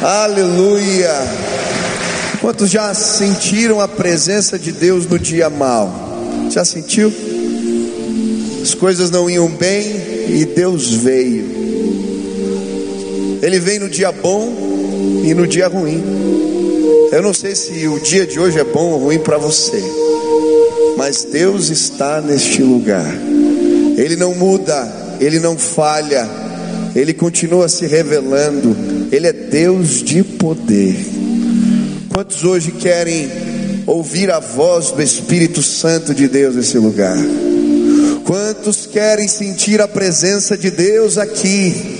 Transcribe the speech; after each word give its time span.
Aleluia. 0.00 1.12
Quantos 2.40 2.70
já 2.70 2.94
sentiram 2.94 3.80
a 3.80 3.88
presença 3.88 4.56
de 4.56 4.70
Deus 4.70 5.06
no 5.06 5.18
dia 5.18 5.50
mal? 5.50 5.92
Já 6.50 6.64
sentiu? 6.64 7.12
As 8.62 8.74
coisas 8.74 9.10
não 9.10 9.28
iam 9.28 9.48
bem 9.48 9.86
e 10.28 10.44
Deus 10.44 10.94
veio. 10.94 11.46
Ele 13.42 13.58
vem 13.58 13.80
no 13.80 13.88
dia 13.88 14.12
bom 14.12 15.22
e 15.24 15.34
no 15.34 15.48
dia 15.48 15.66
ruim. 15.66 16.00
Eu 17.10 17.20
não 17.20 17.34
sei 17.34 17.56
se 17.56 17.88
o 17.88 17.98
dia 17.98 18.24
de 18.24 18.38
hoje 18.38 18.60
é 18.60 18.64
bom 18.64 18.92
ou 18.92 18.98
ruim 18.98 19.18
para 19.18 19.36
você, 19.36 19.82
mas 20.96 21.24
Deus 21.24 21.70
está 21.70 22.20
neste 22.20 22.62
lugar. 22.62 23.16
Ele 23.96 24.14
não 24.14 24.32
muda, 24.32 25.16
ele 25.18 25.40
não 25.40 25.58
falha, 25.58 26.28
ele 26.94 27.12
continua 27.12 27.68
se 27.68 27.84
revelando. 27.84 28.97
Ele 29.10 29.26
é 29.26 29.32
Deus 29.32 30.02
de 30.02 30.22
poder. 30.22 30.96
Quantos 32.12 32.44
hoje 32.44 32.72
querem 32.72 33.30
ouvir 33.86 34.30
a 34.30 34.38
voz 34.38 34.90
do 34.90 35.02
Espírito 35.02 35.62
Santo 35.62 36.14
de 36.14 36.28
Deus 36.28 36.56
nesse 36.56 36.78
lugar? 36.78 37.16
Quantos 38.24 38.86
querem 38.86 39.26
sentir 39.26 39.80
a 39.80 39.88
presença 39.88 40.56
de 40.56 40.70
Deus 40.70 41.16
aqui? 41.16 41.98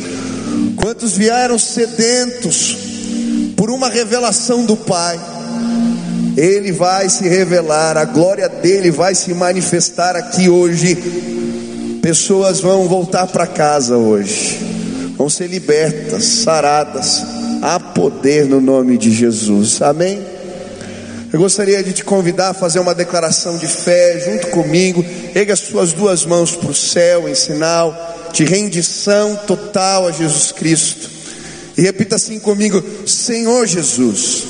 Quantos 0.76 1.16
vieram 1.16 1.58
sedentos 1.58 2.76
por 3.56 3.70
uma 3.70 3.88
revelação 3.88 4.64
do 4.64 4.76
Pai? 4.76 5.18
Ele 6.36 6.70
vai 6.70 7.08
se 7.08 7.26
revelar, 7.26 7.96
a 7.96 8.04
glória 8.04 8.48
dele 8.48 8.90
vai 8.90 9.14
se 9.14 9.32
manifestar 9.32 10.14
aqui 10.14 10.48
hoje. 10.48 10.96
Pessoas 12.02 12.60
vão 12.60 12.86
voltar 12.86 13.26
para 13.26 13.46
casa 13.46 13.96
hoje, 13.96 14.58
vão 15.18 15.28
ser 15.28 15.48
libertas, 15.48 16.24
saradas. 16.24 17.22
Há 17.60 17.80
poder 17.80 18.46
no 18.46 18.60
nome 18.60 18.96
de 18.96 19.10
Jesus, 19.10 19.82
amém? 19.82 20.24
Eu 21.32 21.40
gostaria 21.40 21.82
de 21.82 21.92
te 21.92 22.04
convidar 22.04 22.50
a 22.50 22.54
fazer 22.54 22.78
uma 22.78 22.94
declaração 22.94 23.58
de 23.58 23.66
fé 23.66 24.18
junto 24.24 24.46
comigo. 24.46 25.04
Ergue 25.34 25.52
as 25.52 25.58
suas 25.58 25.92
duas 25.92 26.24
mãos 26.24 26.54
para 26.54 26.70
o 26.70 26.74
céu 26.74 27.28
em 27.28 27.34
sinal 27.34 27.92
de 28.32 28.44
rendição 28.44 29.36
total 29.46 30.06
a 30.06 30.12
Jesus 30.12 30.52
Cristo. 30.52 31.10
E 31.76 31.82
repita 31.82 32.16
assim 32.16 32.38
comigo: 32.38 32.82
Senhor 33.06 33.66
Jesus, 33.66 34.44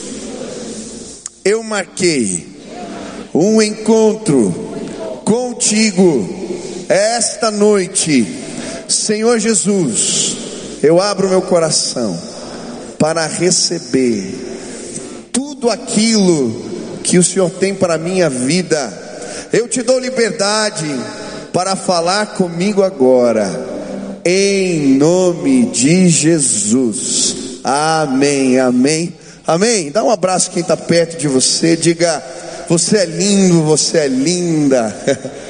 eu 1.44 1.62
marquei 1.62 2.47
um 3.34 3.60
encontro 3.60 4.53
contigo 5.25 6.28
esta 6.88 7.50
noite. 7.50 8.27
Senhor 8.88 9.38
Jesus, 9.38 10.38
eu 10.82 11.00
abro 11.00 11.28
meu 11.28 11.42
coração 11.42 12.16
para 12.98 13.26
receber 13.26 15.28
tudo 15.32 15.70
aquilo 15.70 16.54
que 17.02 17.18
o 17.18 17.24
Senhor 17.24 17.50
tem 17.50 17.74
para 17.74 17.94
a 17.94 17.98
minha 17.98 18.28
vida. 18.28 18.92
Eu 19.52 19.66
te 19.66 19.82
dou 19.82 19.98
liberdade 19.98 20.86
para 21.52 21.74
falar 21.74 22.34
comigo 22.34 22.82
agora, 22.82 23.48
em 24.24 24.96
nome 24.96 25.66
de 25.66 26.08
Jesus. 26.08 27.60
Amém, 27.64 28.58
amém, 28.58 29.14
amém. 29.46 29.90
Dá 29.90 30.04
um 30.04 30.10
abraço 30.10 30.50
quem 30.50 30.62
está 30.62 30.76
perto 30.76 31.18
de 31.18 31.26
você, 31.26 31.76
diga: 31.76 32.22
Você 32.68 32.98
é 32.98 33.04
lindo, 33.04 33.62
você 33.62 33.98
é 33.98 34.08
linda. 34.08 34.94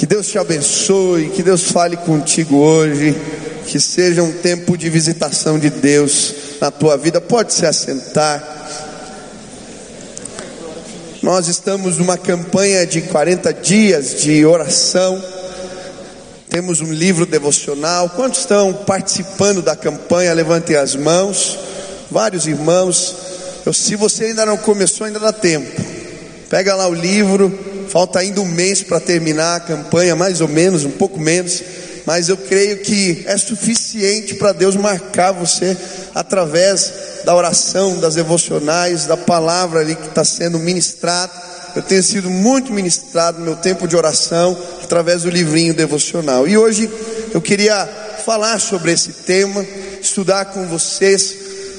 Que 0.00 0.06
Deus 0.06 0.28
te 0.28 0.38
abençoe, 0.38 1.28
que 1.28 1.42
Deus 1.42 1.72
fale 1.72 1.94
contigo 1.94 2.56
hoje, 2.56 3.14
que 3.70 3.78
seja 3.78 4.20
um 4.20 4.32
tempo 4.32 4.76
de 4.76 4.90
visitação 4.90 5.56
de 5.56 5.70
Deus 5.70 6.34
na 6.60 6.72
tua 6.72 6.96
vida. 6.96 7.20
Pode 7.20 7.54
se 7.54 7.64
assentar. 7.64 8.42
Nós 11.22 11.46
estamos 11.46 11.96
numa 11.96 12.18
campanha 12.18 12.84
de 12.84 13.00
40 13.02 13.54
dias 13.54 14.22
de 14.22 14.44
oração. 14.44 15.22
Temos 16.48 16.80
um 16.80 16.92
livro 16.92 17.24
devocional. 17.24 18.08
Quantos 18.08 18.40
estão 18.40 18.72
participando 18.72 19.62
da 19.62 19.76
campanha? 19.76 20.34
Levantem 20.34 20.74
as 20.74 20.96
mãos. 20.96 21.56
Vários 22.10 22.48
irmãos. 22.48 23.14
Eu, 23.64 23.72
se 23.72 23.94
você 23.94 24.24
ainda 24.24 24.44
não 24.44 24.56
começou, 24.56 25.06
ainda 25.06 25.20
dá 25.20 25.32
tempo. 25.32 25.80
Pega 26.48 26.74
lá 26.74 26.88
o 26.88 26.94
livro. 26.94 27.56
Falta 27.88 28.18
ainda 28.18 28.40
um 28.40 28.46
mês 28.46 28.82
para 28.82 28.98
terminar 28.98 29.58
a 29.58 29.60
campanha, 29.60 30.16
mais 30.16 30.40
ou 30.40 30.48
menos, 30.48 30.84
um 30.84 30.90
pouco 30.90 31.20
menos. 31.20 31.62
Mas 32.06 32.28
eu 32.28 32.36
creio 32.36 32.78
que 32.78 33.24
é 33.26 33.36
suficiente 33.36 34.34
para 34.34 34.52
Deus 34.52 34.76
marcar 34.76 35.32
você 35.32 35.76
através 36.14 36.92
da 37.24 37.34
oração, 37.34 37.98
das 37.98 38.14
devocionais, 38.14 39.06
da 39.06 39.16
palavra 39.16 39.80
ali 39.80 39.94
que 39.94 40.08
está 40.08 40.24
sendo 40.24 40.58
ministrada. 40.58 41.32
Eu 41.76 41.82
tenho 41.82 42.02
sido 42.02 42.28
muito 42.28 42.72
ministrado 42.72 43.38
no 43.38 43.44
meu 43.44 43.56
tempo 43.56 43.86
de 43.86 43.96
oração 43.96 44.56
através 44.82 45.22
do 45.22 45.30
livrinho 45.30 45.74
devocional. 45.74 46.48
E 46.48 46.56
hoje 46.56 46.90
eu 47.32 47.40
queria 47.40 47.86
falar 48.24 48.58
sobre 48.58 48.92
esse 48.92 49.12
tema, 49.12 49.64
estudar 50.00 50.46
com 50.46 50.66
vocês 50.66 51.36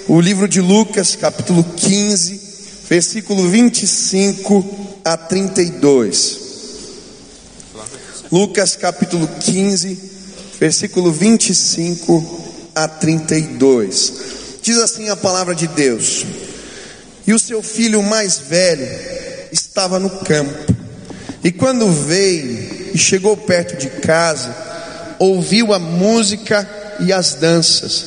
o 0.07 0.19
livro 0.19 0.47
de 0.47 0.61
Lucas, 0.61 1.15
capítulo 1.15 1.63
15, 1.63 2.41
versículo 2.89 3.47
25 3.47 4.99
a 5.03 5.15
32. 5.15 6.40
Lucas 8.31 8.77
capítulo 8.77 9.27
15, 9.27 9.99
versículo 10.57 11.11
25 11.11 12.71
a 12.73 12.87
32. 12.87 14.13
Diz 14.61 14.77
assim 14.77 15.09
a 15.09 15.17
palavra 15.17 15.53
de 15.53 15.67
Deus: 15.67 16.25
E 17.27 17.33
o 17.33 17.39
seu 17.39 17.61
filho 17.61 18.01
mais 18.01 18.37
velho 18.37 18.87
estava 19.51 19.99
no 19.99 20.09
campo, 20.21 20.73
e 21.43 21.51
quando 21.51 21.91
veio 21.91 22.93
e 22.93 22.97
chegou 22.97 23.35
perto 23.35 23.75
de 23.75 23.89
casa, 23.99 24.55
ouviu 25.19 25.73
a 25.73 25.79
música 25.79 26.95
e 27.01 27.11
as 27.11 27.33
danças. 27.33 28.05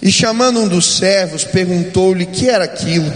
E 0.00 0.10
chamando 0.10 0.60
um 0.60 0.68
dos 0.68 0.96
servos, 0.96 1.44
perguntou-lhe 1.44 2.24
que 2.24 2.48
era 2.48 2.64
aquilo. 2.64 3.12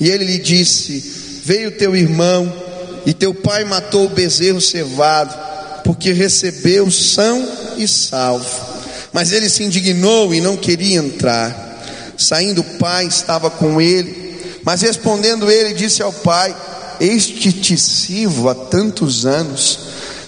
E 0.00 0.08
ele 0.08 0.24
lhe 0.24 0.38
disse: 0.38 1.42
Veio 1.44 1.70
teu 1.72 1.94
irmão 1.94 2.67
e 3.08 3.14
teu 3.14 3.32
pai 3.32 3.64
matou 3.64 4.04
o 4.04 4.10
bezerro 4.10 4.60
cevado, 4.60 5.34
porque 5.82 6.12
recebeu 6.12 6.90
são 6.90 7.42
e 7.78 7.88
salvo. 7.88 8.46
Mas 9.14 9.32
ele 9.32 9.48
se 9.48 9.64
indignou 9.64 10.34
e 10.34 10.42
não 10.42 10.58
queria 10.58 10.98
entrar. 10.98 11.80
Saindo 12.18 12.60
o 12.60 12.78
pai 12.78 13.06
estava 13.06 13.48
com 13.48 13.80
ele, 13.80 14.60
mas 14.62 14.82
respondendo 14.82 15.50
ele 15.50 15.72
disse 15.72 16.02
ao 16.02 16.12
pai: 16.12 16.54
Este 17.00 17.50
te 17.50 17.78
sirvo 17.78 18.50
há 18.50 18.54
tantos 18.54 19.24
anos, 19.24 19.78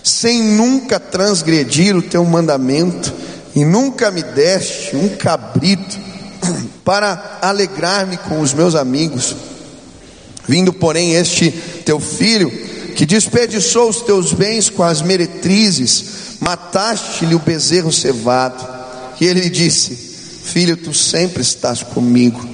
sem 0.03 0.43
nunca 0.43 0.99
transgredir 0.99 1.95
o 1.95 2.01
teu 2.01 2.25
mandamento, 2.25 3.13
e 3.55 3.63
nunca 3.63 4.11
me 4.11 4.23
deste 4.23 4.97
um 4.97 5.11
cabrito 5.19 5.99
para 6.83 7.41
alegrar-me 7.43 8.17
com 8.17 8.41
os 8.41 8.55
meus 8.55 8.75
amigos. 8.75 9.37
Vindo, 10.51 10.73
porém, 10.73 11.15
este 11.15 11.53
teu 11.85 12.01
filho, 12.01 12.51
que 12.97 13.07
desperdiçou 13.07 13.89
os 13.89 14.01
teus 14.01 14.33
bens 14.33 14.69
com 14.69 14.83
as 14.83 15.01
meretrizes, 15.01 16.05
mataste-lhe 16.41 17.37
o 17.37 17.39
bezerro 17.39 17.93
cevado. 17.93 18.67
E 19.21 19.27
ele 19.27 19.43
lhe 19.43 19.49
disse: 19.49 19.95
Filho, 20.43 20.77
tu 20.77 20.93
sempre 20.93 21.41
estás 21.41 21.85
comigo, 21.85 22.45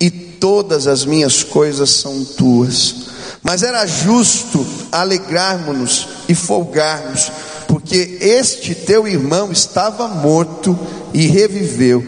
e 0.00 0.10
todas 0.10 0.88
as 0.88 1.04
minhas 1.04 1.44
coisas 1.44 1.90
são 1.90 2.24
tuas. 2.24 2.96
Mas 3.40 3.62
era 3.62 3.86
justo 3.86 4.66
alegrarmos-nos 4.90 6.08
e 6.28 6.34
folgarmos, 6.34 7.30
porque 7.68 8.18
este 8.20 8.74
teu 8.74 9.06
irmão 9.06 9.52
estava 9.52 10.08
morto 10.08 10.76
e 11.12 11.28
reviveu, 11.28 12.04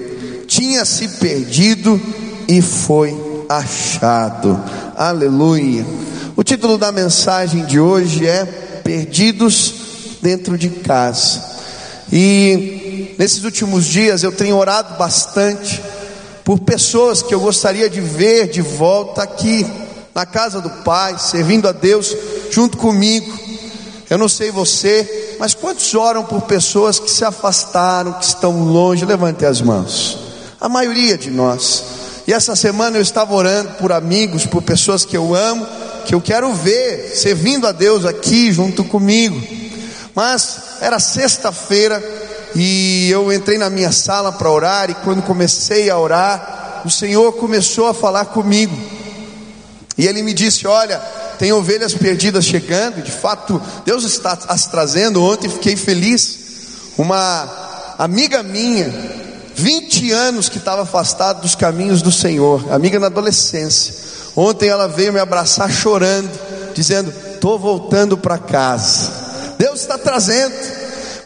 tinha 0.48 0.84
se 0.84 1.06
perdido 1.06 2.02
e 2.48 2.60
foi 2.60 3.25
achado. 3.48 4.60
Aleluia. 4.96 5.86
O 6.36 6.42
título 6.42 6.76
da 6.76 6.92
mensagem 6.92 7.64
de 7.64 7.80
hoje 7.80 8.26
é 8.26 8.44
Perdidos 8.84 9.74
dentro 10.22 10.56
de 10.58 10.68
casa. 10.68 11.42
E 12.12 13.14
nesses 13.18 13.44
últimos 13.44 13.84
dias 13.84 14.22
eu 14.22 14.32
tenho 14.32 14.56
orado 14.56 14.96
bastante 14.98 15.82
por 16.44 16.60
pessoas 16.60 17.22
que 17.22 17.34
eu 17.34 17.40
gostaria 17.40 17.90
de 17.90 18.00
ver 18.00 18.48
de 18.48 18.62
volta 18.62 19.22
aqui 19.22 19.66
na 20.14 20.24
casa 20.24 20.60
do 20.60 20.70
Pai, 20.84 21.18
servindo 21.18 21.68
a 21.68 21.72
Deus 21.72 22.16
junto 22.50 22.76
comigo. 22.76 23.36
Eu 24.08 24.16
não 24.16 24.28
sei 24.28 24.50
você, 24.50 25.36
mas 25.40 25.54
quantos 25.54 25.94
oram 25.94 26.24
por 26.24 26.42
pessoas 26.42 26.98
que 26.98 27.10
se 27.10 27.24
afastaram, 27.24 28.12
que 28.12 28.24
estão 28.24 28.64
longe? 28.64 29.04
Levante 29.04 29.44
as 29.44 29.60
mãos. 29.60 30.18
A 30.60 30.68
maioria 30.68 31.18
de 31.18 31.30
nós. 31.30 32.05
E 32.26 32.32
essa 32.32 32.56
semana 32.56 32.96
eu 32.96 33.02
estava 33.02 33.32
orando 33.34 33.74
por 33.74 33.92
amigos, 33.92 34.44
por 34.44 34.60
pessoas 34.60 35.04
que 35.04 35.16
eu 35.16 35.34
amo, 35.34 35.66
que 36.04 36.14
eu 36.14 36.20
quero 36.20 36.52
ver 36.54 37.12
servindo 37.14 37.66
a 37.66 37.72
Deus 37.72 38.04
aqui 38.04 38.52
junto 38.52 38.82
comigo. 38.82 39.40
Mas 40.14 40.58
era 40.80 40.98
sexta-feira 40.98 42.02
e 42.54 43.08
eu 43.10 43.32
entrei 43.32 43.58
na 43.58 43.68
minha 43.68 43.92
sala 43.92 44.32
para 44.32 44.50
orar, 44.50 44.90
e 44.90 44.94
quando 44.94 45.22
comecei 45.22 45.90
a 45.90 45.98
orar, 45.98 46.82
o 46.86 46.90
Senhor 46.90 47.32
começou 47.34 47.86
a 47.86 47.94
falar 47.94 48.26
comigo. 48.26 48.74
E 49.98 50.06
Ele 50.06 50.22
me 50.22 50.32
disse: 50.32 50.66
Olha, 50.66 50.98
tem 51.38 51.52
ovelhas 51.52 51.92
perdidas 51.94 52.44
chegando, 52.44 53.02
de 53.02 53.10
fato, 53.10 53.60
Deus 53.84 54.04
está 54.04 54.38
as 54.48 54.66
trazendo. 54.66 55.22
Ontem 55.22 55.50
fiquei 55.50 55.76
feliz. 55.76 56.46
Uma 56.96 57.94
amiga 57.98 58.42
minha, 58.42 58.90
20 59.56 60.12
anos 60.12 60.48
que 60.48 60.58
estava 60.58 60.82
afastada 60.82 61.40
dos 61.40 61.54
caminhos 61.54 62.02
do 62.02 62.12
Senhor, 62.12 62.72
amiga 62.72 63.00
na 63.00 63.06
adolescência. 63.06 63.94
Ontem 64.36 64.68
ela 64.68 64.86
veio 64.86 65.12
me 65.12 65.18
abraçar 65.18 65.70
chorando, 65.70 66.30
dizendo: 66.74 67.12
Estou 67.34 67.58
voltando 67.58 68.18
para 68.18 68.36
casa. 68.36 69.10
Deus 69.58 69.80
está 69.80 69.96
trazendo. 69.96 70.54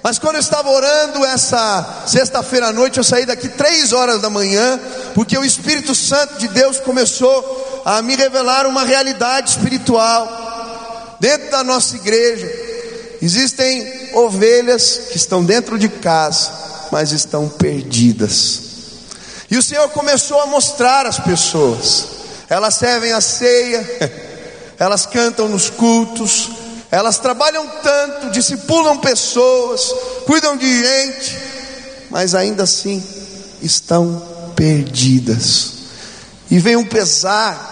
Mas 0.02 0.18
quando 0.18 0.36
eu 0.36 0.40
estava 0.40 0.70
orando 0.70 1.24
essa 1.26 2.04
sexta-feira 2.06 2.68
à 2.68 2.72
noite, 2.72 2.98
eu 2.98 3.04
saí 3.04 3.26
daqui 3.26 3.48
três 3.48 3.92
horas 3.92 4.22
da 4.22 4.30
manhã, 4.30 4.80
porque 5.14 5.36
o 5.36 5.44
Espírito 5.44 5.94
Santo 5.94 6.38
de 6.38 6.48
Deus 6.48 6.78
começou 6.78 7.82
a 7.84 8.00
me 8.00 8.14
revelar 8.14 8.66
uma 8.66 8.84
realidade 8.84 9.50
espiritual 9.50 11.16
dentro 11.20 11.50
da 11.50 11.62
nossa 11.62 11.96
igreja. 11.96 12.50
Existem 13.20 14.14
ovelhas 14.14 15.08
que 15.10 15.16
estão 15.16 15.44
dentro 15.44 15.78
de 15.78 15.88
casa, 15.88 16.50
mas 16.90 17.12
estão 17.12 17.48
perdidas. 17.48 18.62
E 19.50 19.56
o 19.56 19.62
Senhor 19.62 19.88
começou 19.90 20.40
a 20.40 20.46
mostrar 20.46 21.06
às 21.06 21.18
pessoas. 21.18 22.06
Elas 22.48 22.74
servem 22.74 23.12
a 23.12 23.20
ceia, 23.20 23.84
elas 24.78 25.06
cantam 25.06 25.48
nos 25.48 25.68
cultos, 25.70 26.50
elas 26.90 27.18
trabalham 27.18 27.66
tanto, 27.82 28.30
discipulam 28.30 28.98
pessoas, 28.98 29.92
cuidam 30.26 30.56
de 30.56 30.82
gente, 30.82 31.38
mas 32.10 32.34
ainda 32.34 32.64
assim 32.64 33.02
estão 33.62 34.22
perdidas. 34.56 35.72
E 36.50 36.58
vem 36.58 36.76
um 36.76 36.84
pesar. 36.84 37.68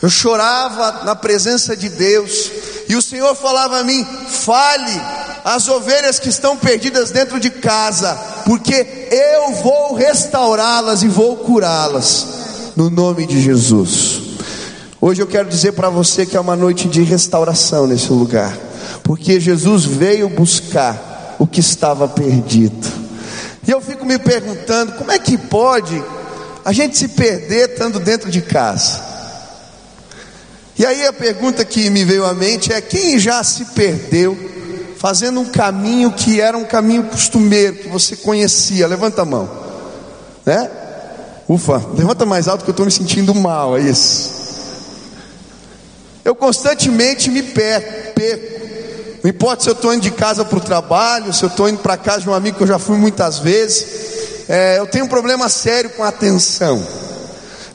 Eu 0.00 0.08
chorava 0.10 1.04
na 1.04 1.16
presença 1.16 1.76
de 1.76 1.88
Deus, 1.88 2.50
e 2.88 2.94
o 2.94 3.02
Senhor 3.02 3.34
falava 3.34 3.78
a 3.78 3.84
mim: 3.84 4.06
fale 4.28 5.00
as 5.46 5.68
ovelhas 5.68 6.18
que 6.18 6.28
estão 6.28 6.56
perdidas 6.56 7.12
dentro 7.12 7.38
de 7.38 7.50
casa, 7.50 8.16
porque 8.44 8.74
eu 9.12 9.52
vou 9.62 9.94
restaurá-las 9.94 11.04
e 11.04 11.06
vou 11.06 11.36
curá-las, 11.36 12.26
no 12.74 12.90
nome 12.90 13.24
de 13.26 13.40
Jesus. 13.40 14.22
Hoje 15.00 15.22
eu 15.22 15.26
quero 15.28 15.48
dizer 15.48 15.74
para 15.74 15.88
você 15.88 16.26
que 16.26 16.36
é 16.36 16.40
uma 16.40 16.56
noite 16.56 16.88
de 16.88 17.00
restauração 17.04 17.86
nesse 17.86 18.10
lugar, 18.10 18.58
porque 19.04 19.38
Jesus 19.38 19.84
veio 19.84 20.28
buscar 20.28 21.36
o 21.38 21.46
que 21.46 21.60
estava 21.60 22.08
perdido. 22.08 22.84
E 23.68 23.70
eu 23.70 23.80
fico 23.80 24.04
me 24.04 24.18
perguntando: 24.18 24.94
como 24.94 25.12
é 25.12 25.18
que 25.20 25.38
pode 25.38 26.02
a 26.64 26.72
gente 26.72 26.98
se 26.98 27.06
perder 27.06 27.70
estando 27.70 28.00
dentro 28.00 28.32
de 28.32 28.42
casa? 28.42 29.00
E 30.76 30.84
aí 30.84 31.06
a 31.06 31.12
pergunta 31.12 31.64
que 31.64 31.88
me 31.88 32.04
veio 32.04 32.24
à 32.26 32.34
mente 32.34 32.72
é: 32.72 32.80
quem 32.80 33.16
já 33.16 33.44
se 33.44 33.64
perdeu 33.66 34.55
fazendo 35.06 35.38
um 35.38 35.44
caminho 35.44 36.10
que 36.10 36.40
era 36.40 36.58
um 36.58 36.64
caminho 36.64 37.04
costumeiro, 37.04 37.76
que 37.76 37.88
você 37.88 38.16
conhecia? 38.16 38.88
Levanta 38.88 39.22
a 39.22 39.24
mão, 39.24 39.48
né? 40.44 40.68
Ufa, 41.48 41.80
levanta 41.96 42.26
mais 42.26 42.48
alto 42.48 42.64
que 42.64 42.70
eu 42.70 42.72
estou 42.72 42.84
me 42.84 42.90
sentindo 42.90 43.32
mal, 43.32 43.78
é 43.78 43.82
isso. 43.82 44.32
Eu 46.24 46.34
constantemente 46.34 47.30
me 47.30 47.40
perco. 47.40 48.20
Não 49.22 49.30
importa 49.30 49.62
se 49.62 49.68
eu 49.68 49.74
estou 49.74 49.94
indo 49.94 50.02
de 50.02 50.10
casa 50.10 50.44
para 50.44 50.58
o 50.58 50.60
trabalho, 50.60 51.32
se 51.32 51.44
eu 51.44 51.50
estou 51.50 51.68
indo 51.68 51.78
para 51.78 51.96
casa 51.96 52.22
de 52.22 52.28
um 52.28 52.34
amigo 52.34 52.56
que 52.56 52.64
eu 52.64 52.66
já 52.66 52.80
fui 52.80 52.98
muitas 52.98 53.38
vezes. 53.38 53.86
É, 54.48 54.80
eu 54.80 54.88
tenho 54.88 55.04
um 55.04 55.08
problema 55.08 55.48
sério 55.48 55.90
com 55.90 56.02
a 56.02 56.08
atenção. 56.08 56.84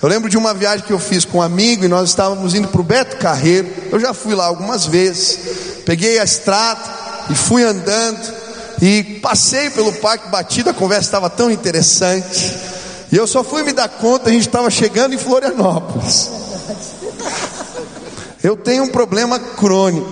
Eu 0.01 0.09
lembro 0.09 0.29
de 0.29 0.37
uma 0.37 0.53
viagem 0.53 0.85
que 0.85 0.91
eu 0.91 0.99
fiz 0.99 1.23
com 1.23 1.37
um 1.37 1.41
amigo 1.41 1.85
e 1.85 1.87
nós 1.87 2.09
estávamos 2.09 2.53
indo 2.55 2.67
para 2.67 2.81
o 2.81 2.83
Beto 2.83 3.15
Carreiro. 3.15 3.69
Eu 3.89 4.01
já 4.01 4.13
fui 4.13 4.35
lá 4.35 4.47
algumas 4.47 4.85
vezes. 4.85 5.39
Peguei 5.85 6.19
a 6.19 6.25
estrada 6.25 7.00
e 7.29 7.35
fui 7.35 7.63
andando. 7.63 8.41
E 8.81 9.19
passei 9.21 9.69
pelo 9.69 9.93
Parque 9.93 10.29
Batida, 10.29 10.71
a 10.71 10.73
conversa 10.73 11.03
estava 11.03 11.29
tão 11.29 11.51
interessante. 11.51 12.57
E 13.11 13.15
eu 13.15 13.27
só 13.27 13.43
fui 13.43 13.63
me 13.63 13.73
dar 13.73 13.89
conta, 13.89 14.29
a 14.29 14.33
gente 14.33 14.47
estava 14.47 14.69
chegando 14.69 15.13
em 15.13 15.17
Florianópolis. 15.17 16.29
Eu 18.43 18.55
tenho 18.57 18.83
um 18.83 18.87
problema 18.87 19.37
crônico 19.37 20.09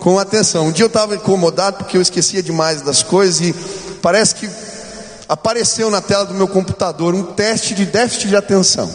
com 0.00 0.18
atenção. 0.18 0.66
Um 0.66 0.72
dia 0.72 0.84
eu 0.84 0.88
estava 0.88 1.14
incomodado 1.14 1.78
porque 1.78 1.96
eu 1.96 2.02
esquecia 2.02 2.42
demais 2.42 2.82
das 2.82 3.02
coisas 3.02 3.40
e 3.40 3.54
parece 4.02 4.34
que 4.34 4.50
apareceu 5.28 5.90
na 5.90 6.00
tela 6.00 6.26
do 6.26 6.34
meu 6.34 6.48
computador 6.48 7.14
um 7.14 7.22
teste 7.22 7.74
de 7.74 7.86
déficit 7.86 8.28
de 8.28 8.36
atenção. 8.36 8.90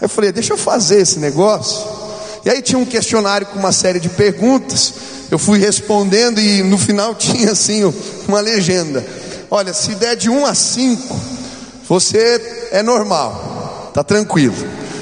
Eu 0.00 0.08
falei, 0.08 0.30
deixa 0.30 0.52
eu 0.52 0.58
fazer 0.58 1.00
esse 1.00 1.18
negócio. 1.18 2.03
E 2.44 2.50
aí 2.50 2.60
tinha 2.60 2.78
um 2.78 2.84
questionário 2.84 3.46
com 3.46 3.58
uma 3.58 3.72
série 3.72 3.98
de 3.98 4.08
perguntas. 4.10 4.92
Eu 5.30 5.38
fui 5.38 5.58
respondendo 5.58 6.40
e 6.40 6.62
no 6.62 6.76
final 6.76 7.14
tinha 7.16 7.52
assim 7.52 7.92
uma 8.28 8.40
legenda. 8.40 9.04
Olha, 9.50 9.72
se 9.72 9.94
der 9.94 10.16
de 10.16 10.28
1 10.28 10.46
a 10.46 10.54
5, 10.54 11.20
você 11.88 12.68
é 12.72 12.82
normal, 12.82 13.90
tá 13.94 14.02
tranquilo. 14.02 14.56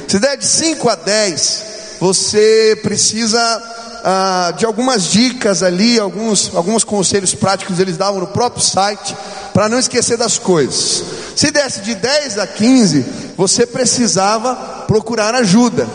Se 0.06 0.18
der 0.18 0.36
de 0.36 0.46
5 0.46 0.88
a 0.88 0.94
10, 0.94 1.64
você 1.98 2.78
precisa 2.82 3.38
ah, 4.04 4.52
de 4.56 4.66
algumas 4.66 5.04
dicas 5.04 5.62
ali, 5.62 5.98
alguns, 5.98 6.54
alguns 6.54 6.84
conselhos 6.84 7.34
práticos 7.34 7.78
eles 7.78 7.96
davam 7.96 8.20
no 8.20 8.26
próprio 8.26 8.62
site, 8.62 9.16
para 9.54 9.68
não 9.68 9.78
esquecer 9.78 10.16
das 10.16 10.38
coisas. 10.38 11.02
Se 11.36 11.50
desse 11.50 11.80
de 11.80 11.94
10 11.94 12.38
a 12.38 12.46
15, 12.46 13.04
você 13.36 13.66
precisava 13.66 14.54
procurar 14.86 15.34
ajuda. 15.34 15.86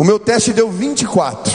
O 0.00 0.04
meu 0.04 0.18
teste 0.18 0.54
deu 0.54 0.70
24. 0.70 1.52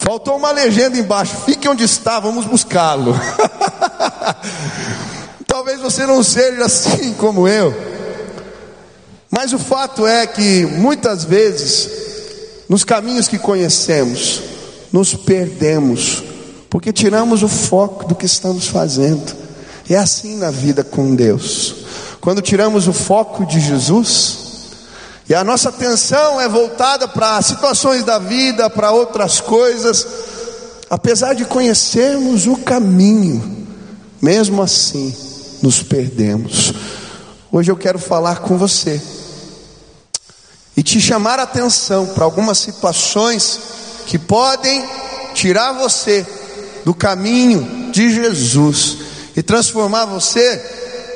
Faltou 0.00 0.36
uma 0.36 0.50
legenda 0.50 0.98
embaixo: 0.98 1.36
fique 1.46 1.68
onde 1.68 1.84
está, 1.84 2.18
vamos 2.18 2.44
buscá-lo. 2.44 3.14
Talvez 5.46 5.80
você 5.80 6.04
não 6.04 6.20
seja 6.24 6.64
assim 6.64 7.14
como 7.14 7.46
eu. 7.46 7.72
Mas 9.30 9.52
o 9.52 9.60
fato 9.60 10.04
é 10.04 10.26
que 10.26 10.66
muitas 10.66 11.22
vezes, 11.22 11.88
nos 12.68 12.82
caminhos 12.82 13.28
que 13.28 13.38
conhecemos, 13.38 14.42
nos 14.92 15.14
perdemos, 15.14 16.20
porque 16.68 16.92
tiramos 16.92 17.44
o 17.44 17.48
foco 17.48 18.06
do 18.06 18.16
que 18.16 18.26
estamos 18.26 18.66
fazendo. 18.66 19.36
É 19.88 19.96
assim 19.96 20.36
na 20.36 20.50
vida 20.50 20.82
com 20.82 21.14
Deus. 21.14 21.76
Quando 22.20 22.42
tiramos 22.42 22.88
o 22.88 22.92
foco 22.92 23.46
de 23.46 23.60
Jesus, 23.60 24.41
e 25.28 25.34
a 25.34 25.44
nossa 25.44 25.68
atenção 25.68 26.40
é 26.40 26.48
voltada 26.48 27.06
para 27.06 27.40
situações 27.42 28.04
da 28.04 28.18
vida, 28.18 28.68
para 28.68 28.90
outras 28.90 29.40
coisas, 29.40 30.06
apesar 30.90 31.34
de 31.34 31.44
conhecermos 31.44 32.46
o 32.46 32.56
caminho, 32.56 33.66
mesmo 34.20 34.60
assim 34.62 35.14
nos 35.62 35.82
perdemos. 35.82 36.72
Hoje 37.52 37.70
eu 37.70 37.76
quero 37.76 37.98
falar 37.98 38.40
com 38.40 38.58
você 38.58 39.00
e 40.76 40.82
te 40.82 41.00
chamar 41.00 41.38
a 41.38 41.44
atenção 41.44 42.06
para 42.06 42.24
algumas 42.24 42.58
situações 42.58 43.60
que 44.06 44.18
podem 44.18 44.84
tirar 45.34 45.72
você 45.72 46.26
do 46.84 46.92
caminho 46.92 47.90
de 47.92 48.12
Jesus 48.12 48.98
e 49.36 49.42
transformar 49.42 50.06
você 50.06 50.60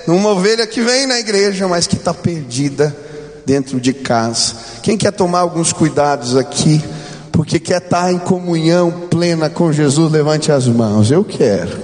numa 0.07 0.31
ovelha 0.31 0.67
que 0.67 0.81
vem 0.81 1.07
na 1.07 1.19
igreja, 1.19 1.67
mas 1.67 1.89
que 1.89 1.97
está 1.97 2.15
perdida 2.15 3.06
dentro 3.47 3.81
de 3.81 3.93
casa. 3.93 4.57
Quem 4.83 4.99
quer 4.99 5.13
tomar 5.13 5.39
alguns 5.39 5.73
cuidados 5.73 6.37
aqui, 6.37 6.83
porque 7.31 7.61
quer 7.61 7.81
estar 7.81 8.13
em 8.13 8.19
comunhão 8.19 8.91
plena 9.09 9.49
com 9.49 9.73
Jesus, 9.73 10.11
levante 10.11 10.51
as 10.51 10.67
mãos. 10.67 11.11
Eu 11.11 11.25
quero. 11.25 11.79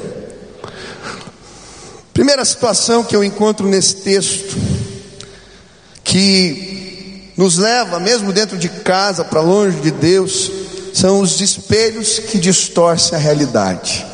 Primeira 2.13 2.45
situação 2.45 3.05
que 3.05 3.15
eu 3.15 3.23
encontro 3.25 3.67
nesse 3.67 3.97
texto, 3.97 4.57
que 6.03 7.33
nos 7.37 7.57
leva, 7.57 7.99
mesmo 7.99 8.33
dentro 8.33 8.59
de 8.59 8.69
casa, 8.69 9.25
para 9.25 9.41
longe 9.41 9.79
de 9.79 9.91
Deus, 9.91 10.51
são 10.93 11.21
os 11.21 11.41
espelhos 11.41 12.19
que 12.19 12.39
distorcem 12.39 13.17
a 13.17 13.21
realidade. 13.21 14.05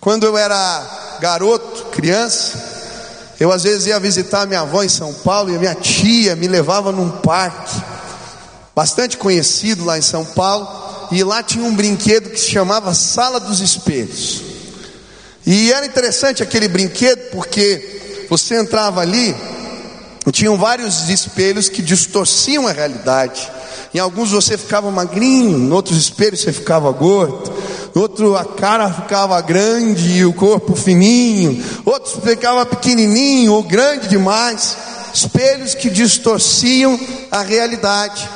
Quando 0.00 0.24
eu 0.24 0.36
era 0.36 1.18
garoto, 1.20 1.86
criança, 1.92 2.65
eu 3.38 3.52
às 3.52 3.64
vezes 3.64 3.86
ia 3.86 4.00
visitar 4.00 4.46
minha 4.46 4.60
avó 4.60 4.82
em 4.82 4.88
São 4.88 5.12
Paulo 5.12 5.50
e 5.50 5.56
a 5.56 5.58
minha 5.58 5.74
tia 5.74 6.34
me 6.36 6.48
levava 6.48 6.92
num 6.92 7.10
parque 7.10 7.80
bastante 8.74 9.16
conhecido 9.16 9.84
lá 9.84 9.96
em 9.96 10.02
São 10.02 10.22
Paulo, 10.22 10.68
e 11.10 11.24
lá 11.24 11.42
tinha 11.42 11.64
um 11.64 11.74
brinquedo 11.74 12.28
que 12.28 12.38
se 12.38 12.50
chamava 12.50 12.92
Sala 12.92 13.40
dos 13.40 13.60
Espelhos. 13.60 14.42
E 15.46 15.72
era 15.72 15.86
interessante 15.86 16.42
aquele 16.42 16.68
brinquedo 16.68 17.30
porque 17.30 18.26
você 18.28 18.60
entrava 18.60 19.00
ali 19.00 19.34
tinham 20.32 20.56
vários 20.56 21.08
espelhos 21.08 21.68
que 21.68 21.82
distorciam 21.82 22.66
a 22.66 22.72
realidade. 22.72 23.50
Em 23.94 23.98
alguns 23.98 24.32
você 24.32 24.58
ficava 24.58 24.90
magrinho, 24.90 25.56
em 25.56 25.72
outros 25.72 25.96
espelhos 25.96 26.40
você 26.40 26.52
ficava 26.52 26.90
gordo, 26.90 27.52
outro 27.98 28.36
a 28.36 28.44
cara 28.44 28.92
ficava 28.92 29.40
grande 29.40 30.18
e 30.18 30.24
o 30.24 30.32
corpo 30.32 30.76
fininho, 30.76 31.64
outros 31.84 32.16
ficava 32.22 32.66
pequenininho 32.66 33.52
ou 33.52 33.62
grande 33.62 34.08
demais, 34.08 34.76
espelhos 35.14 35.74
que 35.74 35.88
distorciam 35.88 36.98
a 37.30 37.42
realidade. 37.42 38.28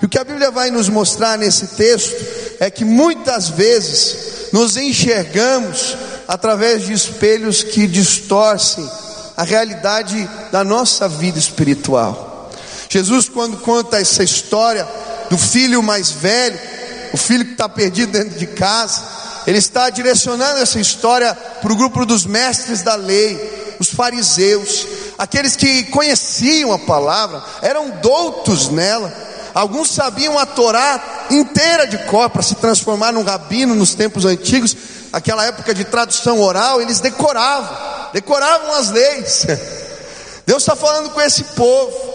E 0.00 0.06
o 0.06 0.08
que 0.08 0.18
a 0.18 0.24
Bíblia 0.24 0.50
vai 0.50 0.70
nos 0.70 0.88
mostrar 0.88 1.36
nesse 1.36 1.68
texto 1.68 2.14
é 2.60 2.70
que 2.70 2.84
muitas 2.84 3.48
vezes 3.48 4.50
nos 4.52 4.76
enxergamos 4.76 5.96
através 6.26 6.86
de 6.86 6.92
espelhos 6.92 7.62
que 7.62 7.86
distorcem 7.86 8.88
a 9.36 9.42
realidade 9.42 10.28
da 10.52 10.64
nossa 10.64 11.08
vida 11.08 11.38
espiritual. 11.38 12.50
Jesus, 12.88 13.28
quando 13.28 13.56
conta 13.58 14.00
essa 14.00 14.22
história 14.22 14.86
do 15.28 15.36
filho 15.36 15.82
mais 15.82 16.10
velho, 16.10 16.73
o 17.14 17.16
filho 17.16 17.44
que 17.44 17.52
está 17.52 17.68
perdido 17.68 18.10
dentro 18.10 18.36
de 18.36 18.46
casa, 18.48 19.00
ele 19.46 19.58
está 19.58 19.88
direcionando 19.88 20.58
essa 20.58 20.80
história 20.80 21.32
para 21.32 21.72
o 21.72 21.76
grupo 21.76 22.04
dos 22.04 22.26
mestres 22.26 22.82
da 22.82 22.96
lei, 22.96 23.76
os 23.78 23.88
fariseus, 23.88 24.84
aqueles 25.16 25.54
que 25.54 25.84
conheciam 25.84 26.72
a 26.72 26.78
palavra, 26.80 27.40
eram 27.62 27.88
doutos 28.02 28.68
nela. 28.68 29.14
Alguns 29.54 29.92
sabiam 29.92 30.36
a 30.36 30.44
Torá 30.44 31.28
inteira 31.30 31.86
de 31.86 31.98
cor 31.98 32.28
para 32.30 32.42
se 32.42 32.56
transformar 32.56 33.12
num 33.12 33.22
rabino 33.22 33.76
nos 33.76 33.94
tempos 33.94 34.24
antigos, 34.24 34.76
aquela 35.12 35.46
época 35.46 35.72
de 35.72 35.84
tradução 35.84 36.40
oral, 36.40 36.82
eles 36.82 36.98
decoravam, 36.98 38.10
decoravam 38.12 38.74
as 38.74 38.90
leis. 38.90 39.46
Deus 40.44 40.64
está 40.64 40.74
falando 40.74 41.10
com 41.10 41.20
esse 41.20 41.44
povo. 41.44 42.13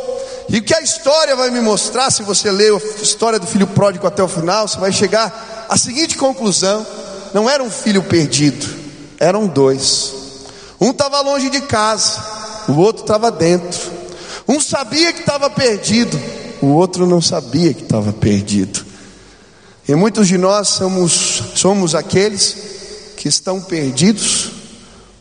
E 0.50 0.58
o 0.58 0.63
que 0.63 0.74
a 0.74 0.82
história 0.82 1.36
vai 1.36 1.51
me 1.51 1.62
mostrar, 1.62 2.10
se 2.10 2.24
você 2.24 2.50
ler 2.50 2.74
a 2.74 3.03
história 3.03 3.38
do 3.38 3.46
filho 3.46 3.68
pródigo 3.68 4.08
até 4.08 4.24
o 4.24 4.27
final, 4.27 4.68
você 4.68 4.79
vai 4.79 4.91
chegar 4.91 5.68
à 5.70 5.77
seguinte 5.77 6.18
conclusão: 6.18 6.86
não 7.34 7.48
era 7.48 7.63
um 7.63 7.70
filho 7.70 8.01
perdido, 8.01 8.65
eram 9.20 9.46
dois. 9.46 10.13
Um 10.82 10.89
estava 10.89 11.22
longe 11.22 11.51
de 11.51 11.62
casa, 11.62 12.20
o 12.68 12.74
outro 12.77 13.03
estava 13.03 13.32
dentro. 13.32 13.79
Um 14.48 14.60
sabia 14.60 15.13
que 15.13 15.20
estava 15.20 15.50
perdido, 15.51 16.20
o 16.62 16.68
outro 16.68 17.06
não 17.06 17.22
sabia 17.22 17.72
que 17.72 17.84
estava 17.84 18.12
perdido. 18.12 18.84
E 19.88 19.94
muitos 19.94 20.27
de 20.27 20.38
nós 20.38 20.70
somos, 20.70 21.44
somos 21.53 21.94
aqueles 21.94 22.58
que 23.18 23.27
estão 23.27 23.62
perdidos, 23.62 24.50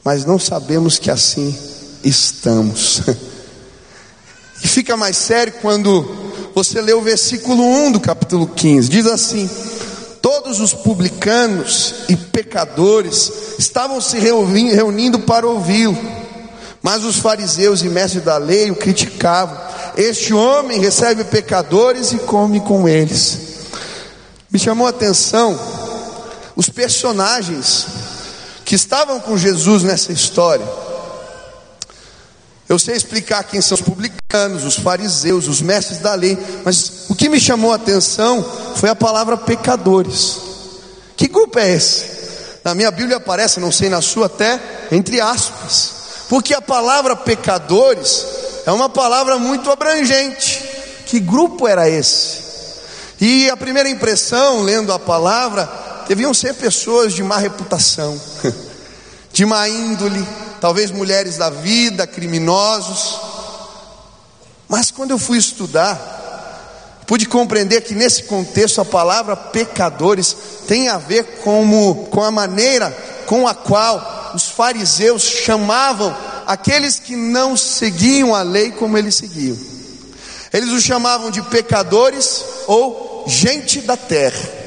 mas 0.03 0.25
não 0.25 0.39
sabemos 0.39 0.99
que 0.99 1.11
assim 1.11 1.55
estamos. 2.03 3.03
E 4.63 4.69
fica 4.69 4.97
mais 4.97 5.17
sério 5.17 5.55
quando 5.61 6.03
você 6.55 6.81
lê 6.81 6.93
o 6.93 7.01
versículo 7.01 7.63
1 7.63 7.93
do 7.93 8.01
capítulo 8.01 8.47
15. 8.47 8.89
Diz 8.89 9.07
assim: 9.07 9.49
Todos 10.21 10.61
os 10.61 10.75
publicanos 10.75 11.95
e 12.09 12.17
pecadores 12.17 13.31
estavam 13.59 14.01
se 14.01 14.19
reunindo 14.19 15.21
para 15.21 15.47
ouvi-lo, 15.47 15.97
mas 16.83 17.05
os 17.05 17.17
fariseus 17.17 17.83
e 17.83 17.89
mestres 17.89 18.25
da 18.25 18.37
lei 18.37 18.71
o 18.71 18.77
criticavam. 18.77 19.57
Este 19.97 20.35
homem 20.35 20.81
recebe 20.81 21.25
pecadores 21.25 22.13
e 22.13 22.19
come 22.19 22.61
com 22.61 22.89
eles. 22.89 23.39
Me 24.51 24.59
chamou 24.59 24.87
a 24.87 24.91
atenção 24.91 25.59
os 26.57 26.69
personagens 26.69 27.87
que 28.65 28.75
estavam 28.75 29.21
com 29.21 29.37
Jesus 29.37 29.83
nessa 29.83 30.13
história. 30.13 30.67
Eu 32.69 32.79
sei 32.79 32.97
explicar 32.97 33.45
quem 33.45 33.63
são 33.63 33.77
os 33.77 33.81
publicanos, 33.81 34.08
os 34.63 34.77
fariseus, 34.77 35.49
os 35.49 35.63
mestres 35.63 36.01
da 36.01 36.13
lei, 36.13 36.37
mas 36.63 37.07
o 37.09 37.15
que 37.15 37.31
me 37.31 37.41
chamou 37.41 37.73
a 37.73 37.77
atenção 37.77 38.45
foi 38.77 38.91
a 38.91 38.95
palavra 38.95 39.39
pecadores. 39.39 40.37
Que 41.17 41.27
grupo 41.27 41.59
é 41.59 41.71
esse? 41.71 42.05
Na 42.63 42.75
minha 42.75 42.91
Bíblia 42.91 43.17
aparece, 43.17 43.59
não 43.59 43.73
sei 43.73 43.89
na 43.89 44.03
sua 44.03 44.27
até, 44.27 44.61
entre 44.93 45.19
aspas, 45.19 45.95
porque 46.29 46.53
a 46.53 46.61
palavra 46.61 47.17
pecadores 47.17 48.27
é 48.67 48.71
uma 48.71 48.91
palavra 48.91 49.39
muito 49.39 49.71
abrangente. 49.71 50.63
Que 51.07 51.21
grupo 51.21 51.67
era 51.67 51.89
esse? 51.89 52.37
E 53.19 53.49
a 53.49 53.57
primeira 53.57 53.89
impressão, 53.89 54.61
lendo 54.61 54.93
a 54.93 54.99
palavra, 54.99 55.67
deviam 56.07 56.35
ser 56.35 56.53
pessoas 56.53 57.15
de 57.15 57.23
má 57.23 57.39
reputação, 57.39 58.21
de 59.33 59.47
má 59.47 59.67
índole, 59.71 60.23
talvez 60.61 60.91
mulheres 60.91 61.39
da 61.39 61.49
vida, 61.49 62.07
criminosos. 62.07 63.28
Mas 64.69 64.91
quando 64.91 65.13
eu 65.13 65.19
fui 65.19 65.39
estudar, 65.39 65.97
pude 67.07 67.27
compreender 67.27 67.81
que 67.81 67.95
nesse 67.95 68.25
contexto 68.25 68.81
a 68.81 68.85
palavra 68.85 69.35
pecadores 69.35 70.37
tem 70.67 70.89
a 70.89 70.99
ver 70.99 71.25
com, 71.43 72.07
com 72.11 72.23
a 72.23 72.31
maneira 72.31 72.91
com 73.27 73.47
a 73.47 73.55
qual 73.55 74.33
os 74.35 74.45
fariseus 74.49 75.23
chamavam 75.23 76.15
aqueles 76.47 76.99
que 76.99 77.15
não 77.15 77.57
seguiam 77.57 78.35
a 78.35 78.43
lei 78.43 78.71
como 78.71 78.97
eles 78.97 79.15
seguiam. 79.15 79.57
Eles 80.53 80.71
os 80.71 80.83
chamavam 80.83 81.31
de 81.31 81.43
pecadores 81.43 82.43
ou 82.67 83.25
gente 83.27 83.83
da 83.83 83.97
terra. 83.97 84.59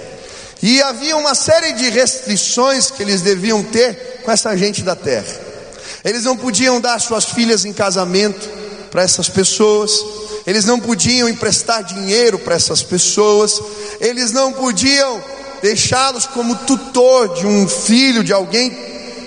E 0.62 0.80
havia 0.84 1.18
uma 1.18 1.34
série 1.34 1.74
de 1.74 1.90
restrições 1.90 2.92
que 2.92 3.02
eles 3.02 3.22
deviam 3.22 3.64
ter 3.64 4.22
com 4.24 4.32
essa 4.32 4.56
gente 4.56 4.84
da 4.84 4.96
terra. 4.96 5.40
Eles 6.04 6.24
não 6.24 6.38
podiam 6.38 6.80
dar 6.80 7.00
suas 7.02 7.26
filhas 7.26 7.66
em 7.66 7.74
casamento 7.74 8.61
para 8.92 9.04
essas 9.04 9.30
pessoas, 9.30 10.04
eles 10.46 10.66
não 10.66 10.80
podiam 10.80 11.30
emprestar 11.30 11.82
dinheiro 11.82 12.38
para 12.38 12.56
essas 12.56 12.84
pessoas, 12.84 13.62
eles 14.02 14.34
não 14.34 14.52
podiam 14.52 15.24
deixá-los 15.62 16.26
como 16.26 16.56
tutor 16.58 17.36
de 17.36 17.48
um 17.48 17.68
filho 17.68 18.22
de 18.22 18.34
alguém 18.34 18.70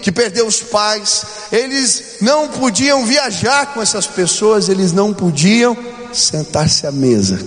que 0.03 0.13
perdeu 0.13 0.47
os 0.47 0.61
pais, 0.61 1.25
eles 1.51 2.17
não 2.21 2.47
podiam 2.49 3.07
viajar 3.07 3.73
com 3.73 3.81
essas 3.81 4.07
pessoas, 4.07 4.69
eles 4.69 4.93
não 4.93 5.15
podiam 5.15 5.75
sentar-se 6.13 6.87
à 6.87 6.93
mesa 6.93 7.41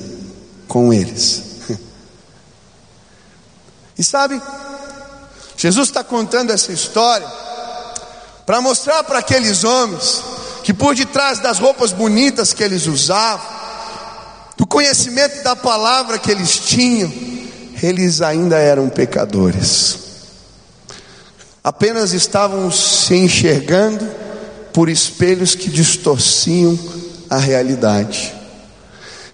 com 0.67 0.91
eles. 0.91 1.43
E 3.99 4.03
sabe, 4.03 4.39
Jesus 5.57 5.89
está 5.89 6.03
contando 6.03 6.51
essa 6.51 6.71
história 6.71 7.27
para 8.45 8.61
mostrar 8.61 9.03
para 9.03 9.17
aqueles 9.17 9.63
homens 9.63 10.21
que 10.67 10.73
por 10.73 10.93
detrás 10.93 11.39
das 11.39 11.59
roupas 11.59 11.93
bonitas 11.93 12.51
que 12.51 12.61
eles 12.61 12.87
usavam, 12.87 13.47
do 14.57 14.67
conhecimento 14.67 15.41
da 15.41 15.55
palavra 15.55 16.19
que 16.19 16.29
eles 16.29 16.59
tinham, 16.59 17.09
eles 17.81 18.21
ainda 18.21 18.57
eram 18.57 18.89
pecadores. 18.89 19.97
Apenas 21.63 22.11
estavam 22.11 22.69
se 22.69 23.15
enxergando 23.15 24.05
por 24.73 24.89
espelhos 24.89 25.55
que 25.55 25.69
distorciam 25.69 26.77
a 27.29 27.37
realidade. 27.37 28.35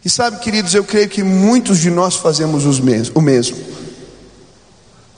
E 0.05 0.11
sabe, 0.11 0.37
queridos, 0.37 0.75
eu 0.75 0.83
creio 0.83 1.09
que 1.09 1.23
muitos 1.23 1.79
de 1.79 1.89
nós 1.89 2.15
fazemos 2.15 2.63
o 2.63 3.21
mesmo. 3.23 3.57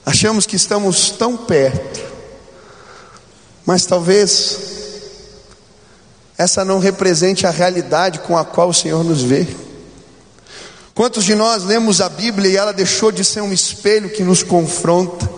Achamos 0.06 0.46
que 0.46 0.56
estamos 0.56 1.12
tão 1.12 1.36
perto, 1.36 2.00
mas 3.66 3.86
talvez 3.86 4.75
essa 6.38 6.66
não 6.66 6.80
represente 6.80 7.48
a 7.48 7.52
realidade 7.52 8.20
com 8.20 8.38
a 8.38 8.44
qual 8.44 8.70
o 8.70 8.74
Senhor 8.74 9.04
nos 9.04 9.22
vê. 9.22 9.48
Quantos 10.94 11.24
de 11.26 11.36
nós 11.36 11.64
lemos 11.64 12.00
a 12.00 12.10
Bíblia 12.10 12.52
e 12.52 12.58
ela 12.58 12.72
deixou 12.72 13.12
de 13.12 13.24
ser 13.24 13.42
um 13.42 13.52
espelho 13.52 14.10
que 14.10 14.24
nos 14.24 14.44
confronta? 14.44 15.30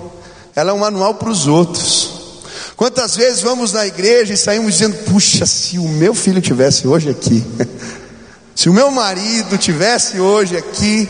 Ela 0.56 0.72
é 0.72 0.74
um 0.74 0.80
manual 0.80 1.16
para 1.16 1.30
os 1.30 1.48
outros. 1.48 2.18
Quantas 2.76 3.16
vezes 3.16 3.42
vamos 3.42 3.74
na 3.74 3.86
igreja 3.86 4.34
e 4.34 4.38
saímos 4.38 4.74
dizendo: 4.74 4.96
Puxa, 5.06 5.48
se 5.48 5.80
o 5.80 5.88
meu 5.88 6.14
filho 6.14 6.40
tivesse 6.40 6.88
hoje 6.88 7.10
aqui, 7.10 7.44
se 8.56 8.70
o 8.70 8.74
meu 8.74 8.92
marido 8.92 9.58
tivesse 9.58 10.20
hoje 10.20 10.56
aqui, 10.56 11.10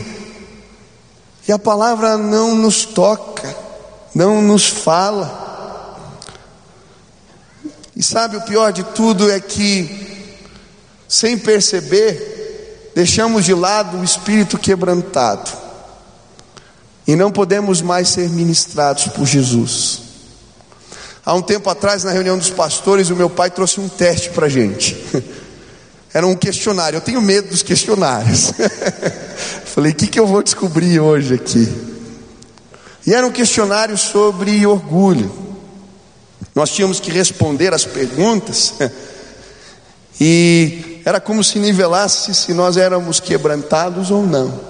e 1.46 1.52
a 1.52 1.58
palavra 1.58 2.16
não 2.16 2.54
nos 2.54 2.84
toca, 2.86 3.54
não 4.14 4.40
nos 4.40 4.66
fala. 4.66 5.47
E 7.98 8.02
sabe 8.04 8.36
o 8.36 8.42
pior 8.42 8.72
de 8.72 8.84
tudo 8.84 9.28
é 9.28 9.40
que, 9.40 9.90
sem 11.08 11.36
perceber, 11.36 12.92
deixamos 12.94 13.44
de 13.44 13.52
lado 13.52 13.98
o 13.98 14.04
espírito 14.04 14.56
quebrantado 14.56 15.50
e 17.08 17.16
não 17.16 17.32
podemos 17.32 17.82
mais 17.82 18.10
ser 18.10 18.30
ministrados 18.30 19.08
por 19.08 19.26
Jesus. 19.26 20.00
Há 21.26 21.34
um 21.34 21.42
tempo 21.42 21.68
atrás, 21.68 22.04
na 22.04 22.12
reunião 22.12 22.38
dos 22.38 22.50
pastores, 22.50 23.10
o 23.10 23.16
meu 23.16 23.28
pai 23.28 23.50
trouxe 23.50 23.80
um 23.80 23.88
teste 23.88 24.30
para 24.30 24.46
a 24.46 24.48
gente. 24.48 24.96
Era 26.14 26.24
um 26.24 26.36
questionário. 26.36 26.98
Eu 26.98 27.00
tenho 27.00 27.20
medo 27.20 27.48
dos 27.48 27.62
questionários. 27.62 28.52
Falei, 29.66 29.90
o 29.90 29.94
que, 29.96 30.06
que 30.06 30.20
eu 30.20 30.26
vou 30.26 30.40
descobrir 30.40 31.00
hoje 31.00 31.34
aqui? 31.34 31.68
E 33.04 33.12
era 33.12 33.26
um 33.26 33.30
questionário 33.30 33.96
sobre 33.96 34.66
orgulho. 34.66 35.47
Nós 36.58 36.70
tínhamos 36.70 36.98
que 36.98 37.12
responder 37.12 37.72
as 37.72 37.84
perguntas, 37.84 38.74
e 40.20 41.00
era 41.04 41.20
como 41.20 41.44
se 41.44 41.56
nivelasse 41.60 42.34
se 42.34 42.52
nós 42.52 42.76
éramos 42.76 43.20
quebrantados 43.20 44.10
ou 44.10 44.26
não. 44.26 44.60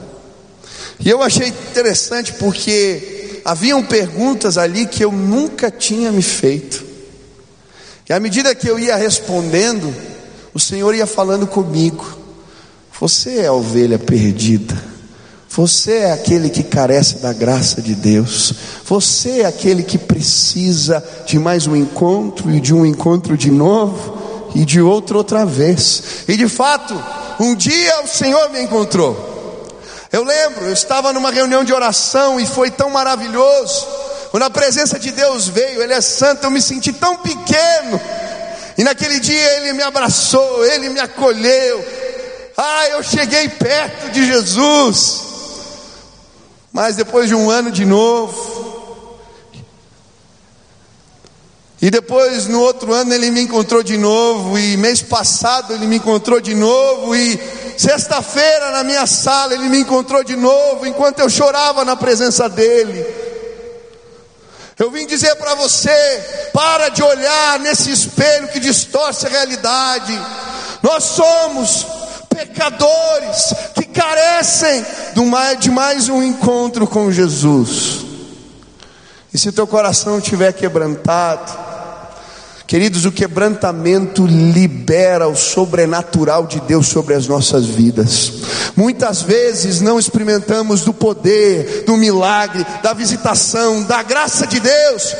E 1.00 1.08
eu 1.08 1.22
achei 1.22 1.48
interessante 1.48 2.34
porque 2.34 3.40
haviam 3.42 3.82
perguntas 3.82 4.58
ali 4.58 4.84
que 4.84 5.02
eu 5.02 5.10
nunca 5.10 5.70
tinha 5.70 6.12
me 6.12 6.20
feito. 6.20 6.84
E 8.06 8.12
à 8.12 8.20
medida 8.20 8.54
que 8.54 8.68
eu 8.68 8.78
ia 8.78 8.94
respondendo, 8.94 9.90
o 10.52 10.60
Senhor 10.60 10.94
ia 10.94 11.06
falando 11.06 11.46
comigo: 11.46 12.06
Você 13.00 13.38
é 13.38 13.46
a 13.46 13.52
ovelha 13.54 13.98
perdida. 13.98 14.76
Você 15.50 15.98
é 15.98 16.12
aquele 16.12 16.50
que 16.50 16.62
carece 16.62 17.16
da 17.16 17.32
graça 17.32 17.80
de 17.80 17.94
Deus. 17.94 18.52
Você 18.84 19.40
é 19.40 19.46
aquele 19.46 19.82
que 19.82 19.96
precisa 19.96 21.02
de 21.26 21.38
mais 21.38 21.66
um 21.66 21.74
encontro 21.74 22.50
e 22.50 22.60
de 22.60 22.74
um 22.74 22.84
encontro 22.84 23.36
de 23.36 23.50
novo 23.50 24.50
e 24.54 24.64
de 24.64 24.80
outro 24.80 25.16
outra 25.16 25.46
vez. 25.46 26.24
E 26.28 26.36
de 26.36 26.48
fato, 26.48 26.94
um 27.40 27.54
dia 27.54 28.02
o 28.02 28.06
Senhor 28.06 28.50
me 28.50 28.60
encontrou. 28.62 29.26
Eu 30.12 30.22
lembro, 30.22 30.66
eu 30.66 30.72
estava 30.72 31.12
numa 31.12 31.30
reunião 31.30 31.64
de 31.64 31.72
oração 31.72 32.38
e 32.38 32.46
foi 32.46 32.70
tão 32.70 32.90
maravilhoso. 32.90 33.86
Quando 34.30 34.42
a 34.42 34.50
presença 34.50 34.98
de 34.98 35.10
Deus 35.10 35.48
veio, 35.48 35.82
Ele 35.82 35.94
é 35.94 36.00
santo, 36.00 36.44
eu 36.44 36.50
me 36.50 36.60
senti 36.60 36.92
tão 36.92 37.16
pequeno. 37.16 38.00
E 38.76 38.84
naquele 38.84 39.18
dia 39.18 39.56
Ele 39.56 39.72
me 39.72 39.82
abraçou, 39.82 40.64
Ele 40.64 40.90
me 40.90 41.00
acolheu. 41.00 41.84
Ah, 42.56 42.88
eu 42.90 43.02
cheguei 43.02 43.48
perto 43.48 44.10
de 44.10 44.26
Jesus. 44.26 45.27
Mas 46.72 46.96
depois 46.96 47.28
de 47.28 47.34
um 47.34 47.50
ano 47.50 47.70
de 47.70 47.84
novo, 47.84 48.58
e 51.80 51.90
depois 51.90 52.46
no 52.46 52.60
outro 52.60 52.92
ano 52.92 53.14
ele 53.14 53.30
me 53.30 53.42
encontrou 53.42 53.82
de 53.82 53.96
novo, 53.96 54.58
e 54.58 54.76
mês 54.76 55.00
passado 55.00 55.72
ele 55.72 55.86
me 55.86 55.96
encontrou 55.96 56.40
de 56.40 56.54
novo, 56.54 57.14
e 57.14 57.38
sexta-feira 57.76 58.72
na 58.72 58.82
minha 58.82 59.06
sala 59.06 59.54
ele 59.54 59.68
me 59.68 59.78
encontrou 59.78 60.24
de 60.24 60.34
novo, 60.34 60.86
enquanto 60.86 61.20
eu 61.20 61.30
chorava 61.30 61.84
na 61.84 61.94
presença 61.94 62.48
dele. 62.48 63.06
Eu 64.76 64.90
vim 64.90 65.06
dizer 65.06 65.34
para 65.36 65.54
você: 65.54 66.50
para 66.52 66.88
de 66.88 67.02
olhar 67.02 67.58
nesse 67.60 67.90
espelho 67.90 68.48
que 68.48 68.60
distorce 68.60 69.26
a 69.26 69.30
realidade. 69.30 70.20
Nós 70.82 71.04
somos 71.04 71.86
pecadores 72.38 73.52
que 73.74 73.84
carecem 73.86 74.84
de 75.58 75.70
mais 75.70 76.08
um 76.08 76.22
encontro 76.22 76.86
com 76.86 77.10
Jesus. 77.10 78.04
E 79.34 79.38
se 79.38 79.50
teu 79.50 79.66
coração 79.66 80.18
estiver 80.18 80.52
quebrantado, 80.52 81.68
Queridos, 82.68 83.06
o 83.06 83.10
quebrantamento 83.10 84.26
libera 84.26 85.26
o 85.26 85.34
sobrenatural 85.34 86.46
de 86.46 86.60
Deus 86.60 86.86
sobre 86.86 87.14
as 87.14 87.26
nossas 87.26 87.64
vidas. 87.64 88.30
Muitas 88.76 89.22
vezes 89.22 89.80
não 89.80 89.98
experimentamos 89.98 90.82
do 90.82 90.92
poder, 90.92 91.84
do 91.86 91.96
milagre, 91.96 92.66
da 92.82 92.92
visitação, 92.92 93.84
da 93.84 94.02
graça 94.02 94.46
de 94.46 94.60
Deus, 94.60 95.16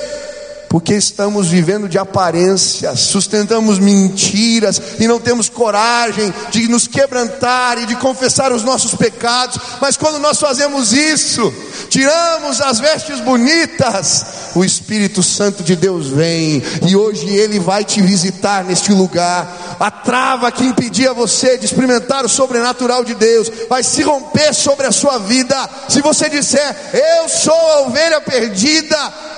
porque 0.68 0.94
estamos 0.94 1.48
vivendo 1.48 1.88
de 1.88 1.98
aparências, 1.98 3.00
sustentamos 3.00 3.78
mentiras 3.78 4.80
e 5.00 5.06
não 5.06 5.18
temos 5.18 5.48
coragem 5.48 6.32
de 6.50 6.68
nos 6.68 6.86
quebrantar 6.86 7.78
e 7.78 7.86
de 7.86 7.96
confessar 7.96 8.52
os 8.52 8.62
nossos 8.62 8.94
pecados, 8.94 9.58
mas 9.80 9.96
quando 9.96 10.18
nós 10.18 10.38
fazemos 10.38 10.92
isso, 10.92 11.52
tiramos 11.88 12.60
as 12.60 12.78
vestes 12.80 13.20
bonitas, 13.20 14.47
o 14.58 14.64
Espírito 14.64 15.22
Santo 15.22 15.62
de 15.62 15.76
Deus 15.76 16.08
vem 16.08 16.60
e 16.86 16.96
hoje 16.96 17.28
ele 17.28 17.60
vai 17.60 17.84
te 17.84 18.02
visitar 18.02 18.64
neste 18.64 18.92
lugar. 18.92 19.76
A 19.78 19.88
trava 19.88 20.50
que 20.50 20.64
impedia 20.64 21.14
você 21.14 21.56
de 21.56 21.64
experimentar 21.64 22.24
o 22.24 22.28
sobrenatural 22.28 23.04
de 23.04 23.14
Deus 23.14 23.48
vai 23.68 23.84
se 23.84 24.02
romper 24.02 24.52
sobre 24.52 24.86
a 24.86 24.92
sua 24.92 25.18
vida. 25.18 25.56
Se 25.88 26.02
você 26.02 26.28
disser, 26.28 26.74
Eu 26.92 27.28
sou 27.28 27.54
a 27.54 27.80
ovelha 27.82 28.20
perdida, 28.20 28.96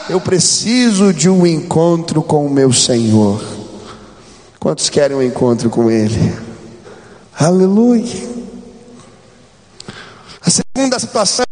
eu 0.09 0.21
preciso 0.21 1.13
de 1.13 1.29
um 1.29 1.47
encontro 1.47 2.23
com 2.23 2.47
o 2.47 2.51
meu 2.51 2.73
Senhor. 2.73 3.45
Quantos 4.59 4.89
querem 4.89 5.17
um 5.17 5.23
encontro 5.23 5.69
com 5.69 5.91
Ele? 5.91 6.35
Aleluia. 7.39 8.31
A 10.41 10.51
segunda 10.51 10.99
situação 10.99 11.45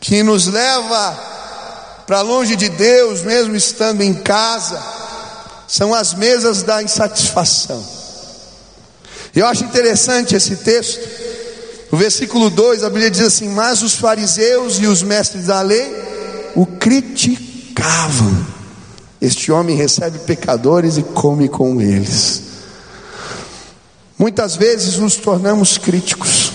que 0.00 0.22
nos 0.22 0.46
leva 0.46 1.35
para 2.06 2.20
longe 2.20 2.54
de 2.54 2.68
Deus, 2.68 3.22
mesmo 3.22 3.56
estando 3.56 4.02
em 4.02 4.14
casa, 4.14 4.80
são 5.66 5.92
as 5.92 6.14
mesas 6.14 6.62
da 6.62 6.82
insatisfação. 6.82 7.84
Eu 9.34 9.46
acho 9.46 9.64
interessante 9.64 10.34
esse 10.34 10.56
texto. 10.56 11.00
No 11.90 11.98
versículo 11.98 12.48
2, 12.48 12.84
a 12.84 12.88
Bíblia 12.88 13.10
diz 13.10 13.22
assim: 13.22 13.48
Mas 13.48 13.82
os 13.82 13.94
fariseus 13.94 14.78
e 14.78 14.86
os 14.86 15.02
mestres 15.02 15.46
da 15.46 15.60
lei 15.60 15.94
o 16.54 16.64
criticavam. 16.64 18.46
Este 19.20 19.50
homem 19.50 19.76
recebe 19.76 20.18
pecadores 20.20 20.96
e 20.96 21.02
come 21.02 21.48
com 21.48 21.80
eles. 21.80 22.42
Muitas 24.18 24.56
vezes 24.56 24.96
nos 24.96 25.16
tornamos 25.16 25.76
críticos, 25.76 26.50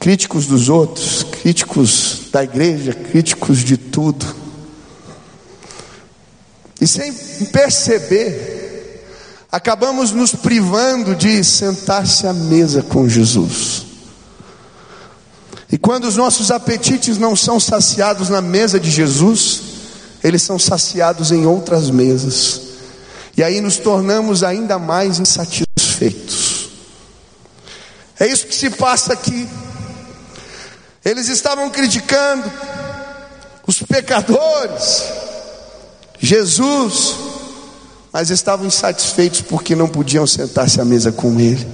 críticos 0.00 0.46
dos 0.46 0.68
outros, 0.68 1.22
críticos 1.40 2.28
da 2.30 2.44
igreja, 2.44 2.92
críticos 2.92 3.58
de 3.58 3.78
tudo, 3.78 4.26
e 6.80 6.86
sem 6.86 7.12
perceber, 7.46 9.06
acabamos 9.50 10.12
nos 10.12 10.34
privando 10.34 11.14
de 11.14 11.42
sentar-se 11.44 12.26
à 12.26 12.32
mesa 12.32 12.82
com 12.82 13.08
Jesus. 13.08 13.86
E 15.70 15.78
quando 15.78 16.04
os 16.04 16.16
nossos 16.16 16.50
apetites 16.50 17.18
não 17.18 17.36
são 17.36 17.60
saciados 17.60 18.28
na 18.28 18.40
mesa 18.40 18.80
de 18.80 18.90
Jesus, 18.90 19.62
eles 20.22 20.42
são 20.42 20.58
saciados 20.58 21.30
em 21.32 21.46
outras 21.46 21.90
mesas. 21.90 22.62
E 23.36 23.42
aí 23.42 23.60
nos 23.60 23.76
tornamos 23.76 24.42
ainda 24.42 24.78
mais 24.78 25.18
insatisfeitos. 25.18 26.70
É 28.18 28.26
isso 28.26 28.46
que 28.46 28.54
se 28.54 28.70
passa 28.70 29.12
aqui. 29.12 29.48
Eles 31.04 31.28
estavam 31.28 31.70
criticando 31.70 32.50
os 33.66 33.82
pecadores, 33.82 35.04
Jesus, 36.18 37.14
mas 38.12 38.30
estavam 38.30 38.66
insatisfeitos 38.66 39.40
porque 39.40 39.74
não 39.74 39.88
podiam 39.88 40.26
sentar-se 40.26 40.80
à 40.80 40.84
mesa 40.84 41.10
com 41.10 41.40
Ele. 41.40 41.66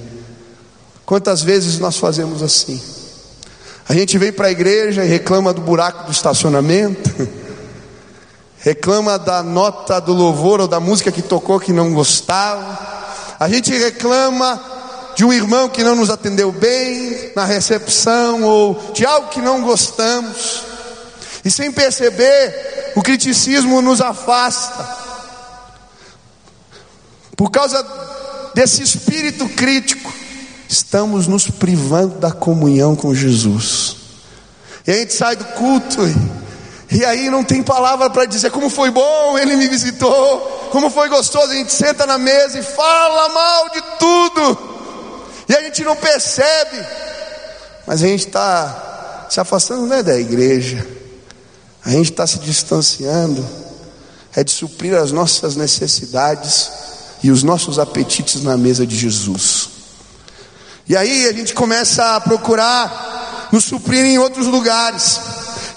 Quantas 1.05 1.41
vezes 1.41 1.79
nós 1.79 1.97
fazemos 1.97 2.41
assim? 2.41 2.81
A 3.89 3.93
gente 3.93 4.17
vem 4.17 4.31
para 4.31 4.47
a 4.47 4.51
igreja 4.51 5.03
e 5.03 5.07
reclama 5.07 5.53
do 5.53 5.61
buraco 5.61 6.05
do 6.05 6.11
estacionamento, 6.11 7.09
reclama 8.59 9.17
da 9.17 9.41
nota 9.41 9.99
do 9.99 10.13
louvor 10.13 10.61
ou 10.61 10.67
da 10.67 10.79
música 10.79 11.11
que 11.11 11.21
tocou 11.21 11.59
que 11.59 11.73
não 11.73 11.93
gostava, 11.93 12.77
a 13.39 13.47
gente 13.47 13.71
reclama 13.71 14.61
de 15.17 15.25
um 15.25 15.33
irmão 15.33 15.67
que 15.67 15.83
não 15.83 15.95
nos 15.95 16.11
atendeu 16.11 16.51
bem 16.51 17.31
na 17.35 17.43
recepção 17.43 18.43
ou 18.43 18.91
de 18.93 19.03
algo 19.03 19.29
que 19.29 19.41
não 19.41 19.63
gostamos, 19.63 20.61
e 21.43 21.49
sem 21.49 21.71
perceber, 21.71 22.93
o 22.95 23.01
criticismo 23.01 23.81
nos 23.81 23.99
afasta, 23.99 24.87
por 27.35 27.49
causa 27.49 27.83
desse 28.53 28.83
espírito 28.83 29.49
crítico 29.49 30.13
estamos 30.69 31.25
nos 31.25 31.49
privando 31.49 32.19
da 32.19 32.31
comunhão 32.31 32.95
com 32.95 33.15
Jesus. 33.15 33.95
E 34.85 34.91
a 34.91 34.95
gente 34.97 35.15
sai 35.15 35.35
do 35.35 35.45
culto 35.45 35.99
e, 36.91 36.97
e 36.97 37.03
aí 37.03 37.27
não 37.31 37.43
tem 37.43 37.63
palavra 37.63 38.07
para 38.11 38.25
dizer 38.25 38.51
como 38.51 38.69
foi 38.69 38.91
bom, 38.91 39.35
ele 39.35 39.55
me 39.55 39.67
visitou, 39.67 40.69
como 40.71 40.91
foi 40.91 41.09
gostoso. 41.09 41.51
A 41.51 41.55
gente 41.55 41.73
senta 41.73 42.05
na 42.05 42.19
mesa 42.19 42.59
e 42.59 42.61
fala 42.61 43.29
mal 43.29 43.69
de 43.69 43.81
tudo. 43.97 44.76
E 45.47 45.55
a 45.55 45.61
gente 45.61 45.83
não 45.83 45.95
percebe, 45.95 46.85
mas 47.85 48.03
a 48.03 48.07
gente 48.07 48.27
está 48.27 49.27
se 49.29 49.39
afastando 49.39 49.87
não 49.87 49.95
é 49.95 50.03
da 50.03 50.17
igreja, 50.17 50.85
a 51.83 51.89
gente 51.89 52.11
está 52.11 52.27
se 52.27 52.39
distanciando, 52.39 53.47
é 54.35 54.43
de 54.43 54.51
suprir 54.51 54.95
as 54.95 55.11
nossas 55.11 55.55
necessidades 55.55 56.69
e 57.23 57.31
os 57.31 57.43
nossos 57.43 57.79
apetites 57.79 58.41
na 58.43 58.57
mesa 58.57 58.85
de 58.85 58.95
Jesus. 58.95 59.69
E 60.87 60.95
aí 60.95 61.27
a 61.27 61.33
gente 61.33 61.53
começa 61.53 62.15
a 62.15 62.21
procurar 62.21 63.49
nos 63.51 63.65
suprir 63.65 64.05
em 64.05 64.17
outros 64.17 64.47
lugares, 64.47 65.19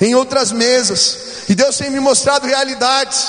em 0.01 0.15
outras 0.15 0.53
mesas. 0.53 1.19
E 1.49 1.55
Deus 1.55 1.77
tem 1.77 1.91
me 1.91 2.01
mostrado 2.01 2.47
realidades 2.47 3.29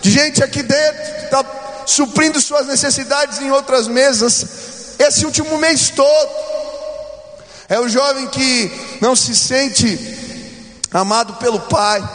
de 0.00 0.10
gente 0.10 0.42
aqui 0.42 0.62
dentro 0.62 1.14
que 1.14 1.24
está 1.24 1.44
suprindo 1.86 2.40
suas 2.40 2.66
necessidades 2.66 3.40
em 3.40 3.50
outras 3.50 3.88
mesas. 3.88 4.46
Esse 5.00 5.24
último 5.24 5.56
mês 5.56 5.88
todo 5.88 6.30
é 7.70 7.80
o 7.80 7.88
jovem 7.88 8.26
que 8.26 8.70
não 9.00 9.16
se 9.16 9.34
sente 9.34 9.98
amado 10.92 11.36
pelo 11.36 11.58
pai. 11.58 12.06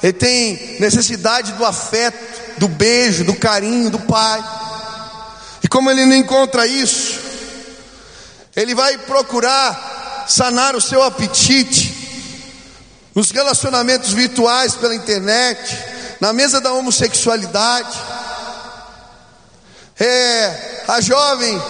Ele 0.00 0.12
tem 0.12 0.76
necessidade 0.78 1.50
do 1.54 1.64
afeto, 1.64 2.16
do 2.58 2.68
beijo, 2.68 3.24
do 3.24 3.34
carinho 3.34 3.90
do 3.90 3.98
pai. 3.98 4.40
E 5.60 5.66
como 5.66 5.90
ele 5.90 6.06
não 6.06 6.14
encontra 6.14 6.68
isso, 6.68 7.18
ele 8.54 8.76
vai 8.76 8.96
procurar 8.96 10.24
sanar 10.28 10.76
o 10.76 10.80
seu 10.80 11.02
apetite 11.02 13.10
nos 13.12 13.32
relacionamentos 13.32 14.12
virtuais 14.12 14.76
pela 14.76 14.94
internet, 14.94 15.58
na 16.20 16.32
mesa 16.32 16.60
da 16.60 16.72
homossexualidade. 16.72 17.98
É 19.98 20.82
a 20.88 21.00
jovem 21.00 21.60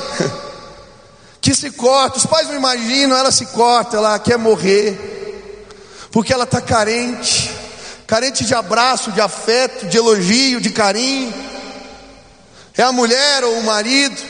que 1.41 1.55
se 1.55 1.71
corta, 1.73 2.19
os 2.19 2.27
pais 2.27 2.49
não 2.49 2.55
imaginam, 2.55 3.17
ela 3.17 3.31
se 3.31 3.47
corta, 3.47 3.99
ela 3.99 4.19
quer 4.19 4.39
morrer, 4.39 5.69
porque 6.11 6.33
ela 6.33 6.45
está 6.45 6.61
carente, 6.61 7.51
carente 8.07 8.45
de 8.45 8.55
abraço, 8.55 9.13
de 9.13 9.21
afeto, 9.21 9.87
de 9.87 9.97
elogio, 9.99 10.61
de 10.61 10.71
carinho. 10.71 11.35
É 12.77 12.83
a 12.83 12.93
mulher 12.93 13.45
ou 13.45 13.59
o 13.59 13.65
marido 13.65 14.21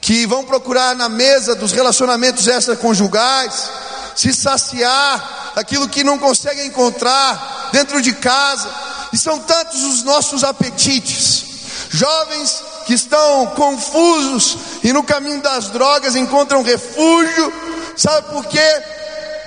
que 0.00 0.26
vão 0.26 0.44
procurar 0.44 0.94
na 0.94 1.08
mesa 1.08 1.54
dos 1.54 1.72
relacionamentos 1.72 2.46
extraconjugais 2.46 3.70
se 4.16 4.32
saciar 4.32 5.52
aquilo 5.54 5.88
que 5.88 6.02
não 6.02 6.18
conseguem 6.18 6.66
encontrar 6.66 7.70
dentro 7.72 8.00
de 8.00 8.12
casa. 8.14 8.68
E 9.12 9.18
são 9.18 9.38
tantos 9.40 9.82
os 9.84 10.02
nossos 10.02 10.42
apetites. 10.42 11.44
Jovens 11.90 12.62
que 12.86 12.94
estão 12.94 13.46
confusos 13.46 14.56
e 14.84 14.92
no 14.92 15.02
caminho 15.02 15.42
das 15.42 15.68
drogas 15.70 16.14
encontram 16.14 16.62
refúgio. 16.62 17.52
Sabe 17.96 18.28
por 18.28 18.46
quê? 18.46 18.82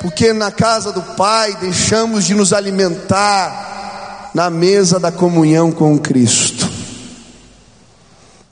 Porque 0.01 0.33
na 0.33 0.51
casa 0.51 0.91
do 0.91 1.01
Pai 1.01 1.55
deixamos 1.55 2.25
de 2.25 2.35
nos 2.35 2.51
alimentar 2.51 4.31
na 4.33 4.49
mesa 4.49 4.99
da 4.99 5.11
comunhão 5.11 5.71
com 5.71 5.97
Cristo. 5.97 6.69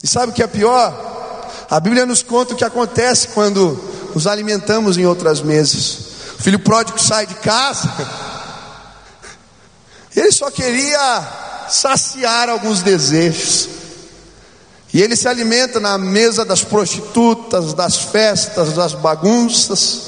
E 0.02 0.06
sabe 0.06 0.32
o 0.32 0.34
que 0.34 0.42
é 0.42 0.46
pior? 0.46 1.06
A 1.70 1.78
Bíblia 1.78 2.06
nos 2.06 2.22
conta 2.22 2.54
o 2.54 2.56
que 2.56 2.64
acontece 2.64 3.28
quando 3.28 3.78
nos 4.14 4.26
alimentamos 4.26 4.96
em 4.96 5.04
outras 5.04 5.42
mesas. 5.42 5.98
O 6.38 6.42
filho 6.42 6.58
pródigo 6.58 6.98
sai 6.98 7.26
de 7.26 7.34
casa, 7.34 7.92
ele 10.16 10.32
só 10.32 10.50
queria 10.50 11.22
saciar 11.68 12.48
alguns 12.48 12.82
desejos. 12.82 13.77
E 14.98 15.00
ele 15.00 15.14
se 15.14 15.28
alimenta 15.28 15.78
na 15.78 15.96
mesa 15.96 16.44
das 16.44 16.64
prostitutas, 16.64 17.72
das 17.72 17.98
festas, 17.98 18.72
das 18.72 18.94
bagunças. 18.94 20.00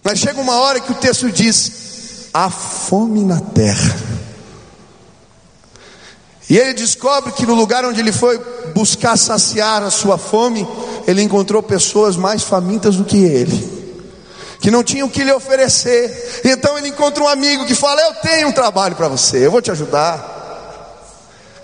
Mas 0.00 0.20
chega 0.20 0.40
uma 0.40 0.60
hora 0.60 0.78
que 0.78 0.92
o 0.92 0.94
texto 0.94 1.28
diz: 1.28 2.28
há 2.32 2.48
fome 2.50 3.24
na 3.24 3.40
terra. 3.40 3.96
E 6.48 6.56
ele 6.56 6.72
descobre 6.72 7.32
que 7.32 7.44
no 7.44 7.54
lugar 7.54 7.84
onde 7.84 7.98
ele 7.98 8.12
foi 8.12 8.38
buscar 8.76 9.18
saciar 9.18 9.82
a 9.82 9.90
sua 9.90 10.16
fome, 10.16 10.64
ele 11.04 11.20
encontrou 11.20 11.60
pessoas 11.60 12.16
mais 12.16 12.44
famintas 12.44 12.94
do 12.94 13.04
que 13.04 13.24
ele, 13.24 13.98
que 14.60 14.70
não 14.70 14.84
tinham 14.84 15.08
o 15.08 15.10
que 15.10 15.24
lhe 15.24 15.32
oferecer. 15.32 16.42
Então 16.44 16.78
ele 16.78 16.90
encontra 16.90 17.24
um 17.24 17.26
amigo 17.26 17.66
que 17.66 17.74
fala: 17.74 18.00
Eu 18.02 18.14
tenho 18.22 18.46
um 18.50 18.52
trabalho 18.52 18.94
para 18.94 19.08
você, 19.08 19.44
eu 19.44 19.50
vou 19.50 19.60
te 19.60 19.72
ajudar. 19.72 20.36